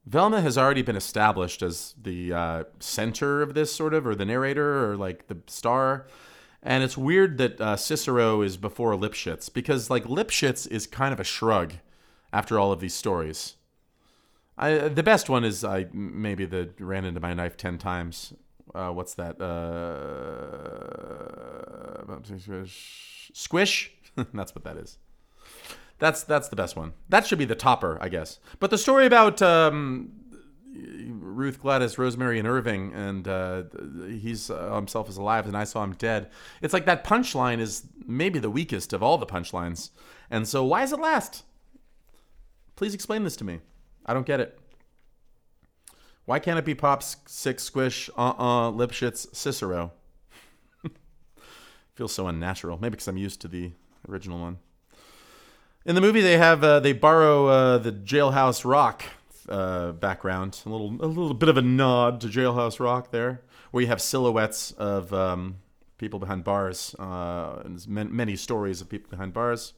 [0.05, 4.25] Velma has already been established as the uh, center of this sort of, or the
[4.25, 6.07] narrator, or like the star.
[6.61, 11.19] And it's weird that uh, Cicero is before Lipschitz because like Lipschitz is kind of
[11.19, 11.73] a shrug
[12.31, 13.55] after all of these stories.
[14.57, 18.33] I, the best one is I maybe the ran into my knife ten times.
[18.73, 19.41] Uh, what's that?
[19.41, 19.53] Uh,
[23.33, 23.91] squish.
[24.33, 24.97] that's what that is.
[25.99, 26.93] That's that's the best one.
[27.09, 28.39] That should be the topper, I guess.
[28.59, 30.11] But the story about um,
[30.73, 33.63] Ruth Gladys, Rosemary, and Irving, and uh,
[34.07, 36.29] he's uh, himself is alive, and I saw him dead.
[36.61, 39.91] It's like that punchline is maybe the weakest of all the punchlines.
[40.29, 41.43] And so, why does it last?
[42.75, 43.59] Please explain this to me.
[44.05, 44.59] I don't get it.
[46.25, 49.91] Why can't it be Pops, Six, Squish, Uh uh, Lipschitz, Cicero?
[51.95, 52.77] Feels so unnatural.
[52.79, 53.71] Maybe because I'm used to the
[54.07, 54.59] original one.
[55.85, 59.03] In the movie, they have uh, they borrow uh, the Jailhouse Rock
[59.49, 63.41] uh, background, a little a little bit of a nod to Jailhouse Rock there,
[63.71, 65.57] where you have silhouettes of um,
[65.97, 69.73] people behind bars, uh, and many stories of people behind bars.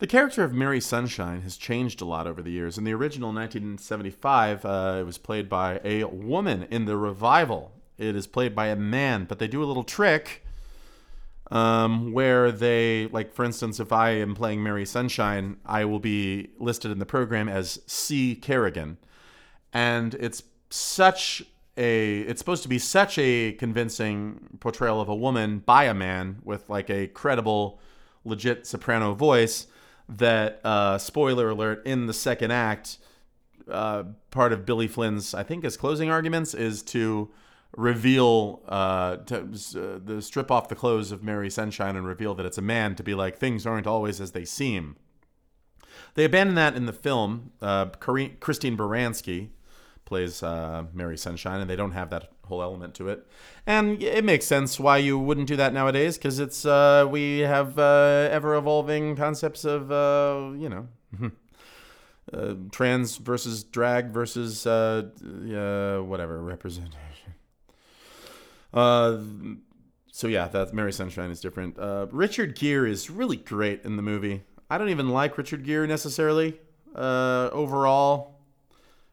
[0.00, 2.78] The character of Mary Sunshine has changed a lot over the years.
[2.78, 6.66] In the original 1975, uh, it was played by a woman.
[6.70, 10.42] In the revival, it is played by a man, but they do a little trick
[11.50, 16.48] um, where they, like, for instance, if I am playing Mary Sunshine, I will be
[16.58, 18.34] listed in the program as C.
[18.34, 18.96] Kerrigan.
[19.74, 21.42] And it's such
[21.76, 26.38] a, it's supposed to be such a convincing portrayal of a woman by a man
[26.42, 27.78] with, like, a credible,
[28.24, 29.66] legit soprano voice
[30.18, 32.98] that uh, spoiler alert in the second act
[33.70, 37.30] uh, part of billy flynn's i think his closing arguments is to
[37.76, 42.44] reveal uh, to uh, the strip off the clothes of mary sunshine and reveal that
[42.44, 44.96] it's a man to be like things aren't always as they seem.
[46.14, 49.50] They abandon that in the film uh, christine baranski
[50.10, 53.26] plays uh, mary sunshine and they don't have that whole element to it.
[53.64, 57.78] And it makes sense why you wouldn't do that nowadays because it's uh, we have
[57.78, 60.88] uh, ever evolving concepts of uh, you know.
[62.32, 65.02] Uh, trans versus drag versus uh,
[66.06, 67.32] whatever representation.
[68.72, 71.76] So yeah, that Mary Sunshine is different.
[72.12, 74.44] Richard Gere is really great in the movie.
[74.68, 76.60] I don't even like Richard Gere necessarily
[76.94, 78.39] overall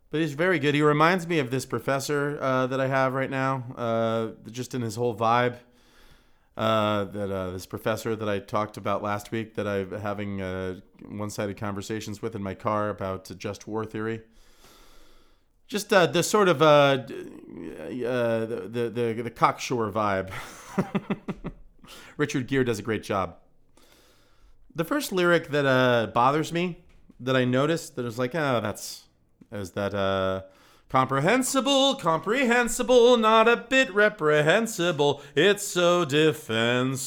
[0.09, 0.73] but he's very good.
[0.73, 4.81] He reminds me of this professor uh, that I have right now, uh, just in
[4.81, 5.57] his whole vibe.
[6.55, 10.79] Uh, that uh, this professor that I talked about last week, that I'm having uh,
[11.07, 14.21] one-sided conversations with in my car about just war theory.
[15.67, 17.05] Just uh, the sort of the,
[17.91, 20.31] the the the cocksure vibe.
[22.17, 23.35] Richard Gere does a great job.
[24.73, 26.79] The first lyric that bothers me,
[27.19, 29.06] that I noticed, that was like, oh, that's
[29.51, 30.43] is that uh
[30.89, 35.21] comprehensible, comprehensible, not a bit reprehensible.
[35.35, 37.03] It's so defensible.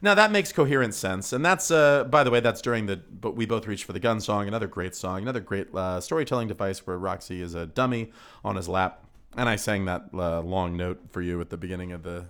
[0.00, 3.34] Now that makes coherent sense, and that's uh, by the way, that's during the "But
[3.34, 6.86] We Both Reach for the Gun" song, another great song, another great uh, storytelling device
[6.86, 8.12] where Roxy is a dummy
[8.44, 9.04] on his lap,
[9.36, 12.26] and I sang that uh, long note for you at the beginning of the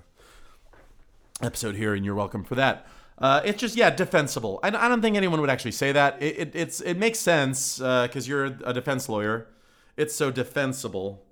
[1.42, 2.86] episode here, and you're welcome for that.
[3.20, 4.60] Uh, it's just yeah, defensible.
[4.62, 6.22] I, I don't think anyone would actually say that.
[6.22, 9.48] It, it it's it makes sense because uh, you're a defense lawyer.
[9.96, 11.24] It's so defensible.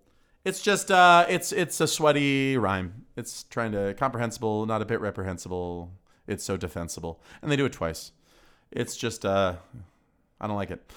[0.44, 3.06] It's just uh, it's it's a sweaty rhyme.
[3.16, 5.92] It's trying to comprehensible, not a bit reprehensible.
[6.26, 8.10] It's so defensible, and they do it twice.
[8.72, 9.54] It's just uh,
[10.40, 10.92] I don't like it.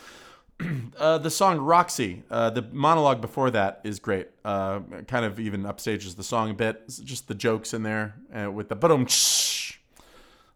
[0.97, 4.27] uh, the song Roxy, uh, the monologue before that is great.
[4.43, 6.81] Kind of even upstages the song a bit.
[6.85, 8.15] It's just the jokes in there
[8.51, 9.05] with the boom,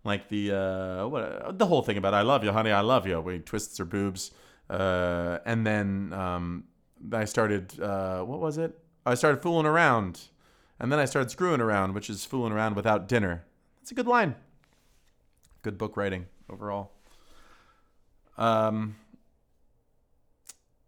[0.04, 3.20] like the uh, what the whole thing about "I love you, honey, I love you."
[3.22, 4.32] Where he twists her boobs,
[4.70, 6.66] uh, and then um,
[7.12, 8.78] I started uh, what was it?
[9.06, 10.22] I started fooling around,
[10.80, 13.45] and then I started screwing around, which is fooling around without dinner.
[13.80, 14.36] That's a good line.
[15.62, 16.91] Good book writing overall.
[18.38, 18.95] Um,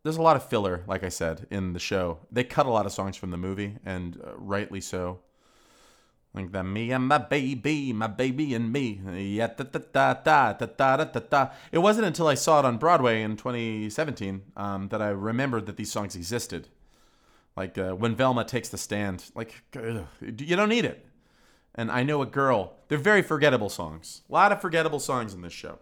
[0.04, 2.20] there's a lot of filler, like I said, in the show.
[2.32, 5.20] They cut a lot of songs from the movie, and uh, rightly so.
[6.36, 9.00] Like the me and my baby, my baby and me.
[9.06, 9.54] Yeah.
[11.72, 15.78] It wasn't until I saw it on Broadway in 2017 um, that I remembered that
[15.78, 16.68] these songs existed.
[17.56, 21.06] Like uh, when Velma takes the stand, like ugh, you don't need it.
[21.74, 22.74] And I know a girl.
[22.90, 24.22] They're very forgettable songs.
[24.30, 25.80] A lot of forgettable songs in this show.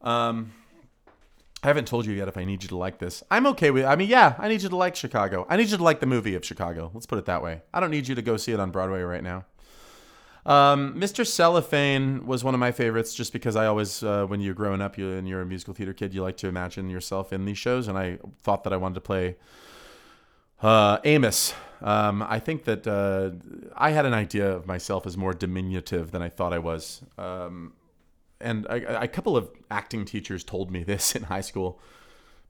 [0.00, 0.52] Um,
[1.62, 3.22] I haven't told you yet if I need you to like this.
[3.30, 3.84] I'm okay with.
[3.84, 5.46] I mean, yeah, I need you to like Chicago.
[5.48, 6.90] I need you to like the movie of Chicago.
[6.94, 7.60] Let's put it that way.
[7.74, 9.44] I don't need you to go see it on Broadway right now.
[10.46, 11.26] Um, Mr.
[11.26, 14.96] Cellophane was one of my favorites, just because I always, uh, when you're growing up,
[14.96, 17.88] you and you're a musical theater kid, you like to imagine yourself in these shows,
[17.88, 19.36] and I thought that I wanted to play
[20.62, 21.54] uh, Amos.
[21.82, 23.30] Um, I think that uh,
[23.76, 27.02] I had an idea of myself as more diminutive than I thought I was.
[27.18, 27.74] Um,
[28.40, 31.80] and a, a couple of acting teachers told me this in high school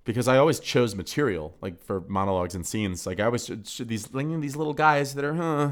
[0.05, 3.07] because I always chose material like for monologues and scenes.
[3.07, 5.70] Like I was these these little guys that are, huh,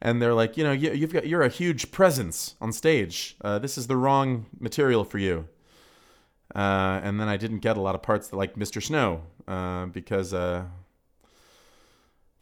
[0.00, 3.36] and they're like, you know, you, have got you're a huge presence on stage.
[3.40, 5.48] Uh, this is the wrong material for you.
[6.54, 8.82] Uh, and then I didn't get a lot of parts that, like Mr.
[8.82, 10.64] Snow uh, because uh,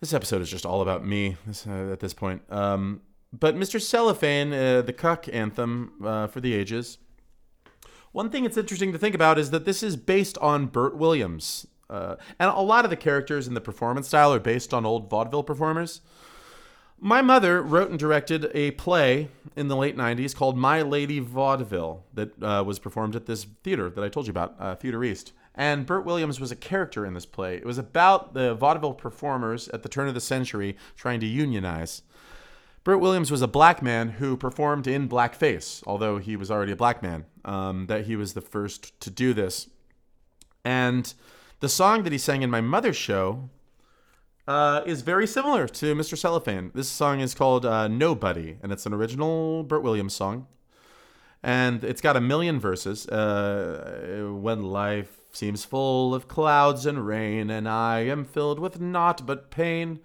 [0.01, 1.37] this episode is just all about me
[1.69, 2.43] uh, at this point.
[2.51, 3.03] Um,
[3.33, 3.81] but Mr.
[3.81, 6.99] Cellophane, uh, the cuck anthem uh, for the ages.
[8.13, 11.67] One thing it's interesting to think about is that this is based on Bert Williams.
[11.89, 15.09] Uh, and a lot of the characters in the performance style are based on old
[15.09, 16.01] vaudeville performers.
[16.99, 22.05] My mother wrote and directed a play in the late 90s called My Lady Vaudeville
[22.13, 25.33] that uh, was performed at this theater that I told you about, uh, Theater East.
[25.55, 27.57] And Bert Williams was a character in this play.
[27.57, 32.03] It was about the vaudeville performers at the turn of the century trying to unionize.
[32.83, 36.77] Bert Williams was a black man who performed in blackface, although he was already a
[36.77, 37.27] black man.
[37.45, 39.69] Um, that he was the first to do this.
[40.65, 41.13] And
[41.61, 43.51] the song that he sang in my mother's show
[44.49, 46.17] uh, is very similar to Mr.
[46.17, 46.71] Cellophane.
[46.75, 50.47] This song is called uh, Nobody, and it's an original Bert Williams song.
[51.43, 53.07] And it's got a million verses.
[53.09, 59.25] Uh, when life seems full of clouds and rain, and I am filled with naught
[59.27, 60.01] but pain.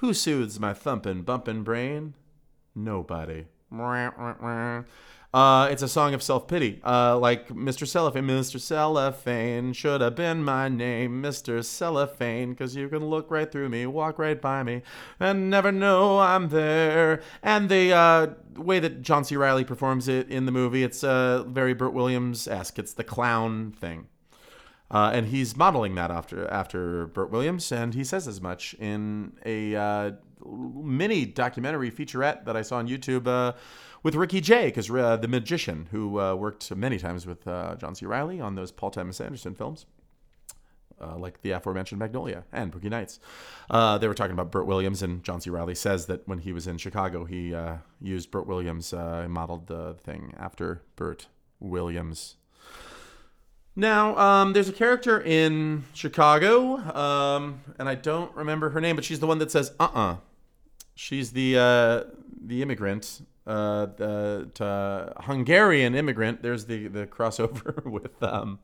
[0.00, 2.14] Who soothes my thumpin', bumpin' brain?
[2.72, 3.46] Nobody.
[5.34, 7.84] Uh, it's a song of self pity, uh, like Mr.
[7.84, 8.24] Cellophane.
[8.24, 8.60] Mr.
[8.60, 11.64] Cellophane should have been my name, Mr.
[11.64, 14.82] Cellophane, because you can look right through me, walk right by me,
[15.18, 17.20] and never know I'm there.
[17.42, 18.26] And the uh,
[18.56, 19.34] way that John C.
[19.36, 22.78] Reilly performs it in the movie, it's uh, very Bert Williams esque.
[22.78, 24.06] It's the clown thing.
[24.90, 29.32] Uh, and he's modeling that after after Bert Williams, and he says as much in
[29.44, 30.12] a uh,
[30.44, 33.52] mini documentary featurette that I saw on YouTube uh,
[34.02, 37.94] with Ricky Jay, because uh, the magician who uh, worked many times with uh, John
[37.94, 38.06] C.
[38.06, 39.84] Reilly on those Paul Thomas Anderson films.
[41.16, 43.20] like the aforementioned Magnolia and Boogie Nights.
[43.70, 45.50] they were talking about Bert Williams, and John C.
[45.50, 47.54] Reilly says that when he was in Chicago, he
[48.00, 51.26] used Bert Williams, modeled the thing after Bert
[51.60, 52.37] Williams.
[53.78, 59.04] Now, um, there's a character in Chicago, um, and I don't remember her name, but
[59.04, 60.16] she's the one that says "uh uh."
[60.96, 62.04] She's the uh,
[62.44, 66.42] the immigrant, uh, the Hungarian immigrant.
[66.42, 68.20] There's the the crossover with.
[68.20, 68.58] Um,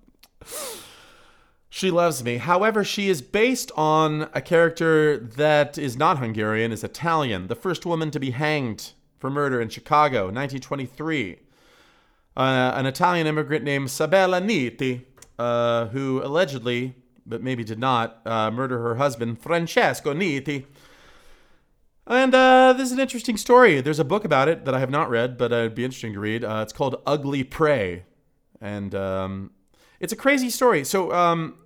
[1.68, 2.38] she loves me.
[2.38, 7.46] However, she is based on a character that is not Hungarian, is Italian.
[7.46, 11.38] The first woman to be hanged for murder in Chicago, 1923
[12.36, 15.04] uh, an Italian immigrant named Sabella Nitti,
[15.38, 16.94] uh, who allegedly,
[17.26, 20.66] but maybe did not, uh, murder her husband, Francesco Nitti.
[22.06, 23.80] And uh, this is an interesting story.
[23.80, 26.20] There's a book about it that I have not read, but it'd be interesting to
[26.20, 26.44] read.
[26.44, 28.04] Uh, it's called Ugly Prey.
[28.60, 29.52] And um,
[30.00, 30.84] it's a crazy story.
[30.84, 31.56] So, um,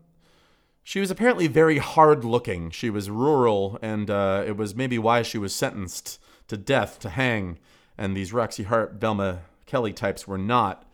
[0.89, 2.71] she was apparently very hard looking.
[2.71, 7.11] She was rural, and uh, it was maybe why she was sentenced to death, to
[7.11, 7.59] hang.
[7.99, 10.85] And these Roxie Hart, Velma Kelly types were not.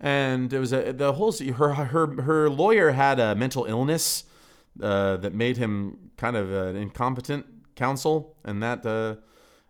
[0.00, 4.24] And it was a, the whole her her her lawyer had a mental illness
[4.82, 9.16] uh, that made him kind of an incompetent counsel, and that uh,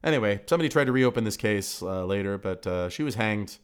[0.03, 3.59] anyway somebody tried to reopen this case uh, later, but uh, she was hanged.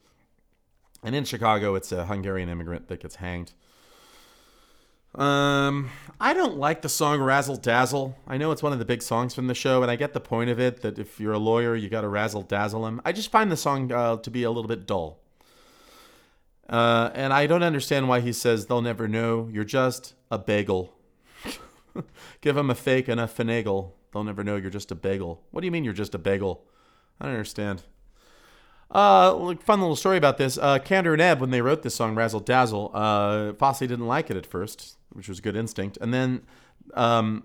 [1.02, 3.52] And in Chicago, it's a Hungarian immigrant that gets hanged.
[5.14, 5.90] Um,
[6.20, 8.16] I don't like the song Razzle Dazzle.
[8.28, 10.20] I know it's one of the big songs from the show, and I get the
[10.20, 13.00] point of it that if you're a lawyer, you got to razzle dazzle him.
[13.04, 15.18] I just find the song uh, to be a little bit dull.
[16.68, 19.48] Uh, and I don't understand why he says they'll never know.
[19.52, 20.94] You're just a bagel.
[22.40, 23.92] Give them a fake and a finagle.
[24.12, 25.42] They'll never know you're just a bagel.
[25.50, 26.64] What do you mean you're just a bagel?
[27.20, 27.82] I don't understand.
[28.90, 30.58] Uh, fun little story about this.
[30.58, 34.36] Uh, and Ebb, when they wrote this song, Razzle Dazzle, uh, Fosse didn't like it
[34.36, 35.96] at first, which was good instinct.
[36.00, 36.42] And then
[36.94, 37.44] um,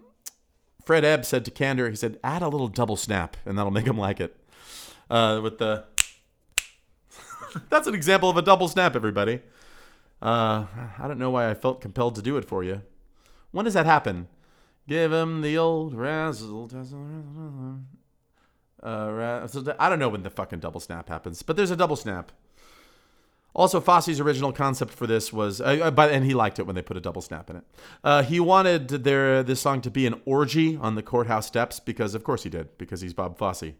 [0.83, 3.85] Fred Ebb said to Kander, he said, add a little double snap, and that'll make
[3.85, 4.35] him like it.
[5.09, 5.85] Uh, with the.
[7.69, 9.41] That's an example of a double snap, everybody.
[10.21, 10.65] Uh,
[10.97, 12.81] I don't know why I felt compelled to do it for you.
[13.51, 14.27] When does that happen?
[14.87, 17.79] Give him the old razzle dazzle.
[18.85, 19.47] Uh,
[19.79, 22.31] I don't know when the fucking double snap happens, but there's a double snap.
[23.55, 26.81] Also, Fosse's original concept for this was, uh, uh, and he liked it when they
[26.81, 27.63] put a double snap in it.
[28.03, 32.13] Uh, he wanted their this song to be an orgy on the courthouse steps because,
[32.13, 33.73] of course, he did because he's Bob Fosse.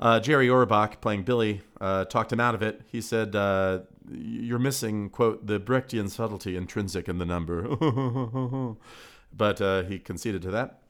[0.00, 2.82] Uh, Jerry Orbach, playing Billy, uh, talked him out of it.
[2.90, 3.80] He said, uh,
[4.10, 7.62] "You're missing quote the Brechtian subtlety intrinsic in the number,"
[9.32, 10.80] but he conceded to that.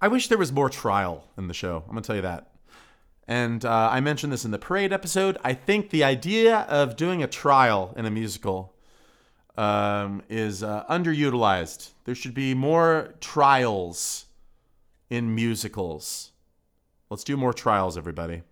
[0.00, 1.82] I wish there was more trial in the show.
[1.86, 2.52] I'm gonna tell you that.
[3.26, 5.36] And uh, I mentioned this in the parade episode.
[5.44, 8.74] I think the idea of doing a trial in a musical
[9.56, 11.90] um, is uh, underutilized.
[12.04, 14.26] There should be more trials
[15.10, 16.30] in musicals.
[17.10, 18.42] Let's do more trials, everybody.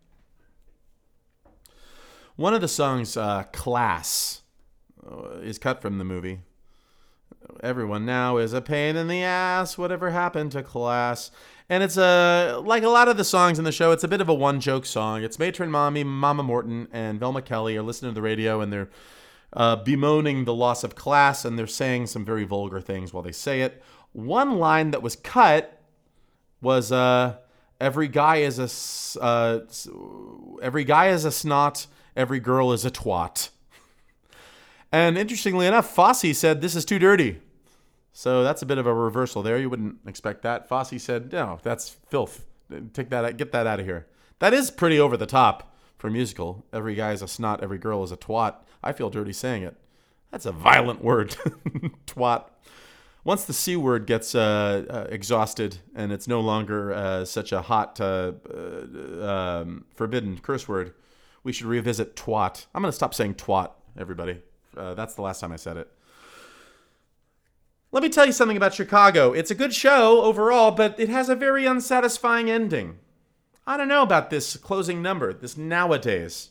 [2.34, 4.42] One of the songs, uh, Class,
[5.08, 6.40] uh, is cut from the movie.
[7.62, 9.78] Everyone now is a pain in the ass.
[9.78, 11.30] Whatever happened to class?
[11.68, 13.92] And it's a like a lot of the songs in the show.
[13.92, 15.22] It's a bit of a one joke song.
[15.22, 18.88] It's Matron Mommy, Mama Morton, and Velma Kelly are listening to the radio and they're
[19.52, 23.32] uh, bemoaning the loss of class and they're saying some very vulgar things while they
[23.32, 23.82] say it.
[24.12, 25.80] One line that was cut
[26.60, 27.36] was uh,
[27.80, 29.60] "Every guy is a uh,
[30.62, 31.86] every guy is a snot.
[32.16, 33.50] Every girl is a twat."
[34.96, 37.42] And interestingly enough, Fosse said this is too dirty.
[38.14, 39.58] So that's a bit of a reversal there.
[39.58, 40.70] You wouldn't expect that.
[40.70, 42.46] Fosse said, "No, that's filth.
[42.94, 44.06] Take that, get that out of here."
[44.38, 46.64] That is pretty over the top for musical.
[46.72, 47.62] Every guy is a snot.
[47.62, 48.54] Every girl is a twat.
[48.82, 49.76] I feel dirty saying it.
[50.30, 51.36] That's a violent word,
[52.06, 52.46] twat.
[53.22, 57.60] Once the c word gets uh, uh, exhausted and it's no longer uh, such a
[57.60, 60.94] hot, uh, uh, um, forbidden curse word,
[61.42, 62.64] we should revisit twat.
[62.74, 64.40] I'm gonna stop saying twat, everybody.
[64.76, 65.90] Uh, that's the last time I said it.
[67.92, 69.32] Let me tell you something about Chicago.
[69.32, 72.98] It's a good show overall, but it has a very unsatisfying ending.
[73.66, 76.50] I don't know about this closing number, this nowadays.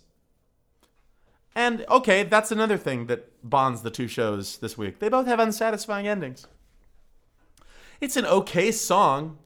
[1.55, 4.99] And okay, that's another thing that bonds the two shows this week.
[4.99, 6.47] They both have unsatisfying endings.
[8.01, 9.37] It's an okay song,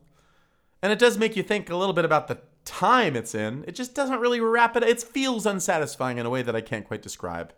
[0.82, 3.64] and it does make you think a little bit about the time it's in.
[3.68, 4.84] It just doesn't really wrap it.
[4.84, 7.54] It feels unsatisfying in a way that I can't quite describe.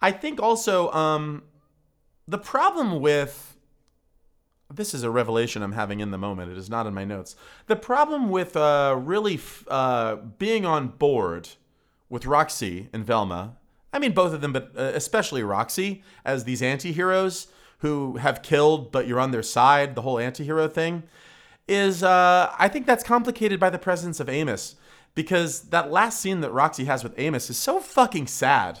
[0.00, 1.42] I think also um,
[2.28, 3.56] the problem with
[4.72, 6.50] this is a revelation I'm having in the moment.
[6.50, 7.36] It is not in my notes.
[7.66, 11.50] The problem with uh, really f- uh, being on board
[12.08, 13.56] with Roxie and Velma,
[13.92, 17.46] I mean both of them, but uh, especially Roxie, as these anti-heroes
[17.78, 21.04] who have killed, but you're on their side, the whole anti-hero thing,
[21.68, 24.76] is uh, I think that's complicated by the presence of Amos.
[25.14, 28.80] Because that last scene that Roxie has with Amos is so fucking sad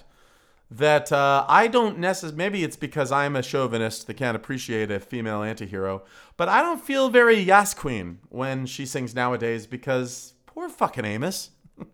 [0.70, 2.36] that uh, I don't necessarily.
[2.36, 6.02] Maybe it's because I'm a chauvinist that can't appreciate a female antihero,
[6.36, 11.50] but I don't feel very Yas Queen when she sings nowadays because poor fucking Amos.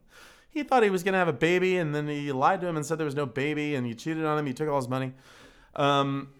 [0.50, 2.86] he thought he was gonna have a baby, and then he lied to him and
[2.86, 4.46] said there was no baby, and he cheated on him.
[4.46, 5.12] He took all his money.
[5.76, 6.30] Um,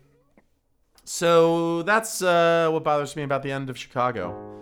[1.04, 4.61] so that's uh, what bothers me about the end of Chicago.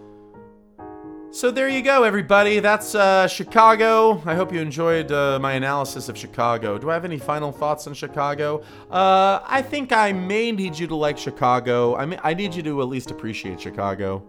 [1.32, 2.58] So there you go, everybody.
[2.58, 4.20] That's uh, Chicago.
[4.26, 6.76] I hope you enjoyed uh, my analysis of Chicago.
[6.76, 8.64] Do I have any final thoughts on Chicago?
[8.90, 11.94] Uh, I think I may need you to like Chicago.
[11.94, 14.24] I mean, I need you to at least appreciate Chicago.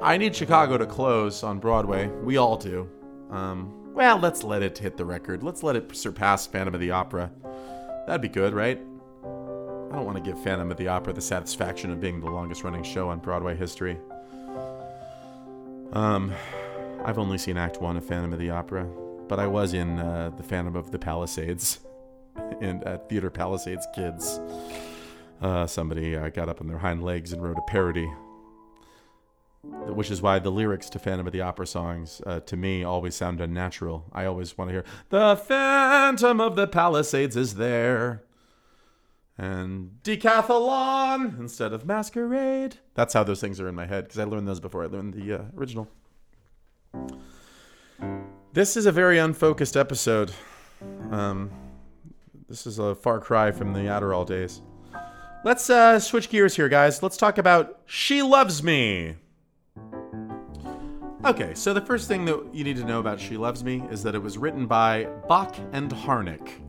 [0.00, 2.06] I need Chicago to close on Broadway.
[2.06, 2.88] We all do.
[3.30, 5.42] Um, well, let's let it hit the record.
[5.42, 7.32] Let's let it surpass Phantom of the Opera.
[8.06, 8.78] That'd be good, right?
[9.24, 12.62] I don't want to give Phantom of the Opera the satisfaction of being the longest
[12.62, 13.98] running show on Broadway history.
[15.92, 16.32] Um,
[17.04, 18.84] I've only seen Act One of Phantom of the Opera,
[19.28, 21.80] but I was in uh, the Phantom of the Palisades,
[22.60, 24.40] in at Theater Palisades Kids.
[25.40, 28.10] Uh, somebody uh, got up on their hind legs and wrote a parody,
[29.62, 33.14] which is why the lyrics to Phantom of the Opera songs, uh, to me, always
[33.14, 34.04] sound unnatural.
[34.12, 38.24] I always want to hear "The Phantom of the Palisades is there,"
[39.38, 42.76] and decathlon instead of masquerade.
[42.94, 45.14] That's how those things are in my head because I learned those before I learned
[45.14, 45.88] the uh, original.
[48.52, 50.32] This is a very unfocused episode.
[51.10, 51.50] Um,
[52.48, 54.62] this is a far cry from the Adderall days.
[55.44, 57.02] Let's uh, switch gears here, guys.
[57.02, 59.16] Let's talk about She Loves Me.
[61.24, 64.02] Okay, so the first thing that you need to know about She Loves Me is
[64.04, 66.65] that it was written by Bock and Harnick.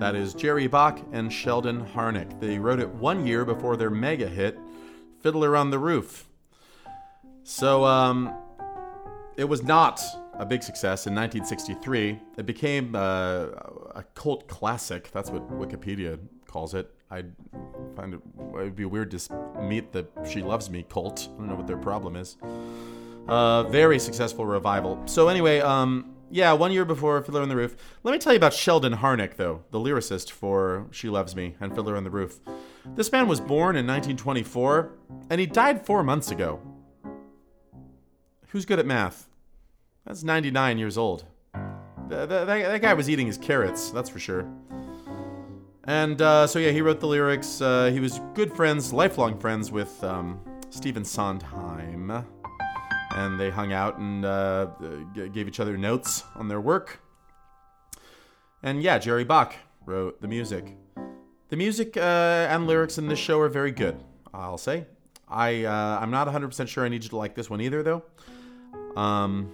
[0.00, 2.40] That is Jerry Bock and Sheldon Harnick.
[2.40, 4.58] They wrote it one year before their mega hit,
[5.20, 6.26] Fiddler on the Roof.
[7.44, 8.34] So, um,
[9.36, 10.00] it was not
[10.38, 12.18] a big success in 1963.
[12.38, 13.48] It became uh,
[13.94, 15.10] a cult classic.
[15.12, 16.90] That's what Wikipedia calls it.
[17.10, 17.24] I
[17.94, 21.28] find it, it would be weird to meet the She Loves Me cult.
[21.34, 22.38] I don't know what their problem is.
[23.28, 25.02] Uh, very successful revival.
[25.04, 27.76] So anyway, um, yeah, one year before Fiddler on the Roof.
[28.04, 31.74] Let me tell you about Sheldon Harnick, though, the lyricist for She Loves Me and
[31.74, 32.40] Fiddler on the Roof.
[32.94, 34.92] This man was born in 1924,
[35.28, 36.60] and he died four months ago.
[38.48, 39.28] Who's good at math?
[40.06, 41.24] That's 99 years old.
[42.08, 44.48] That, that, guy was eating his carrots, that's for sure.
[45.84, 47.60] And uh, so, yeah, he wrote the lyrics.
[47.60, 50.40] Uh, he was good friends, lifelong friends with um,
[50.70, 52.24] Stephen Sondheim
[53.12, 54.66] and they hung out and uh,
[55.32, 57.00] gave each other notes on their work.
[58.62, 59.54] And yeah, Jerry Bock
[59.86, 60.76] wrote the music.
[61.48, 63.98] The music uh, and lyrics in this show are very good,
[64.32, 64.86] I'll say.
[65.28, 68.02] I uh, I'm not 100% sure I need you to like this one either, though.
[68.96, 69.52] Um,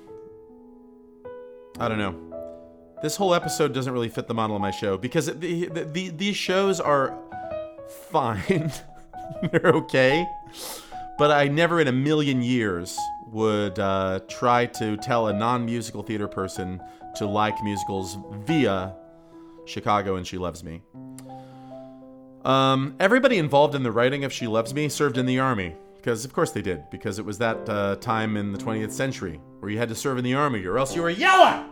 [1.79, 2.15] I don't know.
[3.03, 6.09] This whole episode doesn't really fit the model of my show because the, the, the
[6.11, 7.19] these shows are
[8.11, 8.73] fine.
[9.53, 10.27] They're okay.
[11.19, 16.03] But I never in a million years would uh, try to tell a non musical
[16.03, 16.81] theater person
[17.17, 18.95] to like musicals via
[19.65, 20.83] Chicago and She Loves Me.
[22.45, 26.25] Um, everybody involved in the writing of She Loves Me served in the Army, because
[26.25, 29.71] of course they did, because it was that uh, time in the 20th century where
[29.71, 31.67] you had to serve in the Army or else you were yellow!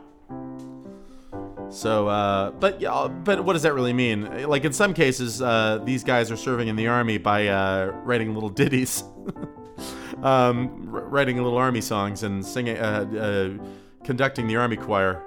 [1.71, 2.81] So, uh, but
[3.25, 4.47] but what does that really mean?
[4.49, 8.33] Like in some cases, uh, these guys are serving in the army by uh, writing
[8.33, 9.03] little ditties
[10.25, 13.07] um, writing little army songs and singing, uh,
[13.61, 13.65] uh,
[14.05, 15.23] conducting the army choir.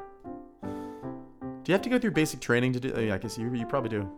[0.61, 2.94] Do you have to go through basic training to do?
[2.95, 4.10] Oh, yeah, I guess you, you probably do.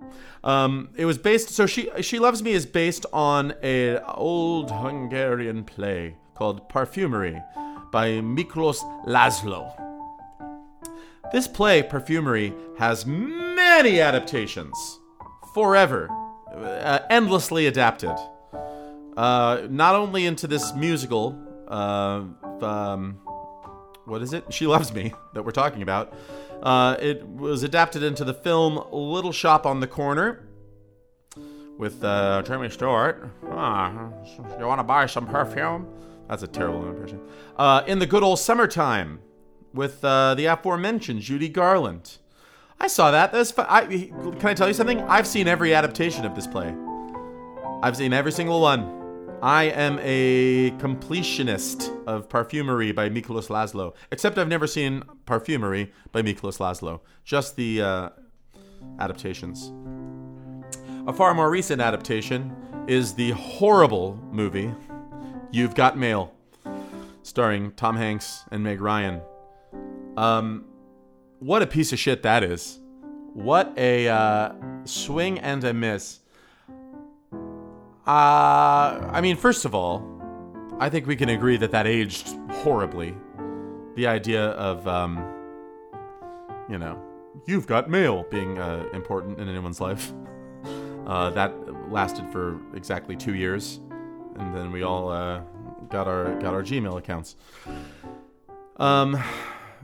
[0.44, 1.50] Um, it was based.
[1.50, 7.44] So she she loves me is based on an old Hungarian play called Parfumerie
[7.92, 9.74] by Miklos Laszlo.
[11.34, 15.00] This play, Parfumerie, has many adaptations,
[15.54, 16.08] forever,
[16.54, 18.16] uh, endlessly adapted.
[19.20, 21.38] Uh, not only into this musical,
[21.68, 22.24] uh,
[22.62, 23.20] um,
[24.06, 24.46] what is it?
[24.54, 26.14] She Loves Me, that we're talking about.
[26.64, 30.48] Uh, it was adapted into the film Little Shop on the Corner
[31.78, 33.30] with uh, Jimmy Stewart.
[33.52, 34.10] Ah,
[34.58, 35.86] you want to buy some perfume?
[36.30, 37.20] That's a terrible impression.
[37.58, 39.20] Uh, in the good old summertime
[39.74, 42.20] with uh, the aforementioned Judy Garland.
[42.80, 43.34] I saw that.
[43.34, 45.02] That's I, can I tell you something?
[45.02, 46.74] I've seen every adaptation of this play.
[47.84, 48.99] I've seen every single one.
[49.41, 56.22] I am a completionist of Parfumerie by Miklos Laszlo, except I've never seen Parfumerie by
[56.22, 58.10] Miklos Laszlo, just the uh,
[58.99, 59.72] adaptations.
[61.07, 62.53] A far more recent adaptation
[62.88, 64.74] is the horrible movie
[65.52, 66.34] You've Got Mail,
[67.24, 69.22] starring Tom Hanks and Meg Ryan.
[70.18, 70.66] Um,
[71.40, 72.82] what a piece of shit that is.
[73.34, 74.52] What a uh,
[74.84, 76.19] swing and a miss.
[78.10, 80.03] Uh, I mean, first of all,
[80.80, 83.15] I think we can agree that that aged horribly.
[83.94, 85.18] The idea of, um,
[86.68, 86.99] you know,
[87.45, 90.11] you've got mail being uh, important in anyone's life.
[91.06, 91.53] Uh, that
[91.91, 93.80] lasted for exactly two years,
[94.38, 95.41] and then we all uh,
[95.90, 97.36] got our got our Gmail accounts.
[98.77, 99.22] Um,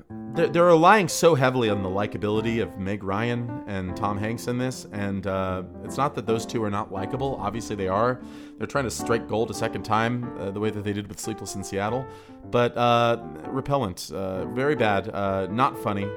[0.10, 4.58] they're, they're relying so heavily on the likability of Meg Ryan and Tom Hanks in
[4.58, 7.38] this, and uh, it's not that those two are not likable.
[7.40, 8.22] Obviously, they are.
[8.58, 11.20] They're trying to strike gold a second time, uh, the way that they did with
[11.20, 12.06] Sleepless in Seattle,
[12.52, 13.18] but uh,
[13.48, 16.08] repellent, uh, very bad, uh, not funny.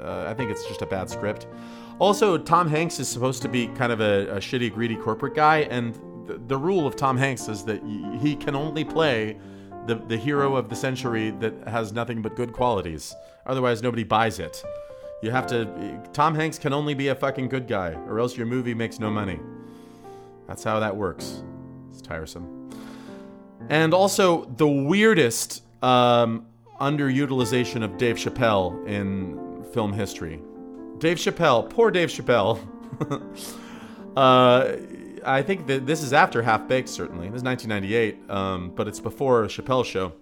[0.00, 1.46] Uh, I think it's just a bad script.
[1.98, 5.60] Also, Tom Hanks is supposed to be kind of a, a shitty, greedy corporate guy,
[5.70, 5.94] and
[6.26, 7.82] the, the rule of Tom Hanks is that
[8.20, 9.38] he can only play
[9.86, 13.14] the, the hero of the century that has nothing but good qualities.
[13.46, 14.64] Otherwise, nobody buys it.
[15.22, 16.00] You have to.
[16.12, 19.10] Tom Hanks can only be a fucking good guy, or else your movie makes no
[19.10, 19.40] money.
[20.46, 21.42] That's how that works.
[21.90, 22.70] It's tiresome.
[23.68, 26.46] And also, the weirdest um,
[26.80, 30.40] underutilization of Dave Chappelle in film history.
[30.98, 32.60] Dave Chappelle, poor Dave Chappelle.
[34.16, 34.78] Uh,
[35.26, 37.28] I think that this is after Half Baked, certainly.
[37.28, 40.14] This is 1998, um, but it's before Chappelle show.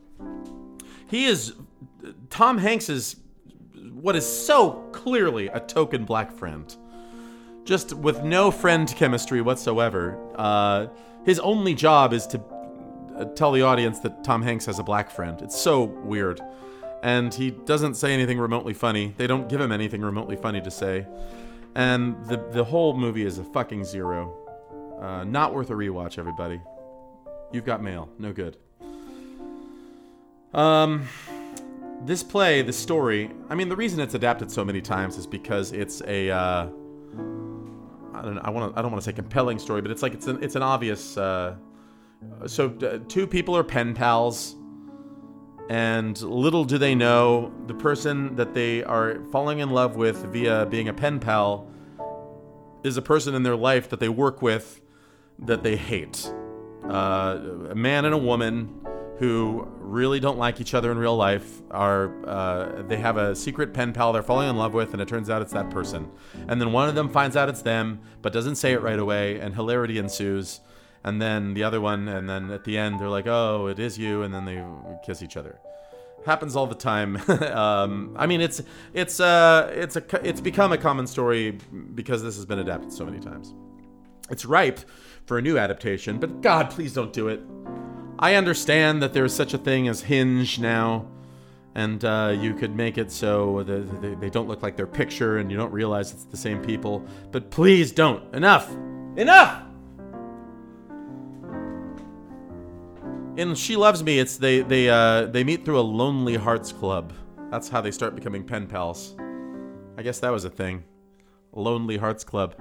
[1.06, 1.54] He is
[2.34, 3.14] Tom Hanks is
[3.92, 6.76] what is so clearly a token black friend,
[7.64, 10.18] just with no friend chemistry whatsoever.
[10.34, 10.88] Uh,
[11.24, 12.42] his only job is to
[13.16, 15.40] uh, tell the audience that Tom Hanks has a black friend.
[15.42, 16.40] It's so weird.
[17.04, 19.14] And he doesn't say anything remotely funny.
[19.16, 21.06] They don't give him anything remotely funny to say.
[21.76, 24.36] And the, the whole movie is a fucking zero.
[25.00, 26.60] Uh, not worth a rewatch, everybody.
[27.52, 28.08] You've got mail.
[28.18, 28.56] No good.
[30.52, 31.06] Um,
[32.04, 33.30] this play, the story.
[33.48, 36.30] I mean, the reason it's adapted so many times is because it's a.
[36.30, 36.66] Uh,
[38.14, 38.34] I don't.
[38.34, 38.78] Know, I want to.
[38.78, 40.42] I don't want to say compelling story, but it's like it's an.
[40.42, 41.16] It's an obvious.
[41.16, 41.56] Uh,
[42.46, 44.56] so uh, two people are pen pals,
[45.68, 50.66] and little do they know the person that they are falling in love with via
[50.66, 51.68] being a pen pal
[52.82, 54.82] is a person in their life that they work with
[55.38, 56.30] that they hate.
[56.88, 57.38] Uh,
[57.70, 58.83] a man and a woman
[59.18, 63.72] who really don't like each other in real life are uh, they have a secret
[63.72, 66.10] pen pal they're falling in love with and it turns out it's that person.
[66.48, 69.38] And then one of them finds out it's them but doesn't say it right away
[69.38, 70.60] and hilarity ensues.
[71.04, 73.98] And then the other one and then at the end they're like oh it is
[73.98, 74.64] you and then they
[75.06, 75.60] kiss each other.
[76.26, 77.20] Happens all the time.
[77.54, 78.62] Um, i mean it's
[78.94, 81.58] it's uh it's a it's become a common story
[81.94, 83.54] because this has been adapted so many times.
[84.28, 84.80] It's ripe
[85.26, 87.40] for a new adaptation but god please don't do it
[88.18, 91.06] I understand that there's such a thing as Hinge now,
[91.74, 95.50] and uh, you could make it so they, they don't look like their picture and
[95.50, 97.04] you don't realize it's the same people.
[97.32, 98.32] But please don't.
[98.34, 98.70] Enough!
[99.16, 99.62] Enough!
[103.36, 107.12] In She Loves Me, it's they they uh, they meet through a Lonely Hearts Club.
[107.50, 109.16] That's how they start becoming pen pals.
[109.98, 110.84] I guess that was a thing.
[111.52, 112.54] Lonely Hearts Club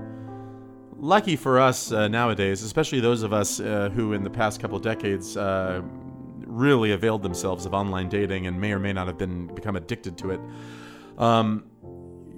[1.04, 4.80] lucky for us uh, nowadays, especially those of us uh, who in the past couple
[4.80, 5.82] decades uh,
[6.48, 10.18] really availed themselves of online dating and may or may not have been become addicted
[10.18, 10.40] to it.
[11.18, 11.66] Um,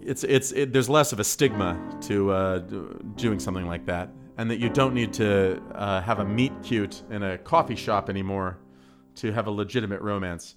[0.01, 2.59] it's it's it, there's less of a stigma to uh,
[3.15, 7.03] doing something like that, and that you don't need to uh, have a meet cute
[7.11, 8.57] in a coffee shop anymore
[9.15, 10.55] to have a legitimate romance.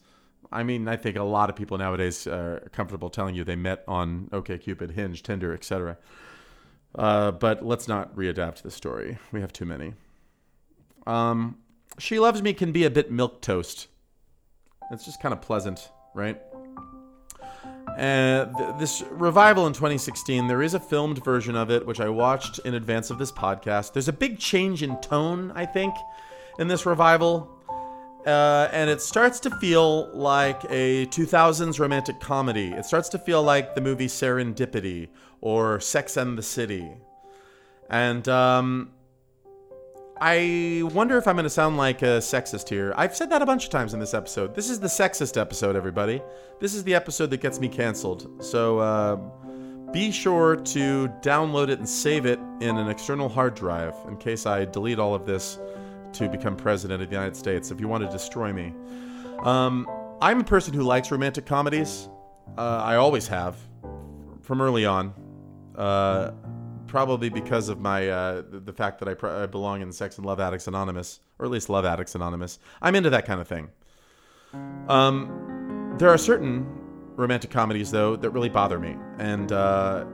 [0.50, 3.84] I mean, I think a lot of people nowadays are comfortable telling you they met
[3.86, 5.98] on OkCupid, Hinge, Tinder, etc.
[6.98, 9.18] Uh, but let's not readapt the story.
[9.30, 9.94] We have too many.
[11.06, 11.58] Um,
[11.98, 13.86] she Loves Me can be a bit milk toast.
[14.90, 16.40] It's just kind of pleasant, right?
[17.96, 22.08] Uh, th- this revival in 2016, there is a filmed version of it, which I
[22.08, 23.92] watched in advance of this podcast.
[23.92, 25.94] There's a big change in tone, I think,
[26.58, 27.48] in this revival.
[28.26, 32.72] Uh, and it starts to feel like a 2000s romantic comedy.
[32.72, 35.08] It starts to feel like the movie Serendipity
[35.40, 36.90] or Sex and the City.
[37.90, 38.90] And um,
[40.20, 42.92] I wonder if I'm going to sound like a sexist here.
[42.96, 44.54] I've said that a bunch of times in this episode.
[44.54, 46.20] This is the sexist episode, everybody.
[46.60, 48.42] This is the episode that gets me canceled.
[48.42, 49.16] So uh,
[49.92, 54.44] be sure to download it and save it in an external hard drive in case
[54.44, 55.58] I delete all of this
[56.14, 58.74] to become president of the United States if you want to destroy me.
[59.44, 59.86] Um,
[60.20, 62.08] I'm a person who likes romantic comedies.
[62.56, 63.56] Uh, I always have,
[64.42, 65.14] from early on.
[65.78, 66.32] Uh,
[66.88, 70.40] probably because of my uh, the fact that I, I, belong in Sex and Love
[70.40, 72.58] Addicts Anonymous, or at least Love Addicts Anonymous.
[72.82, 73.68] I'm into that kind of thing.
[74.88, 76.66] Um, there are certain
[77.14, 80.04] romantic comedies though that really bother me, and uh,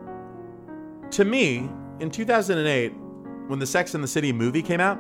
[1.13, 2.93] to me, in 2008,
[3.47, 4.99] when the Sex and the City movie came out,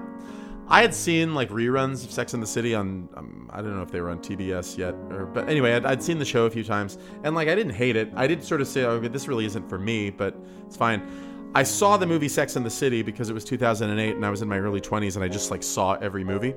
[0.68, 3.82] I had seen like reruns of Sex and the City on um, I don't know
[3.82, 6.50] if they were on TBS yet, or but anyway, I'd, I'd, seen the show a
[6.50, 8.10] few times, and like I didn't hate it.
[8.16, 10.34] I did sort of say, "Oh, this really isn't for me," but
[10.66, 11.06] it's fine.
[11.54, 14.42] I saw the movie Sex and the City because it was 2008 and I was
[14.42, 16.54] in my early 20s, and I just like saw every movie.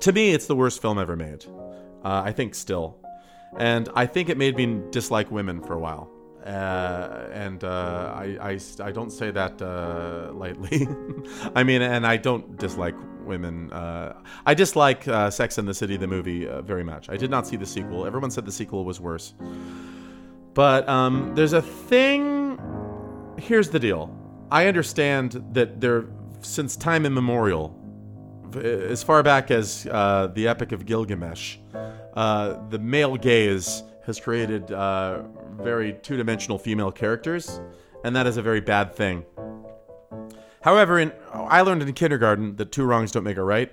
[0.00, 1.46] To me, it's the worst film ever made.
[2.04, 2.98] Uh, I think still,
[3.56, 6.10] and I think it made me dislike women for a while.
[6.48, 10.88] Uh, and uh, I, I, I, don't say that uh, lightly.
[11.54, 13.70] I mean, and I don't dislike women.
[13.70, 14.14] Uh,
[14.46, 17.10] I dislike uh, Sex and the City, the movie, very much.
[17.10, 18.06] I did not see the sequel.
[18.06, 19.34] Everyone said the sequel was worse.
[20.54, 22.58] But um, there's a thing.
[23.36, 24.16] Here's the deal.
[24.50, 26.06] I understand that there,
[26.40, 27.78] since time immemorial,
[28.56, 35.20] as far back as the Epic of Gilgamesh, the male gaze has created uh,
[35.62, 37.60] very two dimensional female characters,
[38.04, 39.24] and that is a very bad thing.
[40.62, 43.72] However, in, I learned in kindergarten that two wrongs don't make a right.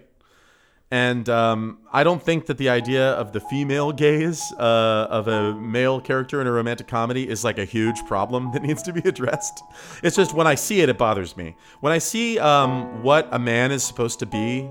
[0.92, 5.56] And um, I don't think that the idea of the female gaze uh, of a
[5.56, 9.02] male character in a romantic comedy is like a huge problem that needs to be
[9.02, 9.64] addressed.
[10.04, 11.58] It's just when I see it, it bothers me.
[11.82, 14.70] When I see um, what a man is supposed to be,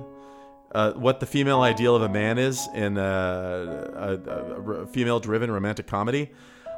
[0.72, 4.30] uh, what the female ideal of a man is in a, a,
[4.82, 6.30] a female driven romantic comedy,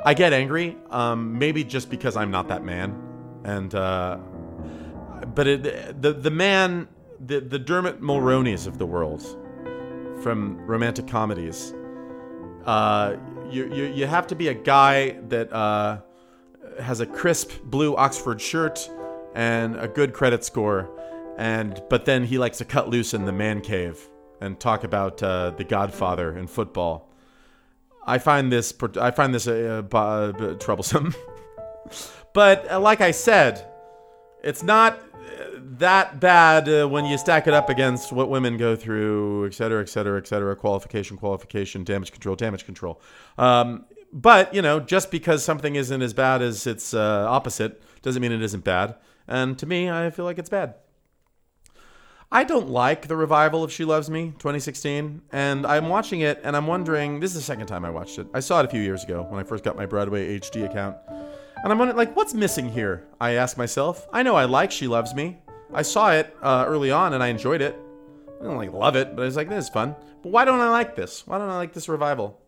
[0.04, 0.76] I get angry.
[0.90, 3.02] Um, maybe just because I'm not that man.
[3.44, 4.18] And, uh,
[5.34, 6.88] but it, the, the man
[7.24, 9.22] the the Dermot Mulroneys of the world
[10.22, 11.74] from romantic comedies.
[12.64, 13.16] Uh,
[13.50, 16.00] you, you you have to be a guy that uh,
[16.80, 18.90] has a crisp blue Oxford shirt
[19.34, 20.90] and a good credit score,
[21.38, 24.08] and but then he likes to cut loose in the man cave
[24.40, 27.05] and talk about uh, the Godfather and football.
[28.06, 31.14] I find this I find this uh, uh, troublesome,
[32.32, 33.66] but uh, like I said,
[34.42, 35.00] it's not
[35.78, 39.82] that bad uh, when you stack it up against what women go through, et cetera,
[39.82, 40.54] et cetera, et cetera.
[40.56, 43.00] Qualification, qualification, damage control, damage control.
[43.38, 48.22] Um, but you know, just because something isn't as bad as its uh, opposite doesn't
[48.22, 48.94] mean it isn't bad.
[49.28, 50.74] And to me, I feel like it's bad.
[52.30, 56.56] I don't like the revival of She Loves Me 2016, and I'm watching it and
[56.56, 57.20] I'm wondering.
[57.20, 58.26] This is the second time I watched it.
[58.34, 60.96] I saw it a few years ago when I first got my Broadway HD account.
[61.08, 63.06] And I'm wondering, like, what's missing here?
[63.20, 64.08] I ask myself.
[64.12, 65.38] I know I like She Loves Me.
[65.72, 67.76] I saw it uh, early on and I enjoyed it.
[68.40, 69.94] I don't like love it, but I was like, this is fun.
[70.22, 71.26] But why don't I like this?
[71.28, 72.40] Why don't I like this revival?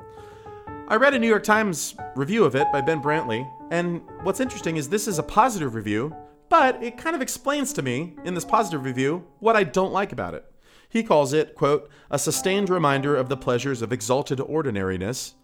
[0.88, 4.76] I read a New York Times review of it by Ben Brantley, and what's interesting
[4.76, 6.14] is this is a positive review,
[6.48, 10.12] but it kind of explains to me in this positive review what I don't like
[10.12, 10.44] about it.
[10.88, 15.34] He calls it, quote, a sustained reminder of the pleasures of exalted ordinariness.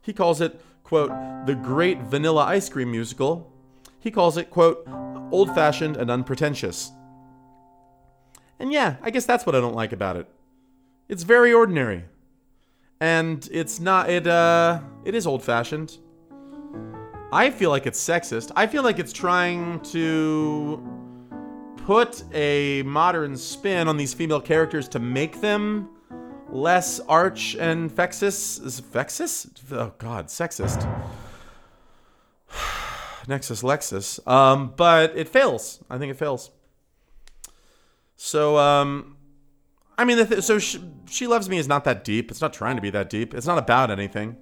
[0.00, 1.10] He calls it, quote,
[1.46, 3.52] the great vanilla ice cream musical.
[4.00, 4.88] He calls it, quote,
[5.30, 6.92] old fashioned and unpretentious.
[8.58, 10.28] And yeah, I guess that's what I don't like about it.
[11.08, 12.04] It's very ordinary.
[13.00, 15.98] And it's not it uh it is old-fashioned.
[17.34, 18.52] I feel like it's sexist.
[18.54, 20.80] I feel like it's trying to
[21.78, 25.88] put a modern spin on these female characters to make them
[26.48, 27.90] less arch and.
[27.90, 29.60] Is fexist?
[29.72, 30.88] Oh god, sexist.
[33.26, 34.24] Nexus Lexus.
[34.28, 35.82] Um, but it fails.
[35.90, 36.52] I think it fails.
[38.14, 39.16] So, um,
[39.98, 40.80] I mean, th- so she,
[41.10, 42.30] she Loves Me is not that deep.
[42.30, 43.34] It's not trying to be that deep.
[43.34, 44.36] It's not about anything.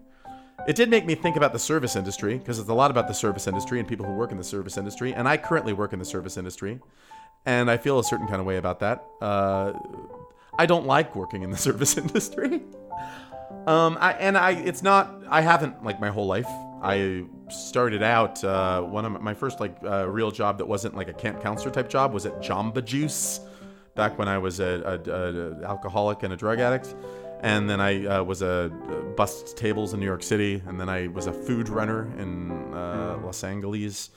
[0.66, 3.14] It did make me think about the service industry because it's a lot about the
[3.14, 5.12] service industry and people who work in the service industry.
[5.12, 6.78] And I currently work in the service industry,
[7.44, 9.04] and I feel a certain kind of way about that.
[9.20, 9.72] Uh,
[10.58, 12.62] I don't like working in the service industry.
[13.66, 15.22] Um, I, and I, it's not.
[15.28, 16.48] I haven't like my whole life.
[16.80, 21.08] I started out uh, one of my first like uh, real job that wasn't like
[21.08, 23.40] a camp counselor type job was at Jamba Juice
[23.94, 26.94] back when I was a, a, a alcoholic and a drug addict.
[27.42, 28.70] And then I uh, was a
[29.16, 33.18] bust tables in New York City, and then I was a food runner in uh,
[33.22, 34.10] Los Angeles,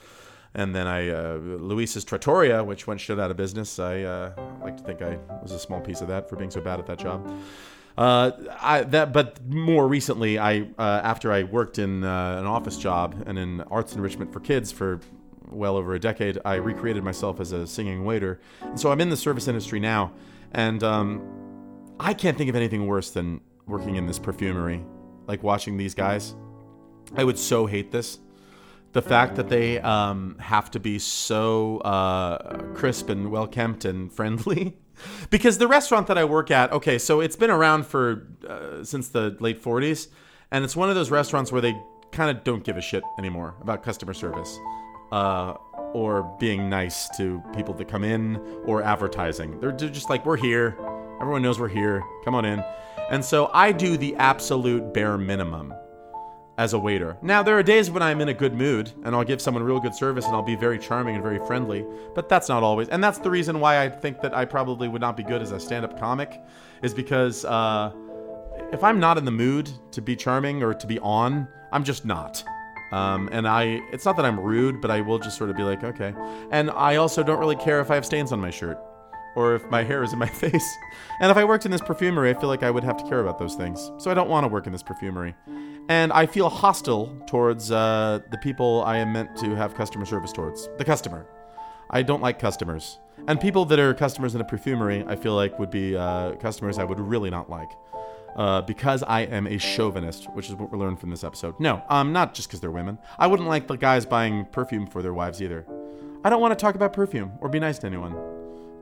[0.54, 3.80] and then I uh, Luis's Trattoria, which went shit out of business.
[3.80, 4.32] I uh,
[4.62, 6.86] like to think I was a small piece of that for being so bad at
[6.86, 7.28] that job.
[7.98, 8.30] Uh,
[8.60, 13.24] I, that, but more recently, I uh, after I worked in uh, an office job
[13.26, 15.00] and in arts enrichment for kids for
[15.50, 18.40] well over a decade, I recreated myself as a singing waiter.
[18.60, 20.12] And so I'm in the service industry now,
[20.52, 21.45] and um,
[21.98, 24.84] I can't think of anything worse than working in this perfumery,
[25.26, 26.34] like watching these guys.
[27.14, 28.18] I would so hate this.
[28.92, 34.12] The fact that they um, have to be so uh, crisp and well kempt and
[34.20, 34.76] friendly.
[35.30, 39.08] because the restaurant that I work at, okay, so it's been around for uh, since
[39.08, 40.08] the late 40s,
[40.50, 41.78] and it's one of those restaurants where they
[42.12, 44.58] kind of don't give a shit anymore about customer service
[45.12, 45.54] uh,
[45.92, 49.60] or being nice to people that come in or advertising.
[49.60, 50.78] They're just like, we're here.
[51.20, 52.04] Everyone knows we're here.
[52.24, 52.62] Come on in.
[53.10, 55.72] And so I do the absolute bare minimum
[56.58, 57.16] as a waiter.
[57.22, 59.80] Now, there are days when I'm in a good mood and I'll give someone real
[59.80, 62.88] good service and I'll be very charming and very friendly, but that's not always.
[62.88, 65.52] And that's the reason why I think that I probably would not be good as
[65.52, 66.42] a stand up comic,
[66.82, 67.92] is because uh,
[68.72, 72.04] if I'm not in the mood to be charming or to be on, I'm just
[72.04, 72.42] not.
[72.92, 75.62] Um, and I, it's not that I'm rude, but I will just sort of be
[75.62, 76.14] like, okay.
[76.50, 78.78] And I also don't really care if I have stains on my shirt
[79.36, 80.76] or if my hair is in my face.
[81.20, 83.20] And if I worked in this perfumery, I feel like I would have to care
[83.20, 83.92] about those things.
[83.98, 85.34] So I don't want to work in this perfumery.
[85.88, 90.32] And I feel hostile towards uh, the people I am meant to have customer service
[90.32, 91.26] towards the customer.
[91.90, 92.98] I don't like customers.
[93.28, 96.78] And people that are customers in a perfumery, I feel like would be uh, customers
[96.78, 97.70] I would really not like
[98.36, 101.58] uh, because I am a chauvinist, which is what we learned from this episode.
[101.58, 102.98] No, um, not just because they're women.
[103.18, 105.66] I wouldn't like the guys buying perfume for their wives either.
[106.22, 108.14] I don't want to talk about perfume or be nice to anyone,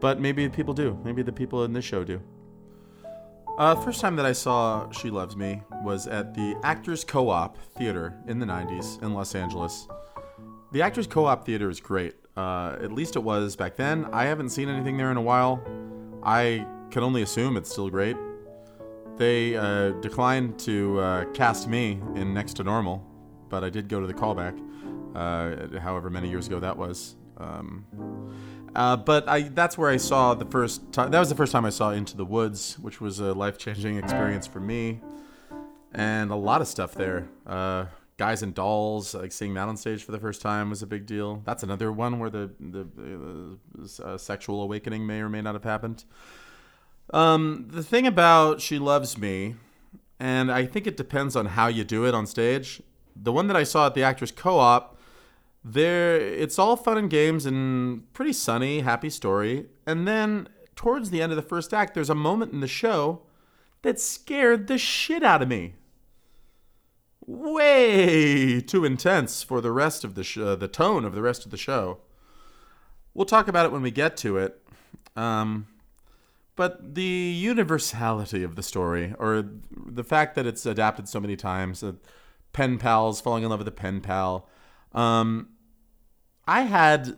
[0.04, 1.00] but maybe people do.
[1.02, 2.20] Maybe the people in this show do.
[3.56, 8.14] Uh, first time that I saw She Loves Me was at the Actors Co-op Theater
[8.28, 9.88] in the 90s in Los Angeles.
[10.72, 12.16] The Actors Co-op Theater is great.
[12.36, 14.04] Uh, at least it was back then.
[14.12, 15.62] I haven't seen anything there in a while.
[16.22, 18.18] I can only assume it's still great.
[19.16, 23.02] They uh, declined to uh, cast me in Next to Normal,
[23.48, 24.54] but I did go to the callback,
[25.14, 27.16] uh, however many years ago that was.
[27.38, 27.86] Um,
[28.74, 31.10] uh, but I, that's where I saw the first time.
[31.10, 33.98] That was the first time I saw Into the Woods, which was a life changing
[33.98, 35.00] experience for me.
[35.92, 37.28] And a lot of stuff there.
[37.46, 37.86] Uh,
[38.16, 41.04] Guys and Dolls, like seeing that on stage for the first time was a big
[41.04, 41.42] deal.
[41.44, 45.64] That's another one where the, the, the uh, sexual awakening may or may not have
[45.64, 46.04] happened.
[47.12, 49.56] Um, the thing about She Loves Me,
[50.20, 52.80] and I think it depends on how you do it on stage.
[53.16, 54.93] The one that I saw at the Actors Co op
[55.64, 59.66] there it's all fun and games and pretty sunny, happy story.
[59.86, 63.22] And then towards the end of the first act, there's a moment in the show
[63.82, 65.74] that scared the shit out of me.
[67.26, 71.46] Way too intense for the rest of the sh- uh, the tone of the rest
[71.46, 71.98] of the show.
[73.14, 74.60] We'll talk about it when we get to it.
[75.16, 75.66] Um,
[76.56, 81.82] but the universality of the story, or the fact that it's adapted so many times,
[81.82, 81.92] uh,
[82.52, 84.48] pen pals falling in love with a pen pal,
[84.92, 85.48] um,
[86.46, 87.16] I had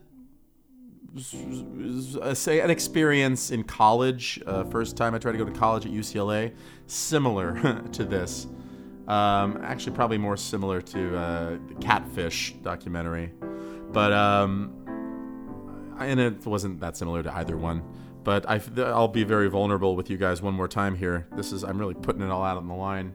[2.34, 4.40] say an experience in college.
[4.46, 6.54] Uh, first time I tried to go to college at UCLA,
[6.86, 8.46] similar to this.
[9.08, 13.32] Um, actually, probably more similar to uh, the Catfish documentary,
[13.92, 14.74] but um,
[15.98, 17.82] and it wasn't that similar to either one.
[18.24, 21.28] But I, I'll be very vulnerable with you guys one more time here.
[21.36, 23.14] This is I'm really putting it all out on the line.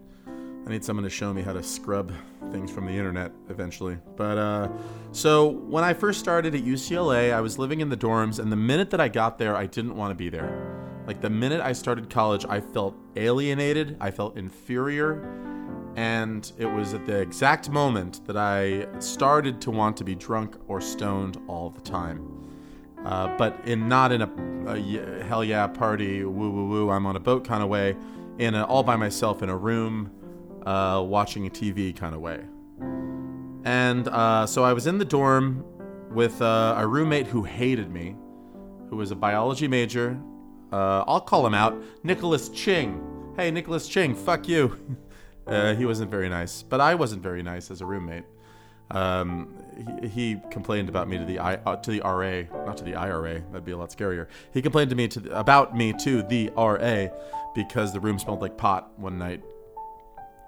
[0.66, 2.14] I need someone to show me how to scrub
[2.52, 3.98] things from the internet eventually.
[4.16, 4.70] But uh,
[5.12, 8.58] so when I first started at UCLA, I was living in the dorms, and the
[8.58, 11.04] minute that I got there, I didn't want to be there.
[11.08, 15.24] Like the minute I started college, I felt alienated, I felt inferior,
[15.96, 20.56] and it was at the exact moment that I started to want to be drunk
[20.68, 22.38] or stoned all the time.
[23.04, 24.30] Uh, but in not in a,
[24.68, 27.98] a hell yeah party, woo woo woo, I'm on a boat kind of way,
[28.38, 30.12] in a, all by myself in a room
[30.66, 32.42] uh, watching a TV kind of way.
[33.64, 35.64] And uh, so I was in the dorm
[36.12, 38.16] with uh, a roommate who hated me,
[38.90, 40.20] who was a biology major.
[40.72, 43.34] Uh, I'll call him out Nicholas Ching.
[43.38, 44.98] Hey, Nicholas Ching, fuck you.
[45.48, 48.24] Uh, he wasn't very nice, but I wasn't very nice as a roommate.
[48.92, 49.56] Um,
[50.04, 52.96] he, he, complained about me to the I, uh, to the RA, not to the
[52.96, 53.42] IRA.
[53.52, 54.28] That'd be a lot scarier.
[54.54, 57.08] He complained to me to the, about me to the RA
[57.56, 59.42] because the room smelled like pot one night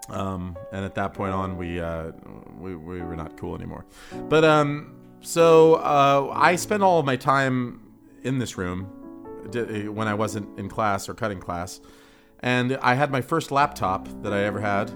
[0.09, 2.11] um, and at that point on, we, uh,
[2.59, 3.85] we we were not cool anymore.
[4.29, 7.81] But um, so uh, I spent all of my time
[8.23, 8.85] in this room
[9.93, 11.81] when I wasn't in class or cutting class,
[12.39, 14.89] and I had my first laptop that I ever had,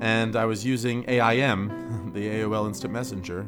[0.00, 3.46] and I was using AIM, the AOL Instant Messenger,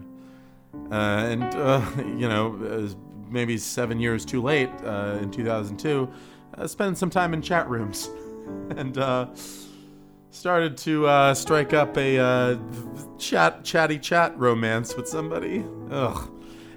[0.91, 2.89] uh, and uh, you know
[3.29, 6.09] maybe seven years too late uh, in 2002,
[6.59, 8.11] uh, spending some time in chat rooms,
[8.77, 8.97] and
[10.33, 12.59] started to uh, strike up a uh,
[13.19, 15.65] chat, chatty chat romance with somebody.
[15.91, 16.31] Ugh.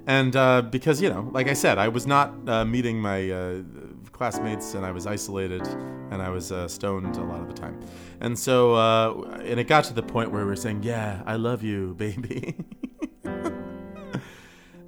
[0.06, 3.62] And uh, because, you know, like I said, I was not uh, meeting my uh,
[4.12, 5.66] classmates and I was isolated
[6.12, 7.80] and I was uh, stoned a lot of the time.
[8.20, 8.76] And so,
[9.42, 12.56] and it got to the point where we were saying, Yeah, I love you, baby.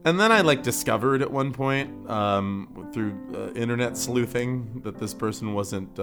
[0.06, 5.54] and then I like discovered at one point um, through internet sleuthing that this person
[5.54, 5.98] wasn't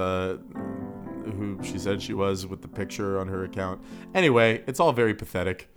[1.25, 3.83] who she said she was with the picture on her account.
[4.15, 5.69] Anyway, it's all very pathetic.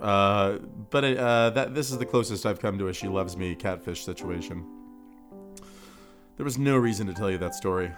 [0.00, 0.58] Uh,
[0.90, 4.04] but uh, that this is the closest I've come to a "she loves me" catfish
[4.04, 4.66] situation.
[6.36, 7.92] There was no reason to tell you that story,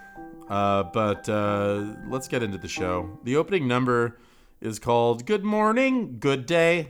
[0.50, 3.18] uh, but uh, let's get into the show.
[3.24, 4.18] The opening number
[4.60, 6.88] is called "Good Morning, Good Day."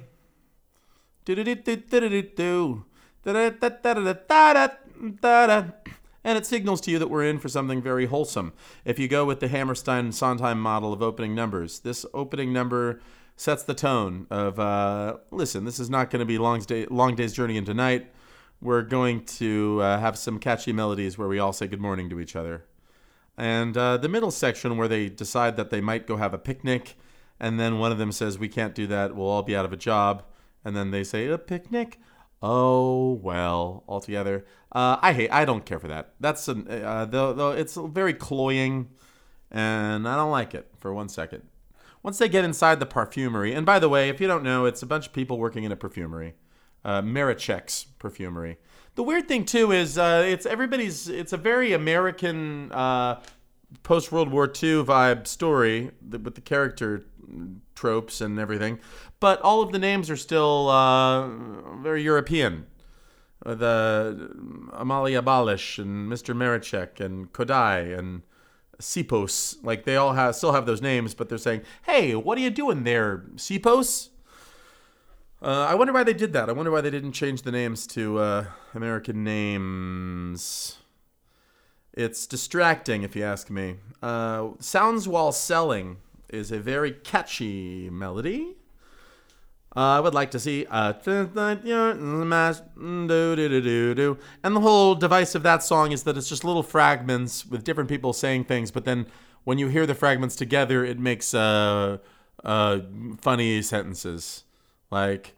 [6.24, 8.54] And it signals to you that we're in for something very wholesome.
[8.84, 13.00] If you go with the Hammerstein Sondheim model of opening numbers, this opening number
[13.36, 17.14] sets the tone of uh, listen, this is not going to be long, day, long
[17.14, 18.10] Day's Journey into Night.
[18.60, 22.20] We're going to uh, have some catchy melodies where we all say good morning to
[22.20, 22.64] each other.
[23.36, 26.96] And uh, the middle section where they decide that they might go have a picnic,
[27.40, 29.72] and then one of them says, We can't do that, we'll all be out of
[29.72, 30.22] a job.
[30.64, 32.00] And then they say, A picnic?
[32.46, 35.30] Oh well, altogether, uh, I hate.
[35.32, 36.12] I don't care for that.
[36.20, 38.90] That's an, uh, though, though it's very cloying,
[39.50, 41.44] and I don't like it for one second.
[42.02, 44.82] Once they get inside the perfumery, and by the way, if you don't know, it's
[44.82, 46.34] a bunch of people working in a perfumery,
[46.84, 48.58] uh, Maraczek's perfumery.
[48.94, 51.08] The weird thing too is uh, it's everybody's.
[51.08, 53.22] It's a very American uh,
[53.84, 57.06] post World War II vibe story with the character
[57.74, 58.78] tropes and everything,
[59.20, 61.28] but all of the names are still uh,
[61.82, 62.66] very European.
[63.44, 64.30] Uh, The
[64.72, 66.34] Amalia Balash and Mr.
[66.34, 68.22] Maraczek and Kodai and
[68.80, 72.40] Sipos, like they all have still have those names, but they're saying, "Hey, what are
[72.40, 74.08] you doing there, Sipos?"
[75.42, 76.48] Uh, I wonder why they did that.
[76.48, 78.44] I wonder why they didn't change the names to uh,
[78.74, 80.78] American names.
[81.92, 83.76] It's distracting, if you ask me.
[84.02, 85.98] Uh, Sounds While Selling
[86.34, 88.56] is a very catchy melody.
[89.76, 91.36] I would like to see uh, and
[94.56, 98.12] the whole device of that song is that it's just little fragments with different people
[98.12, 99.06] saying things, but then
[99.42, 101.98] when you hear the fragments together, it makes uh,
[102.44, 102.78] uh,
[103.20, 104.44] funny sentences
[104.92, 105.34] like,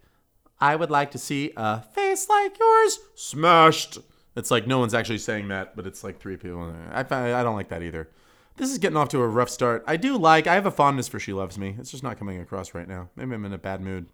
[0.61, 3.99] "I would like to see a face like yours smashed."
[4.37, 6.75] It's like no one's actually saying that, but it's like three people.
[6.93, 8.11] I I don't like that either.
[8.57, 9.85] This is getting off to a rough start.
[9.87, 10.47] I do like.
[10.47, 13.11] I have a fondness for "She Loves Me." It's just not coming across right now.
[13.15, 14.07] Maybe I'm in a bad mood.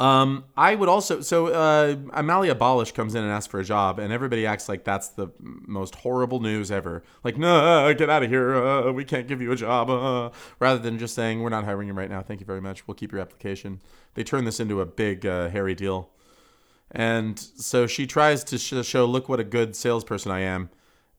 [0.01, 1.20] um, I would also.
[1.22, 4.84] So uh, Amalia Balash comes in and asks for a job, and everybody acts like
[4.84, 7.02] that's the most horrible news ever.
[7.24, 8.55] Like, no, get out of here.
[8.55, 9.90] Uh, we can't give you a job.
[9.90, 10.30] Uh,
[10.60, 12.22] rather than just saying, we're not hiring you right now.
[12.22, 12.86] Thank you very much.
[12.86, 13.80] We'll keep your application.
[14.14, 16.10] They turn this into a big, uh, hairy deal.
[16.93, 20.68] And so she tries to sh- show, look what a good salesperson I am.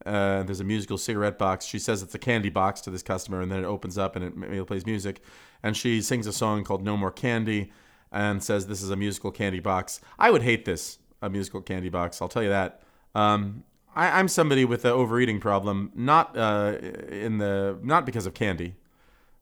[0.05, 1.65] Uh, there's a musical cigarette box.
[1.65, 4.25] She says it's a candy box to this customer, and then it opens up and
[4.43, 5.21] it, it plays music.
[5.61, 7.71] And she sings a song called "No More Candy,"
[8.11, 10.01] and says this is a musical candy box.
[10.19, 12.21] I would hate this a musical candy box.
[12.21, 12.81] I'll tell you that.
[13.15, 13.63] Um,
[13.95, 16.77] I, I'm somebody with an overeating problem, not uh,
[17.09, 18.75] in the not because of candy,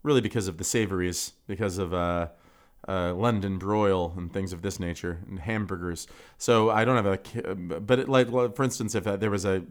[0.04, 2.28] really because of the savories, because of uh,
[2.88, 6.08] uh, London broil and things of this nature, and hamburgers.
[6.38, 7.06] So I don't have
[7.46, 9.64] a, but it, like for instance, if uh, there was a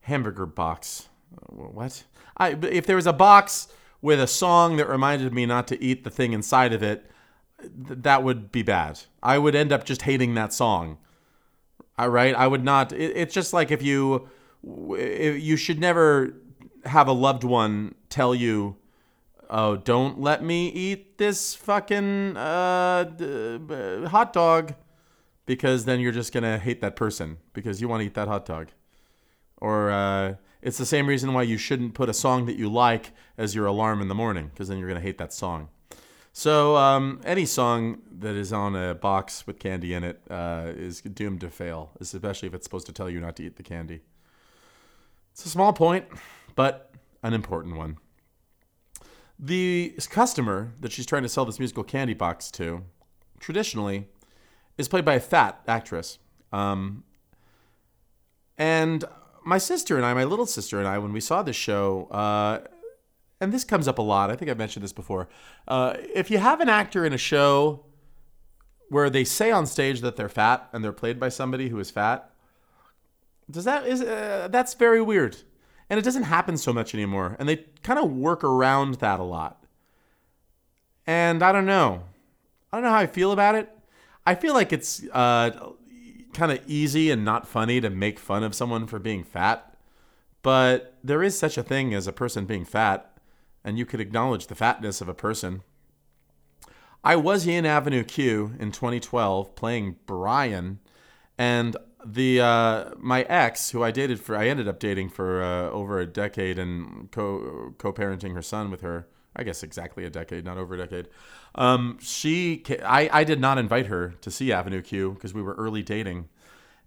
[0.00, 1.08] hamburger box,
[1.48, 2.04] what?
[2.36, 3.68] I if there was a box
[4.00, 7.10] with a song that reminded me not to eat the thing inside of it,
[7.60, 9.00] th- that would be bad.
[9.22, 10.98] I would end up just hating that song.
[11.98, 12.92] All right, I would not.
[12.92, 14.28] It, it's just like if you,
[14.62, 16.34] if you should never
[16.84, 18.76] have a loved one tell you,
[19.50, 24.74] "Oh, don't let me eat this fucking uh, hot dog,"
[25.44, 28.46] because then you're just gonna hate that person because you want to eat that hot
[28.46, 28.68] dog.
[29.60, 33.12] Or uh, it's the same reason why you shouldn't put a song that you like
[33.36, 35.68] as your alarm in the morning because then you're gonna hate that song.
[36.32, 41.00] So um, any song that is on a box with candy in it uh, is
[41.00, 44.02] doomed to fail, especially if it's supposed to tell you not to eat the candy.
[45.32, 46.06] It's a small point,
[46.54, 47.98] but an important one.
[49.38, 52.84] The customer that she's trying to sell this musical candy box to,
[53.40, 54.08] traditionally,
[54.76, 56.18] is played by a fat actress.
[56.52, 57.04] Um,
[58.56, 59.04] and
[59.48, 62.60] my sister and I, my little sister and I, when we saw this show, uh,
[63.40, 64.30] and this comes up a lot.
[64.30, 65.26] I think I've mentioned this before.
[65.66, 67.86] Uh, if you have an actor in a show
[68.90, 71.90] where they say on stage that they're fat and they're played by somebody who is
[71.90, 72.30] fat,
[73.50, 75.38] does that is uh, that's very weird,
[75.88, 77.34] and it doesn't happen so much anymore.
[77.38, 79.64] And they kind of work around that a lot.
[81.06, 82.02] And I don't know,
[82.70, 83.70] I don't know how I feel about it.
[84.26, 85.72] I feel like it's uh,
[86.38, 89.76] kind of easy and not funny to make fun of someone for being fat,
[90.42, 93.18] but there is such a thing as a person being fat
[93.64, 95.62] and you could acknowledge the fatness of a person.
[97.04, 100.78] I was in Avenue Q in 2012 playing Brian,
[101.36, 105.70] and the uh, my ex, who I dated for, I ended up dating for uh,
[105.70, 109.06] over a decade and co co-parenting her son with her.
[109.36, 111.08] I guess exactly a decade, not over a decade.
[111.58, 115.54] Um, she, I, I did not invite her to see Avenue Q because we were
[115.54, 116.28] early dating,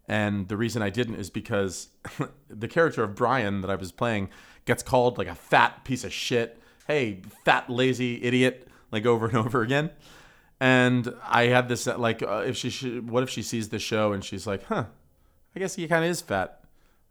[0.08, 1.90] and the reason I didn't is because
[2.50, 4.30] the character of Brian that I was playing
[4.66, 6.58] gets called like a fat piece of shit.
[6.88, 9.92] Hey, fat lazy idiot, like over and over again.
[10.62, 13.80] And I had this uh, like, uh, if she, should, what if she sees the
[13.80, 14.86] show and she's like, huh,
[15.54, 16.64] I guess he kind of is fat.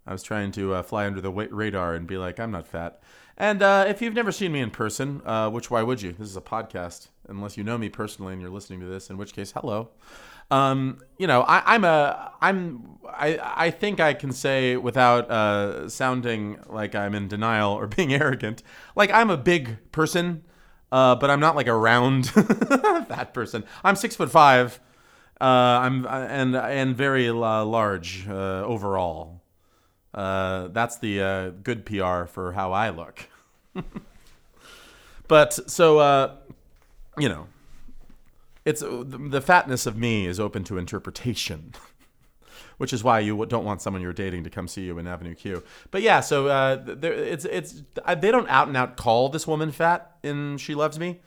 [0.06, 3.02] I was trying to uh, fly under the radar and be like, I'm not fat.
[3.36, 6.12] And uh, if you've never seen me in person, uh, which why would you?
[6.12, 9.08] This is a podcast, unless you know me personally and you're listening to this.
[9.08, 9.90] In which case, hello.
[10.50, 15.88] Um, you know, I, I'm a, I'm, I, I think I can say without uh,
[15.88, 18.62] sounding like I'm in denial or being arrogant,
[18.96, 20.42] like I'm a big person,
[20.90, 23.64] uh, but I'm not like a round fat person.
[23.84, 24.80] I'm six foot five.
[25.40, 25.44] Uh,
[25.82, 29.42] I'm and and very large uh, overall.
[30.12, 33.28] Uh, that's the uh, good PR for how I look.
[35.28, 36.39] but so
[37.20, 37.46] you know,
[38.64, 41.74] it's the fatness of me is open to interpretation.
[42.80, 45.34] which is why you don't want someone you're dating to come see you in Avenue
[45.34, 45.62] Q.
[45.90, 47.82] But yeah, so uh, it's it's
[48.18, 51.20] they don't out and out call this woman fat in She Loves Me,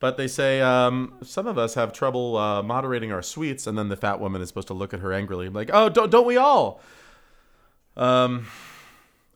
[0.00, 3.90] but they say um, some of us have trouble uh, moderating our sweets, and then
[3.90, 6.38] the fat woman is supposed to look at her angrily, like, "Oh, don't don't we
[6.38, 6.80] all?"
[7.94, 8.46] Um,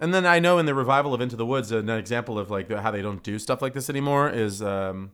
[0.01, 2.71] and then I know in the revival of Into the Woods, an example of like
[2.71, 5.13] how they don't do stuff like this anymore is um,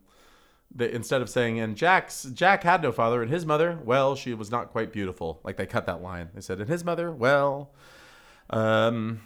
[0.76, 4.34] they, instead of saying and Jack's Jack had no father and his mother, well, she
[4.34, 5.40] was not quite beautiful.
[5.42, 6.30] Like they cut that line.
[6.34, 7.72] They said and his mother, well,
[8.50, 9.22] um,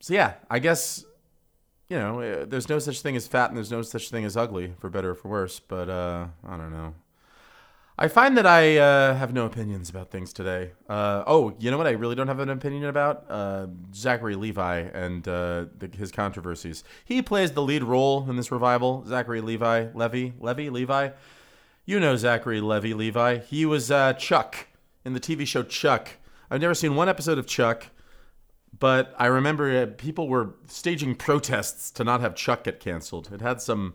[0.00, 1.04] so yeah, I guess
[1.88, 4.36] you know, eh, there's no such thing as fat and there's no such thing as
[4.36, 5.60] ugly, for better or for worse.
[5.60, 6.94] But uh, I don't know.
[7.98, 10.72] I find that I uh, have no opinions about things today.
[10.86, 11.86] Uh, oh, you know what?
[11.86, 16.84] I really don't have an opinion about uh, Zachary Levi and uh, the, his controversies.
[17.06, 19.02] He plays the lead role in this revival.
[19.06, 21.10] Zachary Levi, Levy, Levy, Levi.
[21.86, 23.38] You know Zachary Levy Levi.
[23.38, 24.66] He was uh, Chuck
[25.06, 26.10] in the TV show Chuck.
[26.50, 27.86] I've never seen one episode of Chuck,
[28.78, 33.30] but I remember uh, people were staging protests to not have Chuck get canceled.
[33.32, 33.94] It had some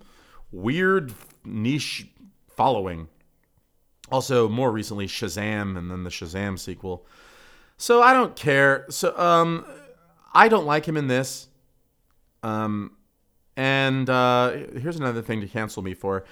[0.52, 1.14] weird
[1.46, 2.08] niche
[2.48, 3.08] following
[4.12, 7.06] also, more recently, Shazam, and then the Shazam sequel.
[7.78, 8.86] So I don't care.
[8.90, 9.66] So um,
[10.34, 11.48] I don't like him in this.
[12.44, 12.98] Um,
[13.56, 16.26] and uh, here's another thing to cancel me for.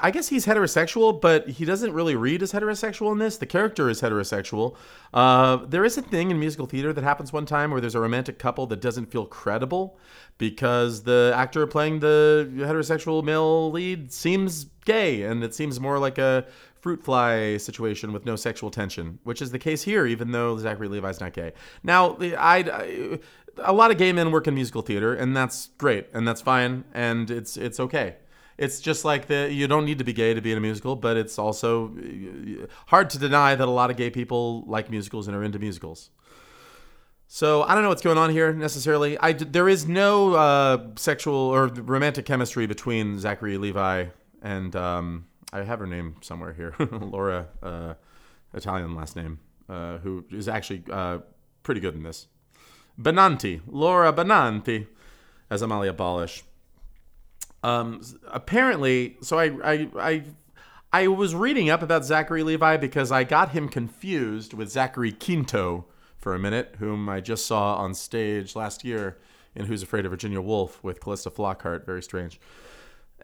[0.00, 3.36] I guess he's heterosexual, but he doesn't really read as heterosexual in this.
[3.36, 4.74] The character is heterosexual.
[5.12, 8.00] Uh, there is a thing in musical theater that happens one time where there's a
[8.00, 9.98] romantic couple that doesn't feel credible
[10.38, 16.16] because the actor playing the heterosexual male lead seems gay, and it seems more like
[16.16, 16.46] a
[16.80, 20.88] fruit fly situation with no sexual tension, which is the case here, even though Zachary
[20.88, 21.52] Levi's not gay.
[21.82, 23.18] Now, I,
[23.58, 26.84] a lot of gay men work in musical theater, and that's great, and that's fine,
[26.94, 28.16] and it's it's okay.
[28.58, 30.96] It's just like the you don't need to be gay to be in a musical,
[30.96, 31.94] but it's also
[32.86, 36.10] hard to deny that a lot of gay people like musicals and are into musicals.
[37.28, 39.18] So I don't know what's going on here necessarily.
[39.18, 44.06] I there is no uh, sexual or romantic chemistry between Zachary Levi
[44.42, 47.94] and um, I have her name somewhere here, Laura, uh,
[48.52, 49.38] Italian last name,
[49.68, 51.18] uh, who is actually uh,
[51.62, 52.26] pretty good in this.
[53.00, 54.86] Benanti, Laura Benanti,
[55.48, 56.42] as Amalia Balash.
[57.62, 60.22] Um, apparently, so I, I, I,
[60.92, 65.86] I was reading up about Zachary Levi because I got him confused with Zachary Quinto
[66.18, 69.16] for a minute, whom I just saw on stage last year
[69.54, 71.86] in Who's Afraid of Virginia Woolf with Calista Flockhart.
[71.86, 72.38] Very strange.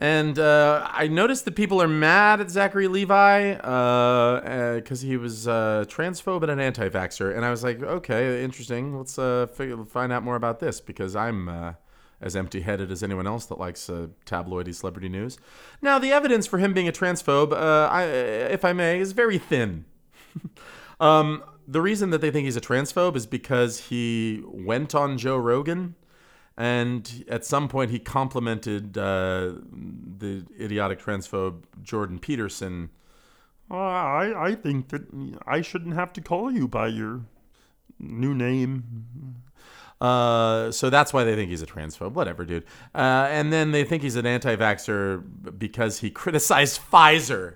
[0.02, 5.16] And uh, I noticed that people are mad at Zachary Levi because uh, uh, he
[5.16, 7.36] was uh, transphobe and an anti vaxxer.
[7.36, 8.98] And I was like, okay, interesting.
[8.98, 11.74] Let's uh, figure, find out more about this because I'm uh,
[12.20, 13.88] as empty headed as anyone else that likes
[14.26, 15.38] tabloidy celebrity news.
[15.80, 19.84] Now, the evidence for him being a transphobe, I, if I may, is very thin.
[21.00, 25.36] um, the reason that they think he's a transphobe is because he went on Joe
[25.36, 25.94] Rogan
[26.56, 29.52] and at some point, he complimented uh,
[30.18, 32.90] the idiotic transphobe Jordan Peterson.
[33.70, 35.02] Uh, I, I think that
[35.46, 37.22] I shouldn't have to call you by your
[37.98, 39.42] new name.
[40.00, 42.12] Uh, so that's why they think he's a transphobe.
[42.12, 42.64] Whatever, dude.
[42.94, 45.22] Uh, and then they think he's an anti vaxxer
[45.58, 47.54] because he criticized Pfizer.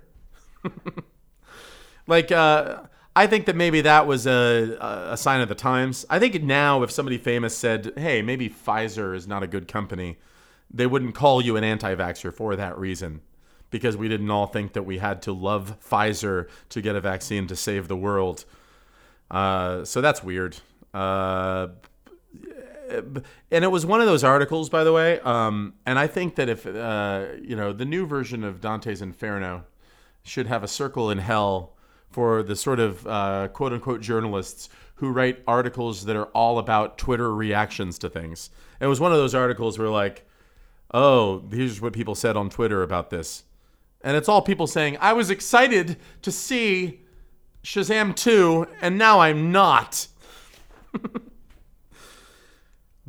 [2.07, 2.85] like, uh,
[3.17, 4.77] I think that maybe that was a,
[5.11, 6.05] a sign of the times.
[6.11, 10.19] I think now, if somebody famous said, hey, maybe Pfizer is not a good company,
[10.71, 13.23] they wouldn't call you an anti vaxxer for that reason.
[13.71, 17.47] Because we didn't all think that we had to love Pfizer to get a vaccine
[17.47, 18.45] to save the world.
[19.31, 20.59] Uh, so that's weird.
[20.93, 21.69] Uh,
[22.91, 25.21] and it was one of those articles, by the way.
[25.21, 29.65] Um, and I think that if, uh, you know, the new version of Dante's Inferno
[30.23, 31.76] should have a circle in hell
[32.17, 36.97] for the sort of uh, quote unquote journalists who write articles that are all about
[36.97, 38.49] Twitter reactions to things.
[38.81, 40.27] It was one of those articles where, like,
[40.95, 43.45] oh, here's what people said on Twitter about this.
[44.01, 47.03] And it's all people saying, I was excited to see
[47.63, 50.09] Shazam 2, and now I'm not.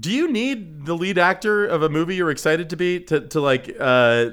[0.02, 3.40] Do you need the lead actor of a movie you're excited to be to, to
[3.40, 4.32] like uh,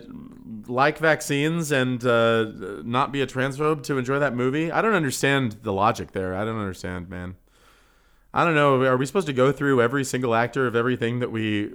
[0.67, 2.45] like vaccines and uh,
[2.85, 4.71] not be a transphobe to enjoy that movie?
[4.71, 6.35] I don't understand the logic there.
[6.35, 7.37] I don't understand, man.
[8.37, 8.83] I don't know.
[8.83, 11.71] Are we supposed to go through every single actor of everything that we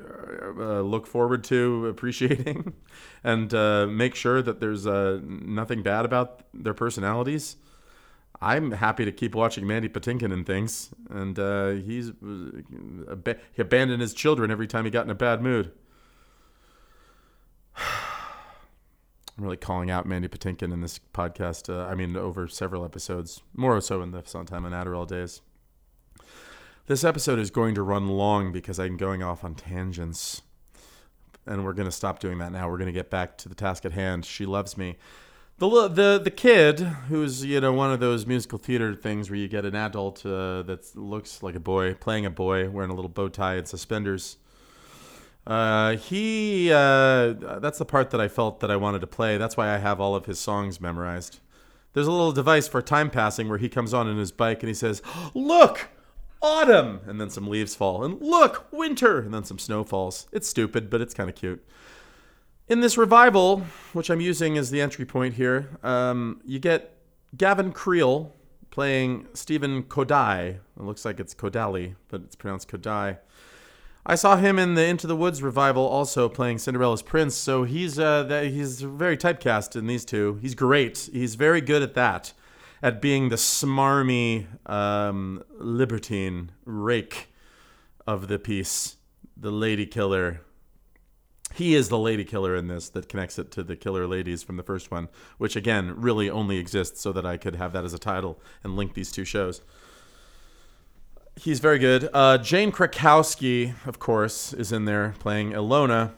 [0.60, 2.74] uh, look forward to appreciating
[3.24, 7.56] and uh, make sure that there's uh, nothing bad about their personalities?
[8.42, 14.02] I'm happy to keep watching Mandy Patinkin and things, and uh, he's uh, he abandoned
[14.02, 15.72] his children every time he got in a bad mood.
[19.40, 21.74] I'm really calling out Mandy Patinkin in this podcast.
[21.74, 25.40] Uh, I mean, over several episodes, more so in the Sondheim and Adderall days.
[26.88, 30.42] This episode is going to run long because I'm going off on tangents.
[31.46, 32.70] And we're going to stop doing that now.
[32.70, 34.26] We're going to get back to the task at hand.
[34.26, 34.98] She loves me.
[35.58, 39.48] The, the the kid who's you know one of those musical theater things where you
[39.48, 43.10] get an adult uh, that looks like a boy playing a boy wearing a little
[43.10, 44.38] bow tie and suspenders.
[45.50, 49.36] Uh, he uh, that's the part that I felt that I wanted to play.
[49.38, 51.40] That's why I have all of his songs memorized.
[51.94, 54.68] There's a little device for time passing where he comes on in his bike and
[54.68, 55.02] he says,
[55.34, 55.90] "Look,
[56.40, 60.28] autumn," and then some leaves fall, and look, winter, and then some snow falls.
[60.32, 61.66] It's stupid, but it's kind of cute.
[62.68, 63.64] In this revival,
[63.94, 66.96] which I'm using as the entry point here, um, you get
[67.36, 68.32] Gavin Creel
[68.70, 70.58] playing Stephen Kodai.
[70.58, 73.18] It looks like it's Kodali, but it's pronounced Kodai.
[74.06, 77.36] I saw him in the Into the Woods revival, also playing Cinderella's prince.
[77.36, 80.40] So he's uh, he's very typecast in these two.
[80.42, 81.10] He's great.
[81.12, 82.34] He's very good at that,
[82.82, 87.28] at being the smarmy um, libertine rake
[88.08, 88.98] of the piece,
[89.38, 90.42] the lady killer,
[91.54, 94.58] he is the lady killer in this that connects it to the killer ladies from
[94.58, 97.94] the first one, which again really only exists so that I could have that as
[97.94, 99.62] a title and link these two shows.
[101.40, 102.10] He's very good.
[102.14, 106.12] Uh, Jane Krakowski, of course, is in there playing Ilona.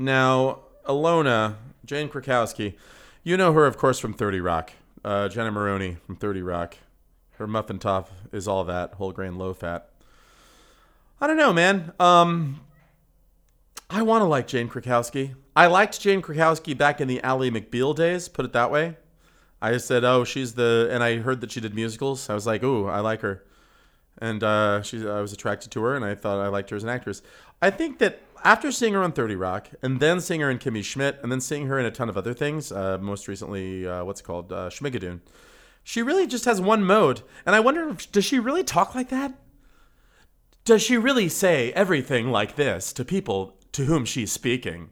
[0.00, 2.74] Now, Ilona, Jane Krakowski,
[3.22, 4.72] you know her, of course, from 30 Rock.
[5.04, 6.76] Uh, Jenna Maroney from 30 Rock.
[7.38, 9.90] Her muffin top is all that, whole grain, low fat.
[11.20, 11.92] I don't know, man.
[12.00, 12.60] Um,
[13.88, 15.36] I want to like Jane Krakowski.
[15.54, 18.96] I liked Jane Krakowski back in the Ally McBeal days, put it that way.
[19.62, 22.28] I said, oh, she's the, and I heard that she did musicals.
[22.28, 23.44] I was like, ooh, I like her.
[24.18, 26.82] And uh, she, I was attracted to her, and I thought I liked her as
[26.82, 27.22] an actress.
[27.60, 30.84] I think that after seeing her on 30 Rock, and then seeing her in Kimmy
[30.84, 34.04] Schmidt, and then seeing her in a ton of other things, uh, most recently, uh,
[34.04, 34.52] what's it called?
[34.52, 35.20] Uh, Schmigadoon,
[35.82, 37.22] she really just has one mode.
[37.44, 39.34] And I wonder, does she really talk like that?
[40.64, 44.90] Does she really say everything like this to people to whom she's speaking.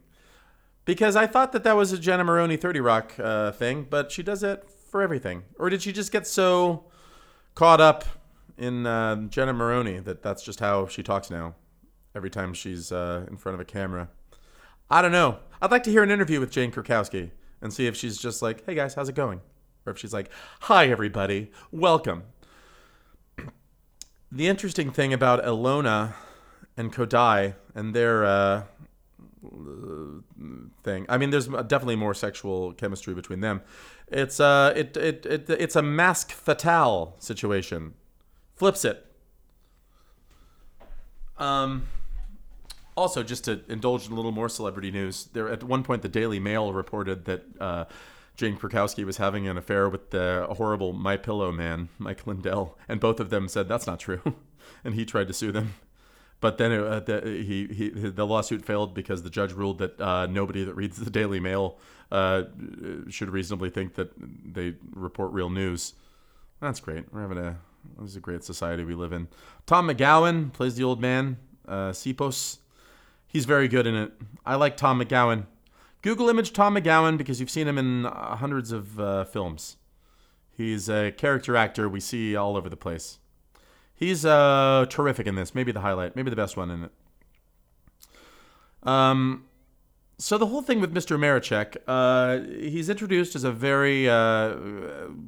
[0.85, 4.21] Because I thought that that was a Jenna Maroney 30 Rock uh, thing, but she
[4.21, 5.43] does it for everything.
[5.57, 6.85] Or did she just get so
[7.55, 8.03] caught up
[8.57, 11.55] in uh, Jenna Maroney that that's just how she talks now
[12.15, 14.09] every time she's uh, in front of a camera?
[14.89, 15.39] I don't know.
[15.61, 17.31] I'd like to hear an interview with Jane Krakowski
[17.61, 19.41] and see if she's just like, hey guys, how's it going?
[19.85, 20.29] Or if she's like,
[20.61, 22.23] hi everybody, welcome.
[24.31, 26.15] The interesting thing about Ilona
[26.75, 28.63] and Kodai and their uh,
[30.83, 31.05] thing.
[31.09, 33.61] I mean, there's definitely more sexual chemistry between them.
[34.07, 37.93] It's uh, it it, it it's a mask fatale situation.
[38.55, 39.05] Flips it.
[41.37, 41.87] Um.
[42.95, 46.07] Also, just to indulge in a little more celebrity news, there at one point the
[46.07, 47.85] Daily Mail reported that uh,
[48.35, 52.99] Jane Krakowski was having an affair with the horrible My Pillow man, Mike Lindell, and
[52.99, 54.21] both of them said that's not true,
[54.83, 55.73] and he tried to sue them.
[56.39, 59.99] But then it, uh, the, he, he the lawsuit failed because the judge ruled that
[60.01, 61.77] uh, nobody that reads the Daily Mail
[62.11, 62.43] uh,
[63.09, 65.93] should reasonably think that they report real news.
[66.59, 67.13] That's great.
[67.13, 67.59] We're having a
[67.99, 69.27] this is a great society we live in.
[69.65, 71.37] Tom McGowan plays the old man,
[71.67, 72.57] uh, Sipos.
[73.27, 74.11] He's very good in it.
[74.45, 75.45] I like Tom McGowan.
[76.01, 79.77] Google image Tom McGowan because you've seen him in uh, hundreds of uh, films.
[80.51, 83.19] He's a character actor we see all over the place.
[83.95, 85.55] He's uh, terrific in this.
[85.55, 86.15] Maybe the highlight.
[86.15, 86.91] Maybe the best one in it.
[88.87, 89.45] Um,
[90.17, 91.17] so the whole thing with Mr.
[91.17, 94.55] Maraczek, uh, he's introduced as a very uh,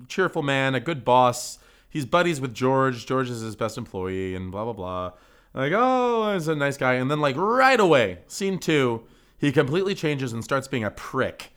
[0.07, 1.57] cheerful man, a good boss.
[1.96, 3.06] He's buddies with George.
[3.06, 5.12] George is his best employee, and blah blah blah.
[5.54, 6.96] Like, oh, he's a nice guy.
[6.96, 9.04] And then, like right away, scene two,
[9.38, 11.54] he completely changes and starts being a prick.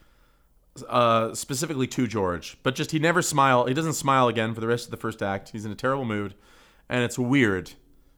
[0.87, 3.65] Uh, specifically to George, but just he never smile.
[3.65, 5.49] He doesn't smile again for the rest of the first act.
[5.49, 6.35] He's in a terrible mood
[6.87, 7.71] and it's weird.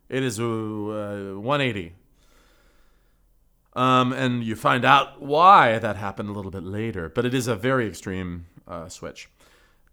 [0.10, 1.94] It is uh, 180.
[3.74, 7.48] Um, and you find out why that happened a little bit later, but it is
[7.48, 9.28] a very extreme uh, switch.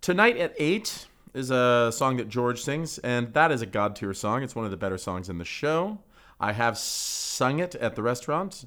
[0.03, 1.07] Tonight at 8
[1.39, 4.43] is a song that George sings, and that is a God tier song.
[4.43, 6.01] It's one of the better songs in the show.
[6.40, 8.65] I have sung it at the restaurant.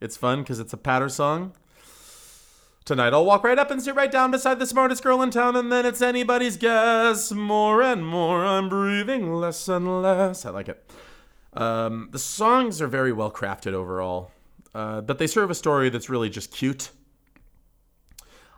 [0.00, 1.52] It's fun because it's a patter song.
[2.84, 5.56] Tonight I'll walk right up and sit right down beside the smartest girl in town,
[5.56, 7.32] and then it's anybody's guess.
[7.32, 10.44] More and more, I'm breathing less and less.
[10.44, 10.90] I like it.
[11.52, 14.30] Um, the songs are very well crafted overall,
[14.74, 16.90] uh, but they serve a story that's really just cute.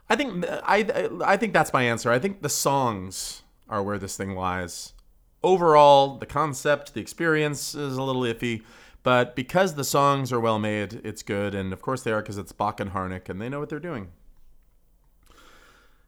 [0.09, 2.11] I think I I think that's my answer.
[2.11, 4.93] I think the songs are where this thing lies.
[5.43, 8.63] Overall, the concept, the experience is a little iffy,
[9.03, 11.53] but because the songs are well made, it's good.
[11.53, 13.79] And of course they are because it's Bock and Harnick and they know what they're
[13.79, 14.09] doing.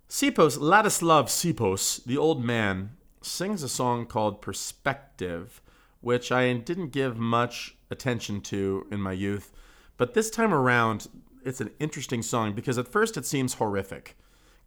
[0.09, 5.61] Sipos, Ladislav Sipos, the old man, sings a song called Perspective,
[6.01, 9.51] which I didn't give much attention to in my youth.
[9.97, 11.07] But this time around,
[11.43, 14.17] it's an interesting song because at first it seems horrific.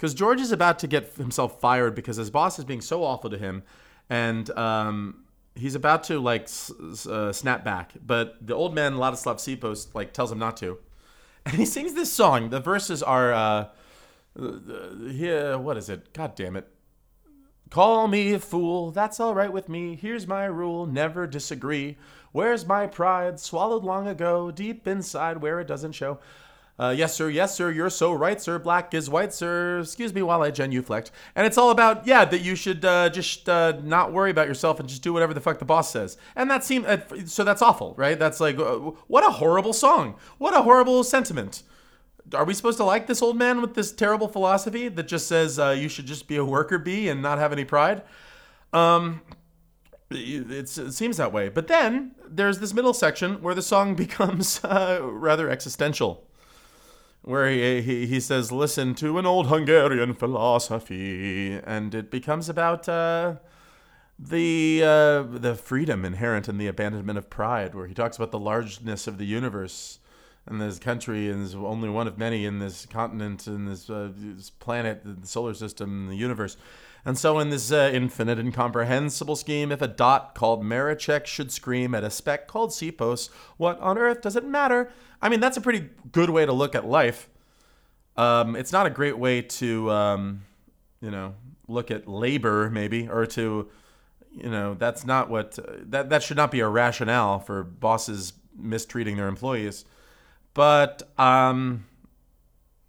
[0.01, 3.29] Because George is about to get himself fired because his boss is being so awful
[3.29, 3.63] to him,
[4.09, 5.25] and um,
[5.55, 6.73] he's about to like s-
[7.07, 7.93] uh, snap back.
[8.07, 10.79] But the old man Ladislav Sipos like tells him not to,
[11.45, 12.49] and he sings this song.
[12.49, 13.67] The verses are, uh,
[14.39, 16.15] yeah, what is it?
[16.15, 16.67] God damn it!
[17.69, 19.97] Call me a fool, that's all right with me.
[19.97, 21.99] Here's my rule never disagree.
[22.33, 23.39] Where's my pride?
[23.39, 26.21] Swallowed long ago, deep inside where it doesn't show.
[26.81, 28.59] Uh, yes, sir, yes, sir, you're so right, sir.
[28.59, 29.81] Black is white, sir.
[29.81, 31.11] Excuse me while I genuflect.
[31.37, 34.81] And it's all about, yeah, that you should uh, just uh, not worry about yourself
[34.81, 36.17] and just do whatever the fuck the boss says.
[36.35, 38.19] And that seems, uh, so that's awful, right?
[38.19, 38.77] That's like, uh,
[39.09, 40.15] what a horrible song.
[40.39, 41.65] What a horrible sentiment.
[42.33, 45.59] Are we supposed to like this old man with this terrible philosophy that just says
[45.59, 48.05] uh, you should just be a worker bee and not have any pride?
[48.73, 49.21] Um,
[50.11, 51.51] it seems that way.
[51.51, 56.27] But then there's this middle section where the song becomes rather existential,
[57.23, 61.61] where he, he, he says, Listen to an old Hungarian philosophy.
[61.65, 63.37] And it becomes about uh,
[64.19, 68.39] the, uh, the freedom inherent in the abandonment of pride, where he talks about the
[68.39, 70.01] largeness of the universe
[70.47, 74.51] and this country is only one of many in this continent, in this, uh, this
[74.51, 76.57] planet, the solar system, the universe.
[77.05, 81.95] And so, in this uh, infinite incomprehensible scheme, if a dot called Maraczek should scream
[81.95, 84.91] at a speck called Sipos, what on earth does it matter?
[85.23, 87.29] I mean, that's a pretty good way to look at life.
[88.17, 90.43] Um, it's not a great way to, um,
[91.01, 91.35] you know,
[91.69, 93.71] look at labor, maybe, or to,
[94.33, 95.59] you know, that's not what
[95.91, 99.85] that that should not be a rationale for bosses mistreating their employees.
[100.53, 101.87] But um,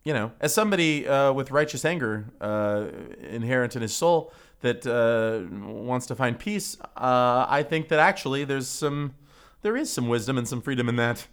[0.04, 2.88] you know, as somebody uh, with righteous anger uh,
[3.30, 8.44] inherent in his soul that uh, wants to find peace, uh, I think that actually
[8.44, 9.16] there's some,
[9.62, 11.28] there is some wisdom and some freedom in that.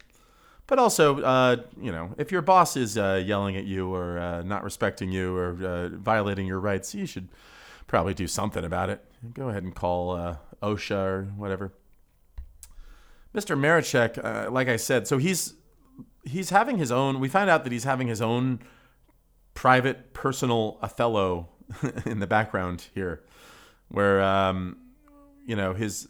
[0.67, 4.63] But also, uh, you know, if your boss is uh, yelling at you or not
[4.63, 7.29] respecting you or violating your rights, you should
[7.87, 9.03] probably do something about it.
[9.33, 11.73] Go ahead and call OSHA or whatever.
[13.35, 13.59] Mr.
[13.59, 15.55] Maraczek, like I said, so he's
[16.25, 17.21] he's having his own.
[17.21, 18.61] We find out that he's having his own
[19.55, 21.49] private, personal Othello
[22.07, 23.23] in the background here,
[23.89, 24.77] where um,
[25.47, 26.09] you know his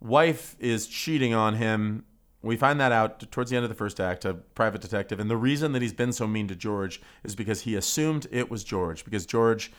[0.00, 2.04] wife is cheating on him.
[2.42, 4.24] We find that out towards the end of the first act.
[4.24, 7.62] A private detective, and the reason that he's been so mean to George is because
[7.62, 9.70] he assumed it was George, because George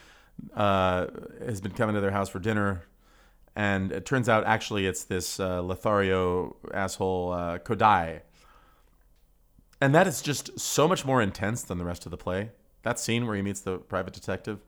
[0.56, 1.08] uh,
[1.46, 2.84] has been coming to their house for dinner.
[3.56, 8.22] And it turns out, actually, it's this uh, Lothario asshole uh, Kodai,
[9.82, 12.52] and that is just so much more intense than the rest of the play.
[12.84, 14.60] That scene where he meets the private detective.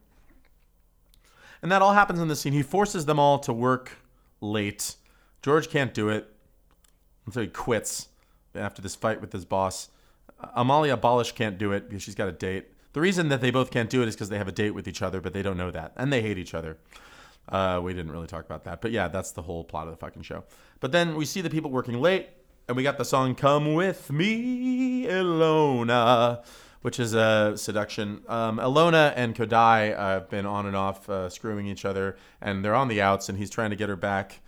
[1.62, 2.52] And that all happens in the scene.
[2.52, 4.00] He forces them all to work
[4.42, 4.96] late.
[5.42, 6.30] George can't do it.
[7.32, 8.10] So he quits
[8.54, 9.90] after this fight with his boss.
[10.56, 12.68] Amalia Balash can't do it because she's got a date.
[12.92, 14.88] The reason that they both can't do it is because they have a date with
[14.88, 15.94] each other, but they don't know that.
[15.96, 16.78] And they hate each other.
[17.50, 18.82] Uh, we didn't really talk about that.
[18.82, 20.44] But yeah, that's the whole plot of the fucking show.
[20.80, 22.30] But then we see the people working late
[22.68, 26.44] and we got the song "Come with Me, Ilona,"
[26.82, 28.22] which is a seduction.
[28.28, 32.64] Um, Ilona and Kodai uh, have been on and off uh, screwing each other, and
[32.64, 34.40] they're on the outs, and he's trying to get her back.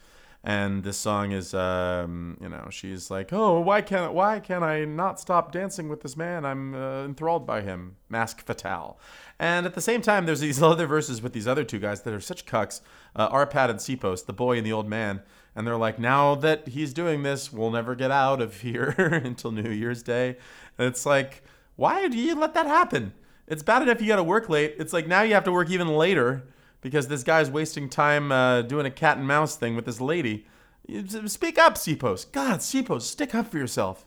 [0.47, 4.85] And this song is, um, you know, she's like, "Oh, why can't why can I
[4.85, 6.45] not stop dancing with this man?
[6.45, 8.97] I'm uh, enthralled by him." Mask Fatale.
[9.39, 12.13] And at the same time, there's these other verses with these other two guys that
[12.13, 12.81] are such cucks,
[13.15, 15.21] uh, Arpad and Sipos, the boy and the old man
[15.55, 19.51] and they're like, now that he's doing this, we'll never get out of here until
[19.51, 20.37] New Year's Day.
[20.77, 21.43] And it's like,
[21.75, 23.13] why do you let that happen?
[23.47, 24.75] It's bad enough you got to work late.
[24.79, 26.43] It's like now you have to work even later
[26.81, 30.45] because this guy's wasting time uh, doing a cat and mouse thing with this lady.
[31.25, 32.31] Speak up, Sipos.
[32.31, 34.05] God, Sipos, stick up for yourself.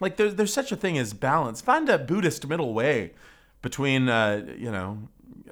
[0.00, 1.60] Like there's there's such a thing as balance.
[1.60, 3.12] Find a Buddhist middle way
[3.62, 5.08] between uh, you know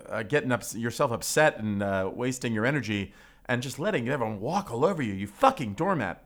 [0.08, 3.12] uh, getting up yourself upset and uh, wasting your energy
[3.46, 6.24] and just letting everyone walk all over you, you fucking doormat.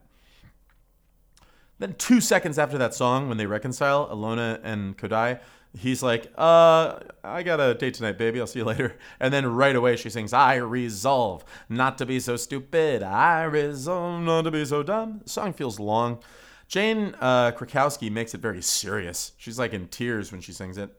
[1.78, 5.40] Then two seconds after that song, when they reconcile, Ilona and Kodai,
[5.76, 8.40] he's like, uh, I got a date tonight, baby.
[8.40, 8.96] I'll see you later.
[9.20, 13.02] And then right away she sings, I resolve not to be so stupid.
[13.02, 15.20] I resolve not to be so dumb.
[15.24, 16.20] The song feels long.
[16.66, 19.32] Jane uh, Krakowski makes it very serious.
[19.38, 20.94] She's like in tears when she sings it.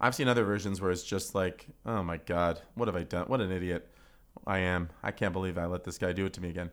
[0.00, 3.26] I've seen other versions where it's just like, oh my God, what have I done?
[3.26, 3.88] What an idiot.
[4.46, 4.90] I am.
[5.02, 6.70] I can't believe I let this guy do it to me again.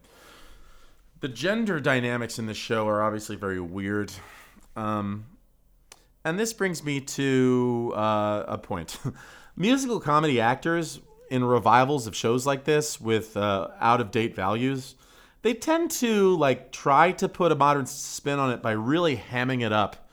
[1.22, 4.12] The gender dynamics in this show are obviously very weird.
[4.76, 5.26] Um,
[6.24, 8.98] and this brings me to uh, a point.
[9.56, 14.96] musical comedy actors in revivals of shows like this with uh, out of date values,
[15.42, 19.64] they tend to like try to put a modern spin on it by really hamming
[19.64, 20.10] it up.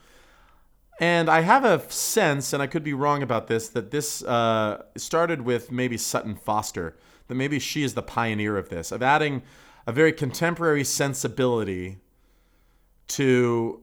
[0.99, 4.83] And I have a sense, and I could be wrong about this, that this uh,
[4.95, 6.95] started with maybe Sutton Foster,
[7.33, 9.41] that maybe she is the pioneer of this, of adding
[9.87, 11.97] a very contemporary sensibility
[13.07, 13.81] to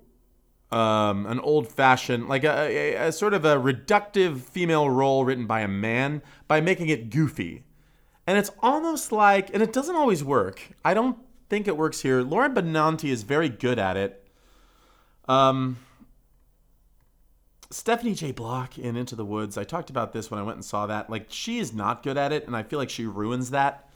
[0.70, 5.46] um, an old fashioned, like a, a, a sort of a reductive female role written
[5.46, 7.64] by a man by making it goofy.
[8.24, 10.70] And it's almost like, and it doesn't always work.
[10.84, 11.18] I don't
[11.48, 12.22] think it works here.
[12.22, 14.28] Lauren Benanti is very good at it.
[15.28, 15.78] Um,
[17.70, 18.32] Stephanie J.
[18.32, 21.08] Block in Into the Woods, I talked about this when I went and saw that.
[21.08, 23.88] Like, she is not good at it, and I feel like she ruins that.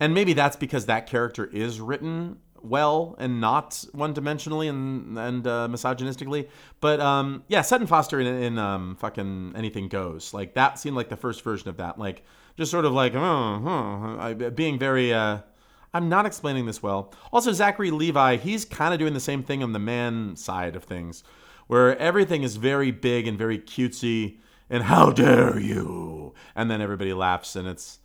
[0.00, 5.46] And maybe that's because that character is written well and not one dimensionally and and
[5.46, 6.48] uh, misogynistically.
[6.80, 10.34] But um, yeah, Sutton Foster in, in um, fucking Anything Goes.
[10.34, 11.98] Like that seemed like the first version of that.
[11.98, 12.24] Like
[12.56, 15.12] just sort of like oh, being very.
[15.12, 15.38] Uh,
[15.94, 17.14] I'm not explaining this well.
[17.32, 20.84] Also, Zachary Levi, he's kind of doing the same thing on the man side of
[20.84, 21.24] things,
[21.66, 24.38] where everything is very big and very cutesy,
[24.68, 28.00] and how dare you, and then everybody laughs, and it's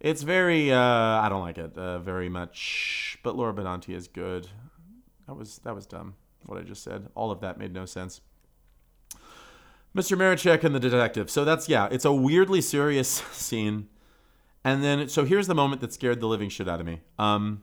[0.00, 3.18] it's very uh, I don't like it uh, very much.
[3.22, 4.48] But Laura Benanti is good.
[5.26, 6.14] That was that was dumb.
[6.46, 7.08] What I just said.
[7.14, 8.20] All of that made no sense.
[9.96, 10.16] Mr.
[10.16, 11.30] Maraczek and the detective.
[11.30, 13.88] So that's yeah, it's a weirdly serious scene.
[14.64, 17.00] And then so here's the moment that scared the living shit out of me.
[17.18, 17.62] Um,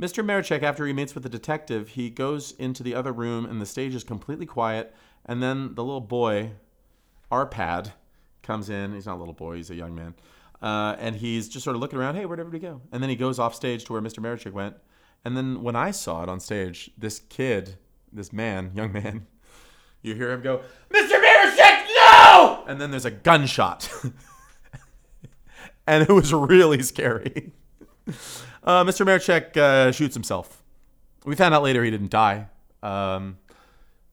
[0.00, 0.24] Mr.
[0.24, 3.66] Maraczek, after he meets with the detective, he goes into the other room and the
[3.66, 4.94] stage is completely quiet.
[5.26, 6.52] And then the little boy,
[7.32, 7.92] Arpad,
[8.42, 8.94] comes in.
[8.94, 10.14] He's not a little boy, he's a young man.
[10.62, 12.14] Uh, and he's just sort of looking around.
[12.14, 12.80] Hey, where'd everybody go?
[12.92, 14.20] And then he goes off stage to where Mr.
[14.20, 14.76] Maraczek went.
[15.24, 17.76] And then when I saw it on stage, this kid,
[18.12, 19.26] this man, young man,
[20.02, 21.20] you hear him go, Mr.
[21.20, 22.64] Maraczek, no!
[22.68, 23.90] And then there's a gunshot.
[25.88, 27.52] and it was really scary.
[28.64, 29.06] Uh, Mr.
[29.06, 30.62] Maraczek uh, shoots himself.
[31.24, 32.46] We found out later he didn't die.
[32.82, 33.38] Um,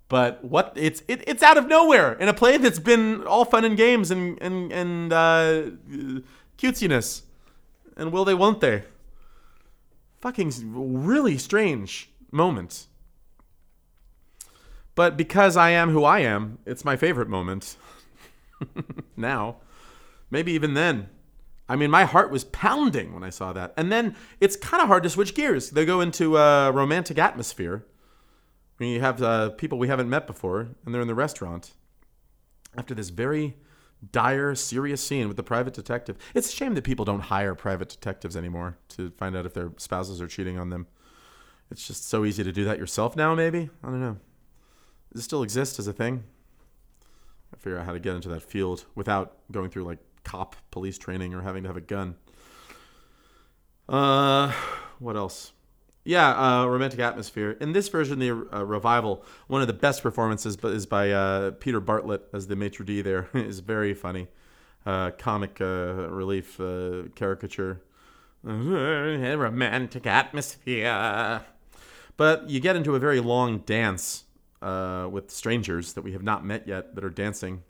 [0.07, 3.65] but what it's it, it's out of nowhere in a play that's been all fun
[3.65, 5.63] and games and and and uh,
[6.57, 7.23] cutesiness,
[7.97, 8.83] and will they, won't they?
[10.21, 12.87] Fucking really strange moment.
[14.93, 17.75] But because I am who I am, it's my favorite moment.
[19.17, 19.57] now,
[20.31, 21.09] maybe even then.
[21.67, 23.73] I mean, my heart was pounding when I saw that.
[23.75, 25.71] And then it's kind of hard to switch gears.
[25.71, 27.85] They go into a romantic atmosphere
[28.77, 31.71] when you have uh, people we haven't met before and they're in the restaurant
[32.77, 33.55] after this very
[34.11, 36.17] dire, serious scene with the private detective.
[36.35, 39.71] It's a shame that people don't hire private detectives anymore to find out if their
[39.77, 40.87] spouses are cheating on them.
[41.71, 43.69] It's just so easy to do that yourself now, maybe?
[43.83, 44.17] I don't know.
[45.11, 46.23] Does it still exist as a thing?
[47.53, 50.97] I figure out how to get into that field without going through like cop police
[50.97, 52.15] training or having to have a gun.
[53.87, 54.51] Uh,
[54.99, 55.53] what else?
[56.03, 57.57] Yeah, uh, romantic atmosphere.
[57.59, 61.51] In this version, the uh, revival, one of the best performances, but is by uh,
[61.51, 63.01] Peter Bartlett as the maitre d.
[63.01, 64.27] There is very funny,
[64.85, 67.81] uh, comic uh, relief uh, caricature.
[68.43, 71.41] romantic atmosphere.
[72.17, 74.25] But you get into a very long dance
[74.61, 77.63] with strangers that we have not met yet that are dancing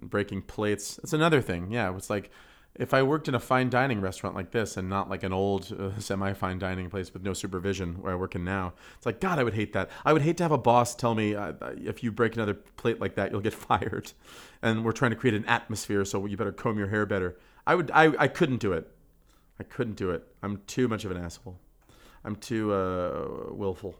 [0.00, 0.98] breaking plates.
[1.02, 1.70] It's another thing.
[1.70, 2.30] Yeah, it's like
[2.78, 5.72] if I worked in a fine dining restaurant like this and not like an old
[5.78, 9.20] uh, semi fine dining place with no supervision where I work in now, it's like,
[9.20, 9.90] God, I would hate that.
[10.04, 13.00] I would hate to have a boss tell me uh, if you break another plate
[13.00, 14.12] like that, you'll get fired.
[14.62, 17.36] And we're trying to create an atmosphere, so you better comb your hair better.
[17.66, 18.90] I would, I, I couldn't do it.
[19.60, 20.24] I couldn't do it.
[20.42, 21.58] I'm too much of an asshole.
[22.24, 23.96] I'm too uh, willful.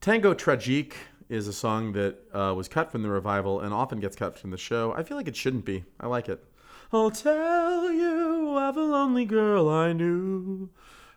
[0.00, 0.94] Tango Tragique
[1.28, 4.50] is a song that uh, was cut from the revival and often gets cut from
[4.50, 4.92] the show.
[4.92, 5.84] I feel like it shouldn't be.
[5.98, 6.44] I like it.
[6.92, 10.70] I'll tell you of a lonely girl I knew.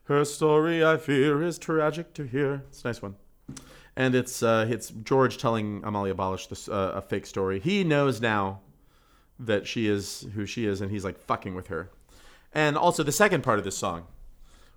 [0.06, 2.64] Her story, I fear, is tragic to hear.
[2.70, 3.16] It's a nice one.
[3.96, 7.60] And it's uh, it's George telling Amalia Balash this, uh, a fake story.
[7.60, 8.62] He knows now
[9.38, 11.92] that she is who she is, and he's like fucking with her.
[12.54, 14.08] And also the second part of this song,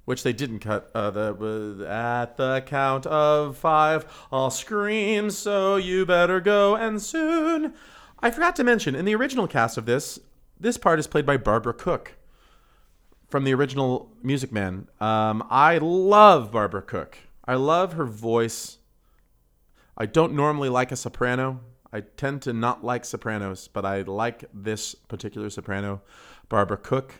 [0.04, 0.90] which they didn't cut.
[0.94, 7.74] Uh, the at the count of five, I'll scream, so you better go and soon.
[8.20, 10.18] I forgot to mention in the original cast of this,
[10.58, 12.14] this part is played by Barbara Cook
[13.28, 14.88] from the original Music Man.
[15.00, 17.18] Um, I love Barbara Cook.
[17.44, 18.78] I love her voice.
[19.96, 21.60] I don't normally like a soprano.
[21.92, 26.02] I tend to not like sopranos, but I like this particular soprano,
[26.48, 27.14] Barbara Cook.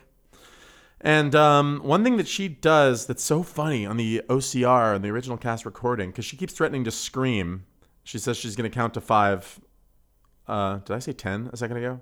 [1.05, 5.09] And um, one thing that she does that's so funny on the OCR and the
[5.09, 7.65] original cast recording, because she keeps threatening to scream.
[8.05, 9.59] She says she's going to count to five
[10.47, 11.99] Uh, did I say 10 a second ago?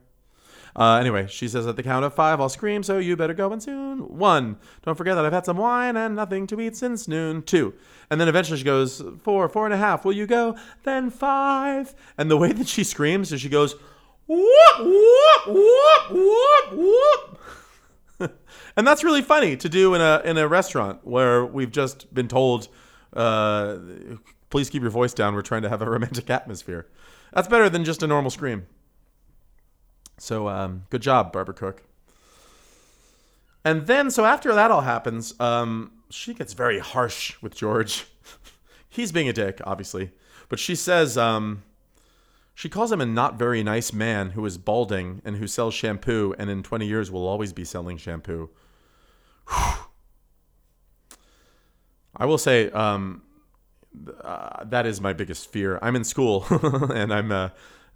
[0.75, 3.51] Uh, anyway, she says at the count of five, I'll scream, so you better go
[3.51, 3.99] in soon.
[4.17, 7.41] One, don't forget that I've had some wine and nothing to eat since noon.
[7.41, 7.73] Two,
[8.09, 10.55] and then eventually she goes, four, four and a half, will you go?
[10.83, 11.93] Then five.
[12.17, 13.75] And the way that she screams is she goes,
[14.27, 17.39] whoop, whoop, whoop, whoop, whoop.
[18.75, 22.27] And that's really funny to do in a in a restaurant where we've just been
[22.27, 22.67] told,
[23.13, 23.77] uh,
[24.49, 25.33] please keep your voice down.
[25.35, 26.87] We're trying to have a romantic atmosphere.
[27.33, 28.67] That's better than just a normal scream.
[30.17, 31.83] So um, good job, Barbara Cook.
[33.63, 38.05] And then, so after that all happens, um, she gets very harsh with George.
[38.89, 40.11] He's being a dick, obviously,
[40.49, 41.63] but she says um,
[42.53, 46.35] she calls him a not very nice man who is balding and who sells shampoo,
[46.37, 48.49] and in 20 years will always be selling shampoo.
[52.15, 53.23] I will say um,
[54.23, 55.79] uh, that is my biggest fear.
[55.81, 56.45] I'm in school
[56.93, 57.49] and I'm uh,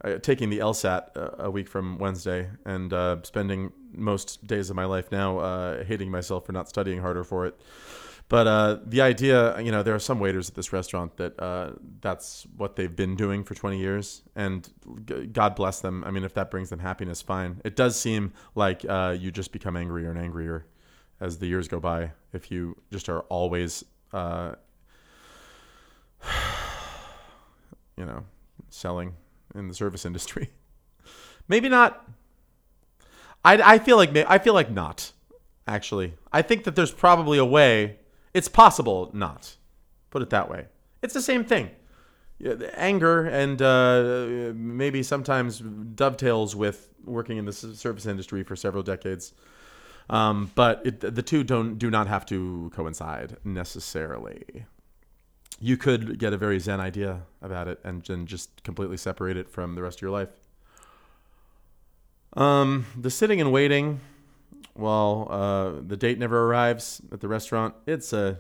[0.04, 4.76] uh, taking the LSAT uh, a week from Wednesday and uh, spending most days of
[4.76, 7.60] my life now uh, hating myself for not studying harder for it.
[8.28, 11.38] But the idea, you know, there are some waiters at this restaurant that
[12.02, 14.68] that's what they've been doing for 20 years, and
[15.32, 16.04] God bless them.
[16.04, 17.62] I mean, if that brings them happiness, fine.
[17.64, 20.66] It does seem like you just become angrier and angrier
[21.20, 23.84] as the years go by if you just are always,
[24.14, 24.54] uh,
[27.98, 28.24] you know,
[28.70, 29.16] selling
[29.54, 30.50] in the service industry.
[31.48, 32.08] Maybe not.
[33.44, 35.12] I, I feel like I feel like not.
[35.68, 38.00] Actually, I think that there's probably a way.
[38.34, 39.56] It's possible not.
[40.10, 40.66] Put it that way.
[41.02, 41.72] It's the same thing.
[42.74, 49.34] Anger and uh, maybe sometimes dovetails with working in the service industry for several decades.
[50.10, 54.66] Um, but it, the two don't do not have to coincide necessarily
[55.60, 59.50] you could get a very zen idea about it and then just completely separate it
[59.50, 60.30] from the rest of your life.
[62.34, 64.02] Um, the sitting and waiting
[64.74, 67.76] while uh, the date never arrives at the restaurant.
[67.86, 68.40] It's a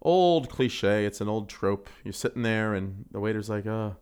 [0.00, 1.04] old cliche.
[1.04, 1.88] It's an old trope.
[2.02, 3.96] You're sitting there and the waiter's like, "Oh,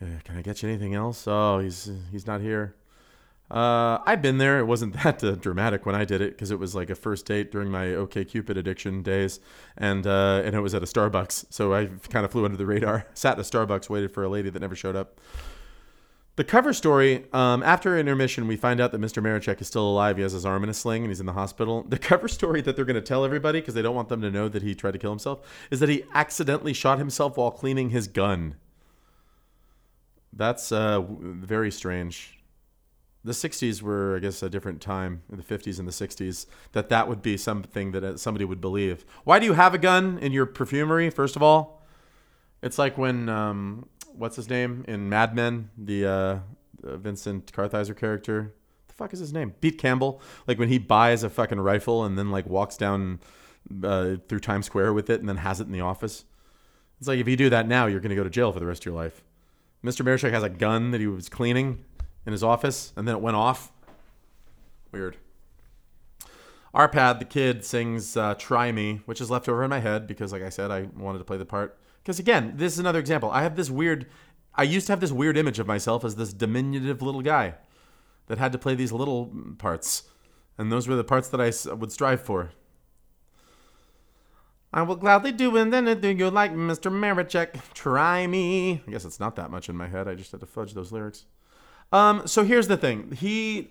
[0.00, 2.74] can I get you anything else?" Oh, he's he's not here.
[3.50, 4.58] Uh, I've been there.
[4.58, 7.26] It wasn't that uh, dramatic when I did it because it was like a first
[7.26, 9.40] date during my OK Cupid addiction days,
[9.76, 11.46] and uh, and it was at a Starbucks.
[11.50, 13.06] So I kind of flew under the radar.
[13.14, 15.20] Sat in a Starbucks, waited for a lady that never showed up.
[16.36, 19.20] The cover story um, after intermission, we find out that Mr.
[19.20, 20.18] Maraczek is still alive.
[20.18, 21.82] He has his arm in a sling and he's in the hospital.
[21.88, 24.30] The cover story that they're going to tell everybody because they don't want them to
[24.30, 25.40] know that he tried to kill himself
[25.72, 28.54] is that he accidentally shot himself while cleaning his gun.
[30.32, 32.37] That's uh, very strange
[33.28, 36.88] the 60s were i guess a different time in the 50s and the 60s that
[36.88, 39.04] that would be something that uh, somebody would believe.
[39.24, 41.82] Why do you have a gun in your perfumery first of all?
[42.62, 46.38] It's like when um, what's his name in mad men the uh,
[46.82, 48.54] vincent kartheiser character?
[48.88, 49.52] The fuck is his name?
[49.60, 50.20] Pete campbell.
[50.46, 53.20] Like when he buys a fucking rifle and then like walks down
[53.82, 56.24] uh, through times square with it and then has it in the office.
[56.98, 58.66] It's like if you do that now you're going to go to jail for the
[58.66, 59.22] rest of your life.
[59.84, 61.84] Mr Maraczek has a gun that he was cleaning
[62.26, 63.72] in his office, and then it went off.
[64.92, 65.16] Weird.
[66.74, 70.32] Arpad, the kid, sings uh, "Try Me," which is left over in my head because,
[70.32, 71.78] like I said, I wanted to play the part.
[72.02, 73.30] Because again, this is another example.
[73.30, 74.06] I have this weird.
[74.54, 77.54] I used to have this weird image of myself as this diminutive little guy
[78.26, 80.04] that had to play these little parts,
[80.56, 82.50] and those were the parts that I would strive for.
[84.72, 86.92] I will gladly do and then do you like Mr.
[86.92, 87.72] Maraczek.
[87.72, 88.82] Try me.
[88.86, 90.06] I guess it's not that much in my head.
[90.06, 91.24] I just had to fudge those lyrics.
[91.92, 93.12] Um, so here's the thing.
[93.12, 93.70] He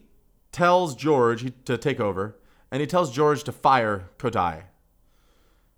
[0.51, 2.35] tells George to take over,
[2.71, 4.63] and he tells George to fire Kodai.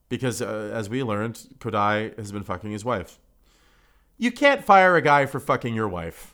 [0.07, 3.19] Because, uh, as we learned, Kodai has been fucking his wife.
[4.17, 6.33] You can't fire a guy for fucking your wife.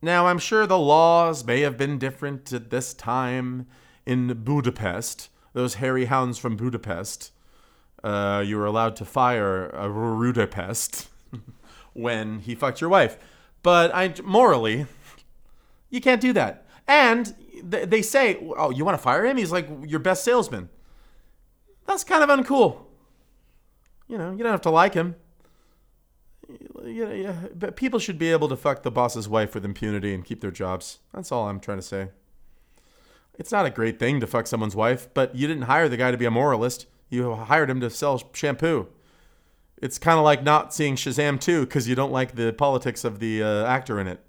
[0.00, 3.66] Now, I'm sure the laws may have been different at this time
[4.06, 5.30] in Budapest.
[5.54, 7.32] Those hairy hounds from Budapest.
[8.02, 11.08] Uh, you were allowed to fire a Rudapest
[11.94, 13.16] when he fucked your wife.
[13.62, 14.86] But I morally,
[15.94, 16.66] you can't do that.
[16.88, 17.34] And
[17.70, 19.36] th- they say, "Oh, you want to fire him?
[19.36, 20.68] He's like your best salesman."
[21.86, 22.86] That's kind of uncool.
[24.08, 25.14] You know, you don't have to like him.
[26.84, 30.12] You know, yeah, but people should be able to fuck the boss's wife with impunity
[30.12, 30.98] and keep their jobs.
[31.12, 32.08] That's all I'm trying to say.
[33.38, 36.10] It's not a great thing to fuck someone's wife, but you didn't hire the guy
[36.10, 36.86] to be a moralist.
[37.08, 38.88] You hired him to sell shampoo.
[39.80, 43.20] It's kind of like not seeing Shazam 2 because you don't like the politics of
[43.20, 44.23] the uh, actor in it.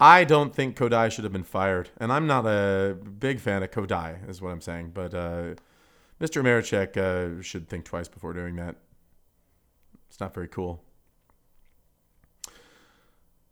[0.00, 3.70] I don't think Kodai should have been fired, and I'm not a big fan of
[3.70, 4.92] Kodai, is what I'm saying.
[4.94, 5.54] But uh,
[6.20, 6.42] Mr.
[6.42, 8.76] Maraczek uh, should think twice before doing that.
[10.08, 10.82] It's not very cool.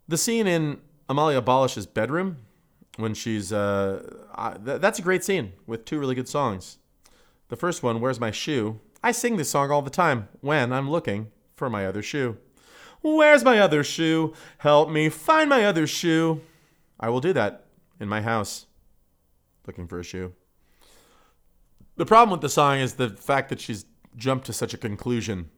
[0.06, 2.38] The scene in Amalia Balash's bedroom
[2.96, 4.02] when she's uh,
[4.34, 6.78] I, th- that's a great scene with two really good songs.
[7.48, 10.90] The first one, "Where's My Shoe?" I sing this song all the time when I'm
[10.90, 12.38] looking for my other shoe.
[13.02, 14.34] Where's my other shoe?
[14.58, 16.40] Help me find my other shoe.
[16.98, 17.66] I will do that
[18.00, 18.66] in my house,
[19.66, 20.32] looking for a shoe.
[21.96, 23.86] The problem with the song is the fact that she's
[24.16, 25.50] jumped to such a conclusion.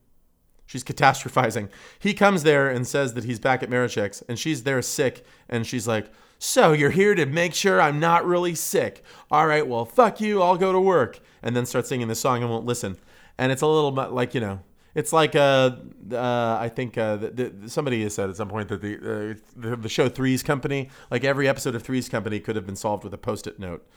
[0.66, 1.70] She's catastrophizing.
[1.98, 5.66] He comes there and says that he's back at Maraczek's, and she's there sick, and
[5.66, 9.02] she's like, So you're here to make sure I'm not really sick.
[9.30, 11.20] All right, well, fuck you, I'll go to work.
[11.42, 12.98] And then starts singing the song and won't listen.
[13.38, 14.60] And it's a little bit like, you know,
[14.98, 15.76] it's like uh,
[16.10, 19.34] uh, I think uh, the, the, somebody has said at some point that the, uh,
[19.54, 23.04] the the show Three's Company, like every episode of Three's Company, could have been solved
[23.04, 23.88] with a post-it note,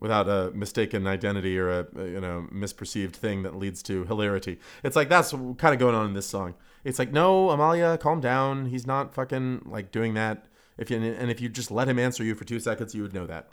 [0.00, 4.58] without a mistaken identity or a, you know misperceived thing that leads to hilarity.
[4.82, 6.54] It's like that's kind of going on in this song.
[6.84, 8.66] It's like no, Amalia, calm down.
[8.66, 10.46] He's not fucking like doing that.
[10.78, 13.12] If you and if you just let him answer you for two seconds, you would
[13.12, 13.50] know that.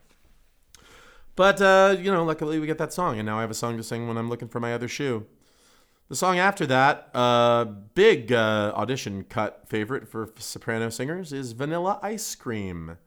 [1.36, 3.76] But uh, you know, luckily we get that song, and now I have a song
[3.76, 5.26] to sing when I'm looking for my other shoe.
[6.14, 11.98] The song after that, uh, big uh, audition cut favorite for soprano singers is Vanilla
[12.04, 13.00] Ice Cream.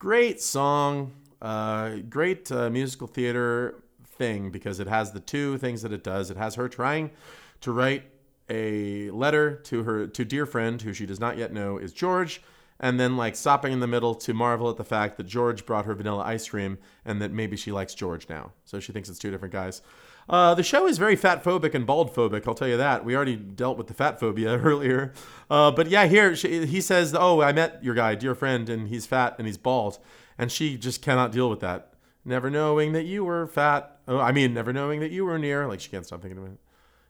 [0.00, 5.92] Great song, uh, great uh, musical theater thing because it has the two things that
[5.92, 6.32] it does.
[6.32, 7.12] It has her trying
[7.60, 8.10] to write
[8.50, 12.42] a letter to her to dear friend who she does not yet know is George,
[12.80, 15.84] and then like stopping in the middle to marvel at the fact that George brought
[15.84, 18.50] her vanilla ice cream and that maybe she likes George now.
[18.64, 19.80] So she thinks it's two different guys.
[20.28, 22.46] Uh, the show is very fat phobic and bald phobic.
[22.46, 23.04] I'll tell you that.
[23.04, 25.12] We already dealt with the fat phobia earlier.
[25.50, 28.88] Uh, but yeah, here she, he says, "Oh, I met your guy, dear friend, and
[28.88, 29.98] he's fat and he's bald,"
[30.38, 31.94] and she just cannot deal with that.
[32.24, 33.98] Never knowing that you were fat.
[34.06, 35.66] Oh, I mean, never knowing that you were near.
[35.66, 36.58] Like she can't stop thinking about it.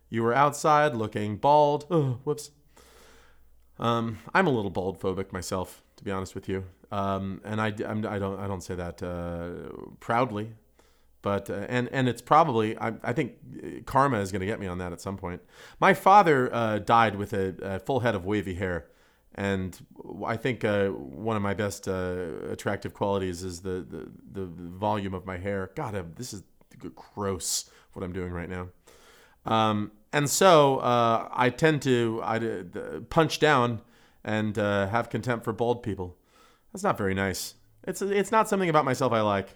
[0.09, 1.85] You were outside looking bald.
[1.89, 2.51] Oh, whoops.
[3.79, 6.65] Um, I'm a little bald phobic myself, to be honest with you.
[6.91, 10.53] Um, and I, I'm, I don't, I don't say that uh, proudly
[11.23, 14.59] but uh, and and it's probably I, I think uh, karma is going to get
[14.59, 15.41] me on that at some point.
[15.79, 18.85] My father uh, died with a, a, full head of wavy hair,
[19.33, 19.75] and
[20.23, 25.15] I think uh, one of my best uh, attractive qualities is the, the, the volume
[25.15, 25.71] of my hair.
[25.75, 26.43] God, this is
[26.93, 28.67] gross what I'm doing right now.
[29.45, 32.63] Um, and so uh, I tend to I
[33.09, 33.81] punch down
[34.25, 36.17] and have contempt for bald people.
[36.73, 37.55] That's not very nice.
[37.85, 39.55] It's it's not something about myself I like.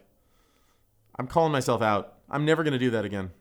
[1.17, 2.15] I'm calling myself out.
[2.29, 3.31] I'm never going to do that again.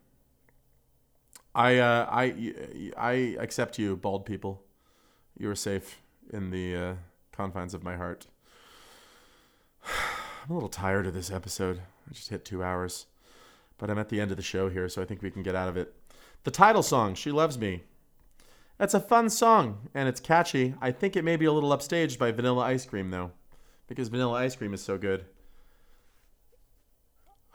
[1.54, 2.52] I, uh, I,
[2.96, 4.62] I accept you, bald people.
[5.38, 6.00] You are safe
[6.32, 6.94] in the uh,
[7.32, 8.26] confines of my heart.
[9.86, 11.80] I'm a little tired of this episode.
[12.08, 13.06] I just hit two hours.
[13.78, 15.54] But I'm at the end of the show here, so I think we can get
[15.54, 15.94] out of it.
[16.44, 17.82] The title song, She Loves Me.
[18.78, 20.74] That's a fun song, and it's catchy.
[20.80, 23.32] I think it may be a little upstaged by Vanilla Ice Cream, though,
[23.86, 25.24] because Vanilla Ice Cream is so good.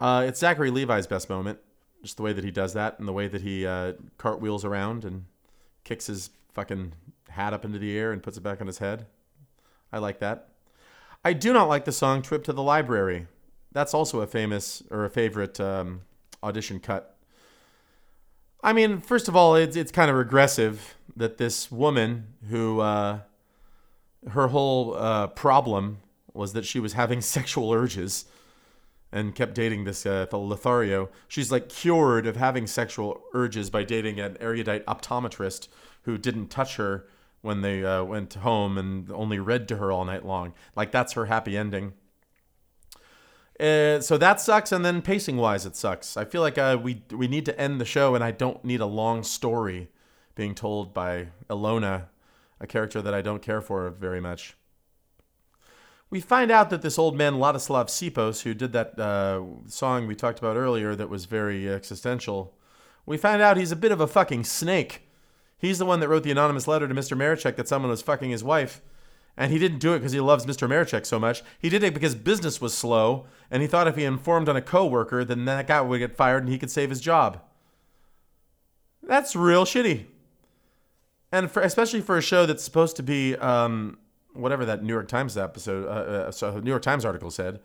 [0.02, 1.60] Uh, it's Zachary Levi's best moment,
[2.02, 5.04] just the way that he does that and the way that he uh, cartwheels around
[5.04, 5.26] and
[5.84, 6.92] kicks his fucking
[7.28, 9.06] hat up into the air and puts it back on his head.
[9.92, 10.48] I like that.
[11.24, 13.28] I do not like the song "Trip to the Library."
[13.70, 16.00] That's also a famous or a favorite um,
[16.42, 17.16] audition cut.
[18.60, 23.20] I mean, first of all, it's it's kind of regressive that this woman who uh,
[24.30, 25.98] her whole uh, problem
[26.34, 28.24] was that she was having sexual urges
[29.12, 31.10] and kept dating this uh, Lothario.
[31.28, 35.68] She's like cured of having sexual urges by dating an erudite optometrist
[36.02, 37.06] who didn't touch her
[37.42, 40.54] when they uh, went home and only read to her all night long.
[40.74, 41.92] Like that's her happy ending.
[43.60, 46.16] Uh, so that sucks, and then pacing wise, it sucks.
[46.16, 48.80] I feel like uh, we we need to end the show, and I don't need
[48.80, 49.88] a long story
[50.34, 52.06] being told by Ilona,
[52.58, 54.56] a character that I don't care for very much
[56.12, 60.14] we find out that this old man Ladislav Sipos, who did that uh, song we
[60.14, 62.54] talked about earlier that was very existential,
[63.06, 65.08] we find out he's a bit of a fucking snake.
[65.56, 67.16] He's the one that wrote the anonymous letter to Mr.
[67.16, 68.82] Maraczek that someone was fucking his wife.
[69.38, 70.68] And he didn't do it because he loves Mr.
[70.68, 71.42] Maraczek so much.
[71.58, 74.60] He did it because business was slow, and he thought if he informed on a
[74.60, 77.40] coworker, then that guy would get fired and he could save his job.
[79.02, 80.04] That's real shitty.
[81.32, 83.96] And for, especially for a show that's supposed to be um,
[84.34, 87.60] whatever that New York Times episode, uh, uh, so New York Times article said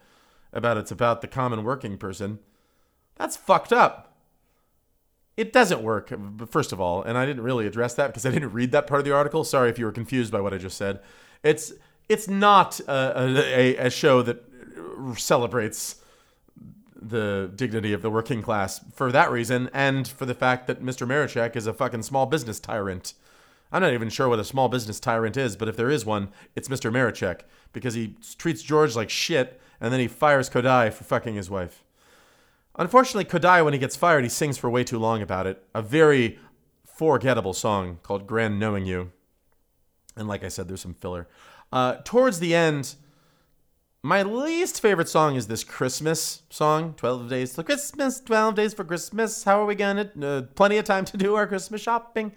[0.53, 2.39] about it's about the common working person.
[3.15, 4.15] That's fucked up.
[5.35, 6.11] It doesn't work,
[6.49, 8.99] first of all, and I didn't really address that because I didn't read that part
[8.99, 9.43] of the article.
[9.43, 10.99] Sorry if you were confused by what I just said.
[11.43, 11.73] It's
[12.09, 14.43] it's not a, a, a show that
[15.15, 15.97] celebrates
[16.99, 21.07] the dignity of the working class for that reason, and for the fact that Mr.
[21.07, 23.13] Maraczek is a fucking small business tyrant.
[23.71, 26.29] I'm not even sure what a small business tyrant is, but if there is one,
[26.55, 26.91] it's Mr.
[26.91, 27.41] Maraczek
[27.73, 31.83] because he treats George like shit and then he fires Kodaly for fucking his wife.
[32.75, 35.63] Unfortunately, Kodaly, when he gets fired, he sings for way too long about it.
[35.73, 36.39] A very
[36.85, 39.11] forgettable song called Grand Knowing You.
[40.15, 41.27] And like I said, there's some filler.
[41.71, 42.95] Uh, towards the end,
[44.01, 48.83] my least favorite song is this Christmas song, 12 Days Till Christmas, 12 Days for
[48.83, 49.43] Christmas.
[49.43, 50.09] How are we gonna?
[50.21, 52.31] Uh, plenty of time to do our Christmas shopping.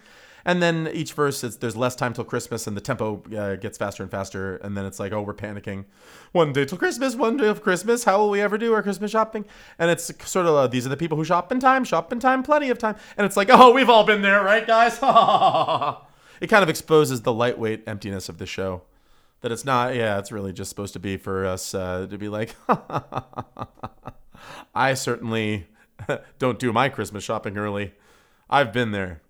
[0.44, 4.02] And then each verse, there's less time till Christmas, and the tempo uh, gets faster
[4.02, 4.56] and faster.
[4.56, 5.84] And then it's like, oh, we're panicking.
[6.32, 8.04] One day till Christmas, one day of Christmas.
[8.04, 9.44] How will we ever do our Christmas shopping?
[9.78, 12.20] And it's sort of uh, these are the people who shop in time, shop in
[12.20, 12.96] time, plenty of time.
[13.16, 14.94] And it's like, oh, we've all been there, right, guys?
[16.40, 18.82] it kind of exposes the lightweight emptiness of the show.
[19.42, 22.28] That it's not, yeah, it's really just supposed to be for us uh, to be
[22.28, 22.54] like,
[24.74, 25.66] I certainly
[26.38, 27.94] don't do my Christmas shopping early.
[28.48, 29.22] I've been there.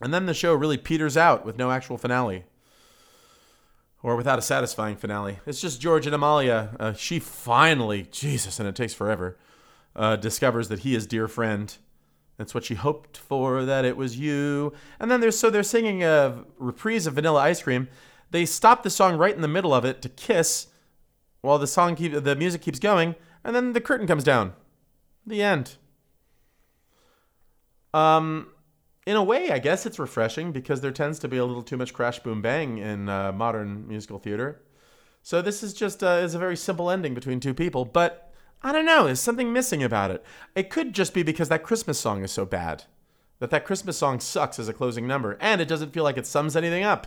[0.00, 2.44] And then the show really peters out with no actual finale.
[4.02, 5.38] Or without a satisfying finale.
[5.46, 6.76] It's just George and Amalia.
[6.78, 9.38] Uh, she finally, Jesus, and it takes forever,
[9.96, 11.74] uh, discovers that he is dear friend.
[12.36, 14.72] That's what she hoped for, that it was you.
[14.98, 17.88] And then there's so they're singing a reprise of Vanilla Ice Cream.
[18.30, 20.66] They stop the song right in the middle of it to kiss,
[21.40, 23.14] while the song keep the music keeps going,
[23.44, 24.54] and then the curtain comes down.
[25.26, 25.76] The end.
[27.94, 28.48] Um,
[29.06, 31.76] in a way, I guess it's refreshing because there tends to be a little too
[31.76, 34.62] much crash, boom, bang in uh, modern musical theater.
[35.22, 38.32] So this is just uh, is a very simple ending between two people, but
[38.62, 39.04] I don't know.
[39.04, 40.24] There's something missing about it.
[40.54, 42.84] It could just be because that Christmas song is so bad
[43.38, 46.26] that that Christmas song sucks as a closing number, and it doesn't feel like it
[46.26, 47.06] sums anything up.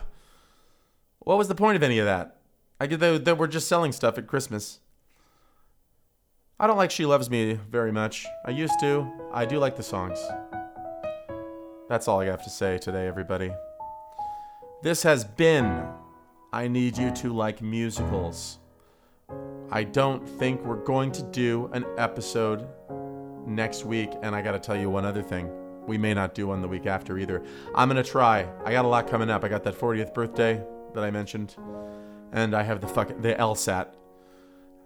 [1.20, 2.36] What was the point of any of that?
[2.80, 4.78] I get that, that we're just selling stuff at Christmas.
[6.60, 8.26] I don't like She Loves Me very much.
[8.44, 9.10] I used to.
[9.32, 10.18] I do like the songs.
[11.88, 13.50] That's all I have to say today, everybody.
[14.82, 15.86] This has been
[16.52, 18.58] I Need You to Like Musicals.
[19.70, 22.68] I don't think we're going to do an episode
[23.46, 25.50] next week, and I gotta tell you one other thing.
[25.86, 27.42] We may not do one the week after either.
[27.74, 28.46] I'm gonna try.
[28.66, 29.42] I got a lot coming up.
[29.42, 30.62] I got that 40th birthday
[30.92, 31.56] that I mentioned,
[32.32, 33.94] and I have the fucking the LSAT,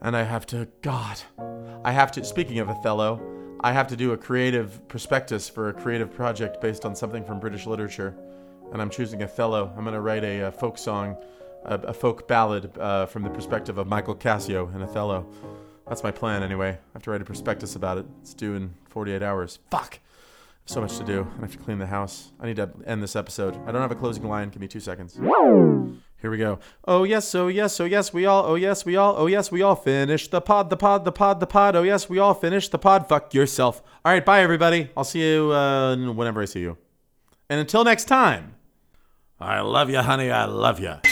[0.03, 0.69] and I have to.
[0.83, 1.21] God,
[1.85, 2.25] I have to.
[2.25, 6.85] Speaking of Othello, I have to do a creative prospectus for a creative project based
[6.85, 8.13] on something from British literature,
[8.73, 9.73] and I'm choosing Othello.
[9.77, 11.17] I'm going to write a, a, folk song,
[11.65, 15.29] a, a folk ballad uh, from the perspective of Michael Cassio and Othello.
[15.87, 16.71] That's my plan, anyway.
[16.71, 18.07] I have to write a prospectus about it.
[18.21, 19.61] It's due in 48 hours.
[19.71, 20.01] Fuck!
[20.65, 21.29] So much to do.
[21.39, 22.33] I have to clean the house.
[22.41, 23.57] I need to end this episode.
[23.67, 24.49] I don't have a closing line.
[24.49, 25.17] Give me two seconds.
[26.23, 26.61] Here we go.
[26.87, 29.61] Oh yes, oh yes, oh yes, we all, oh yes, we all, oh yes, we
[29.61, 31.75] all finished the pod, the pod, the pod, the pod.
[31.75, 33.09] Oh yes, we all finished the pod.
[33.09, 33.83] Fuck yourself.
[34.05, 34.89] All right, bye everybody.
[34.97, 36.79] I'll see you uh, whenever I see you.
[37.51, 38.55] And until next time,
[39.41, 40.31] I love you, honey.
[40.31, 41.12] I love you.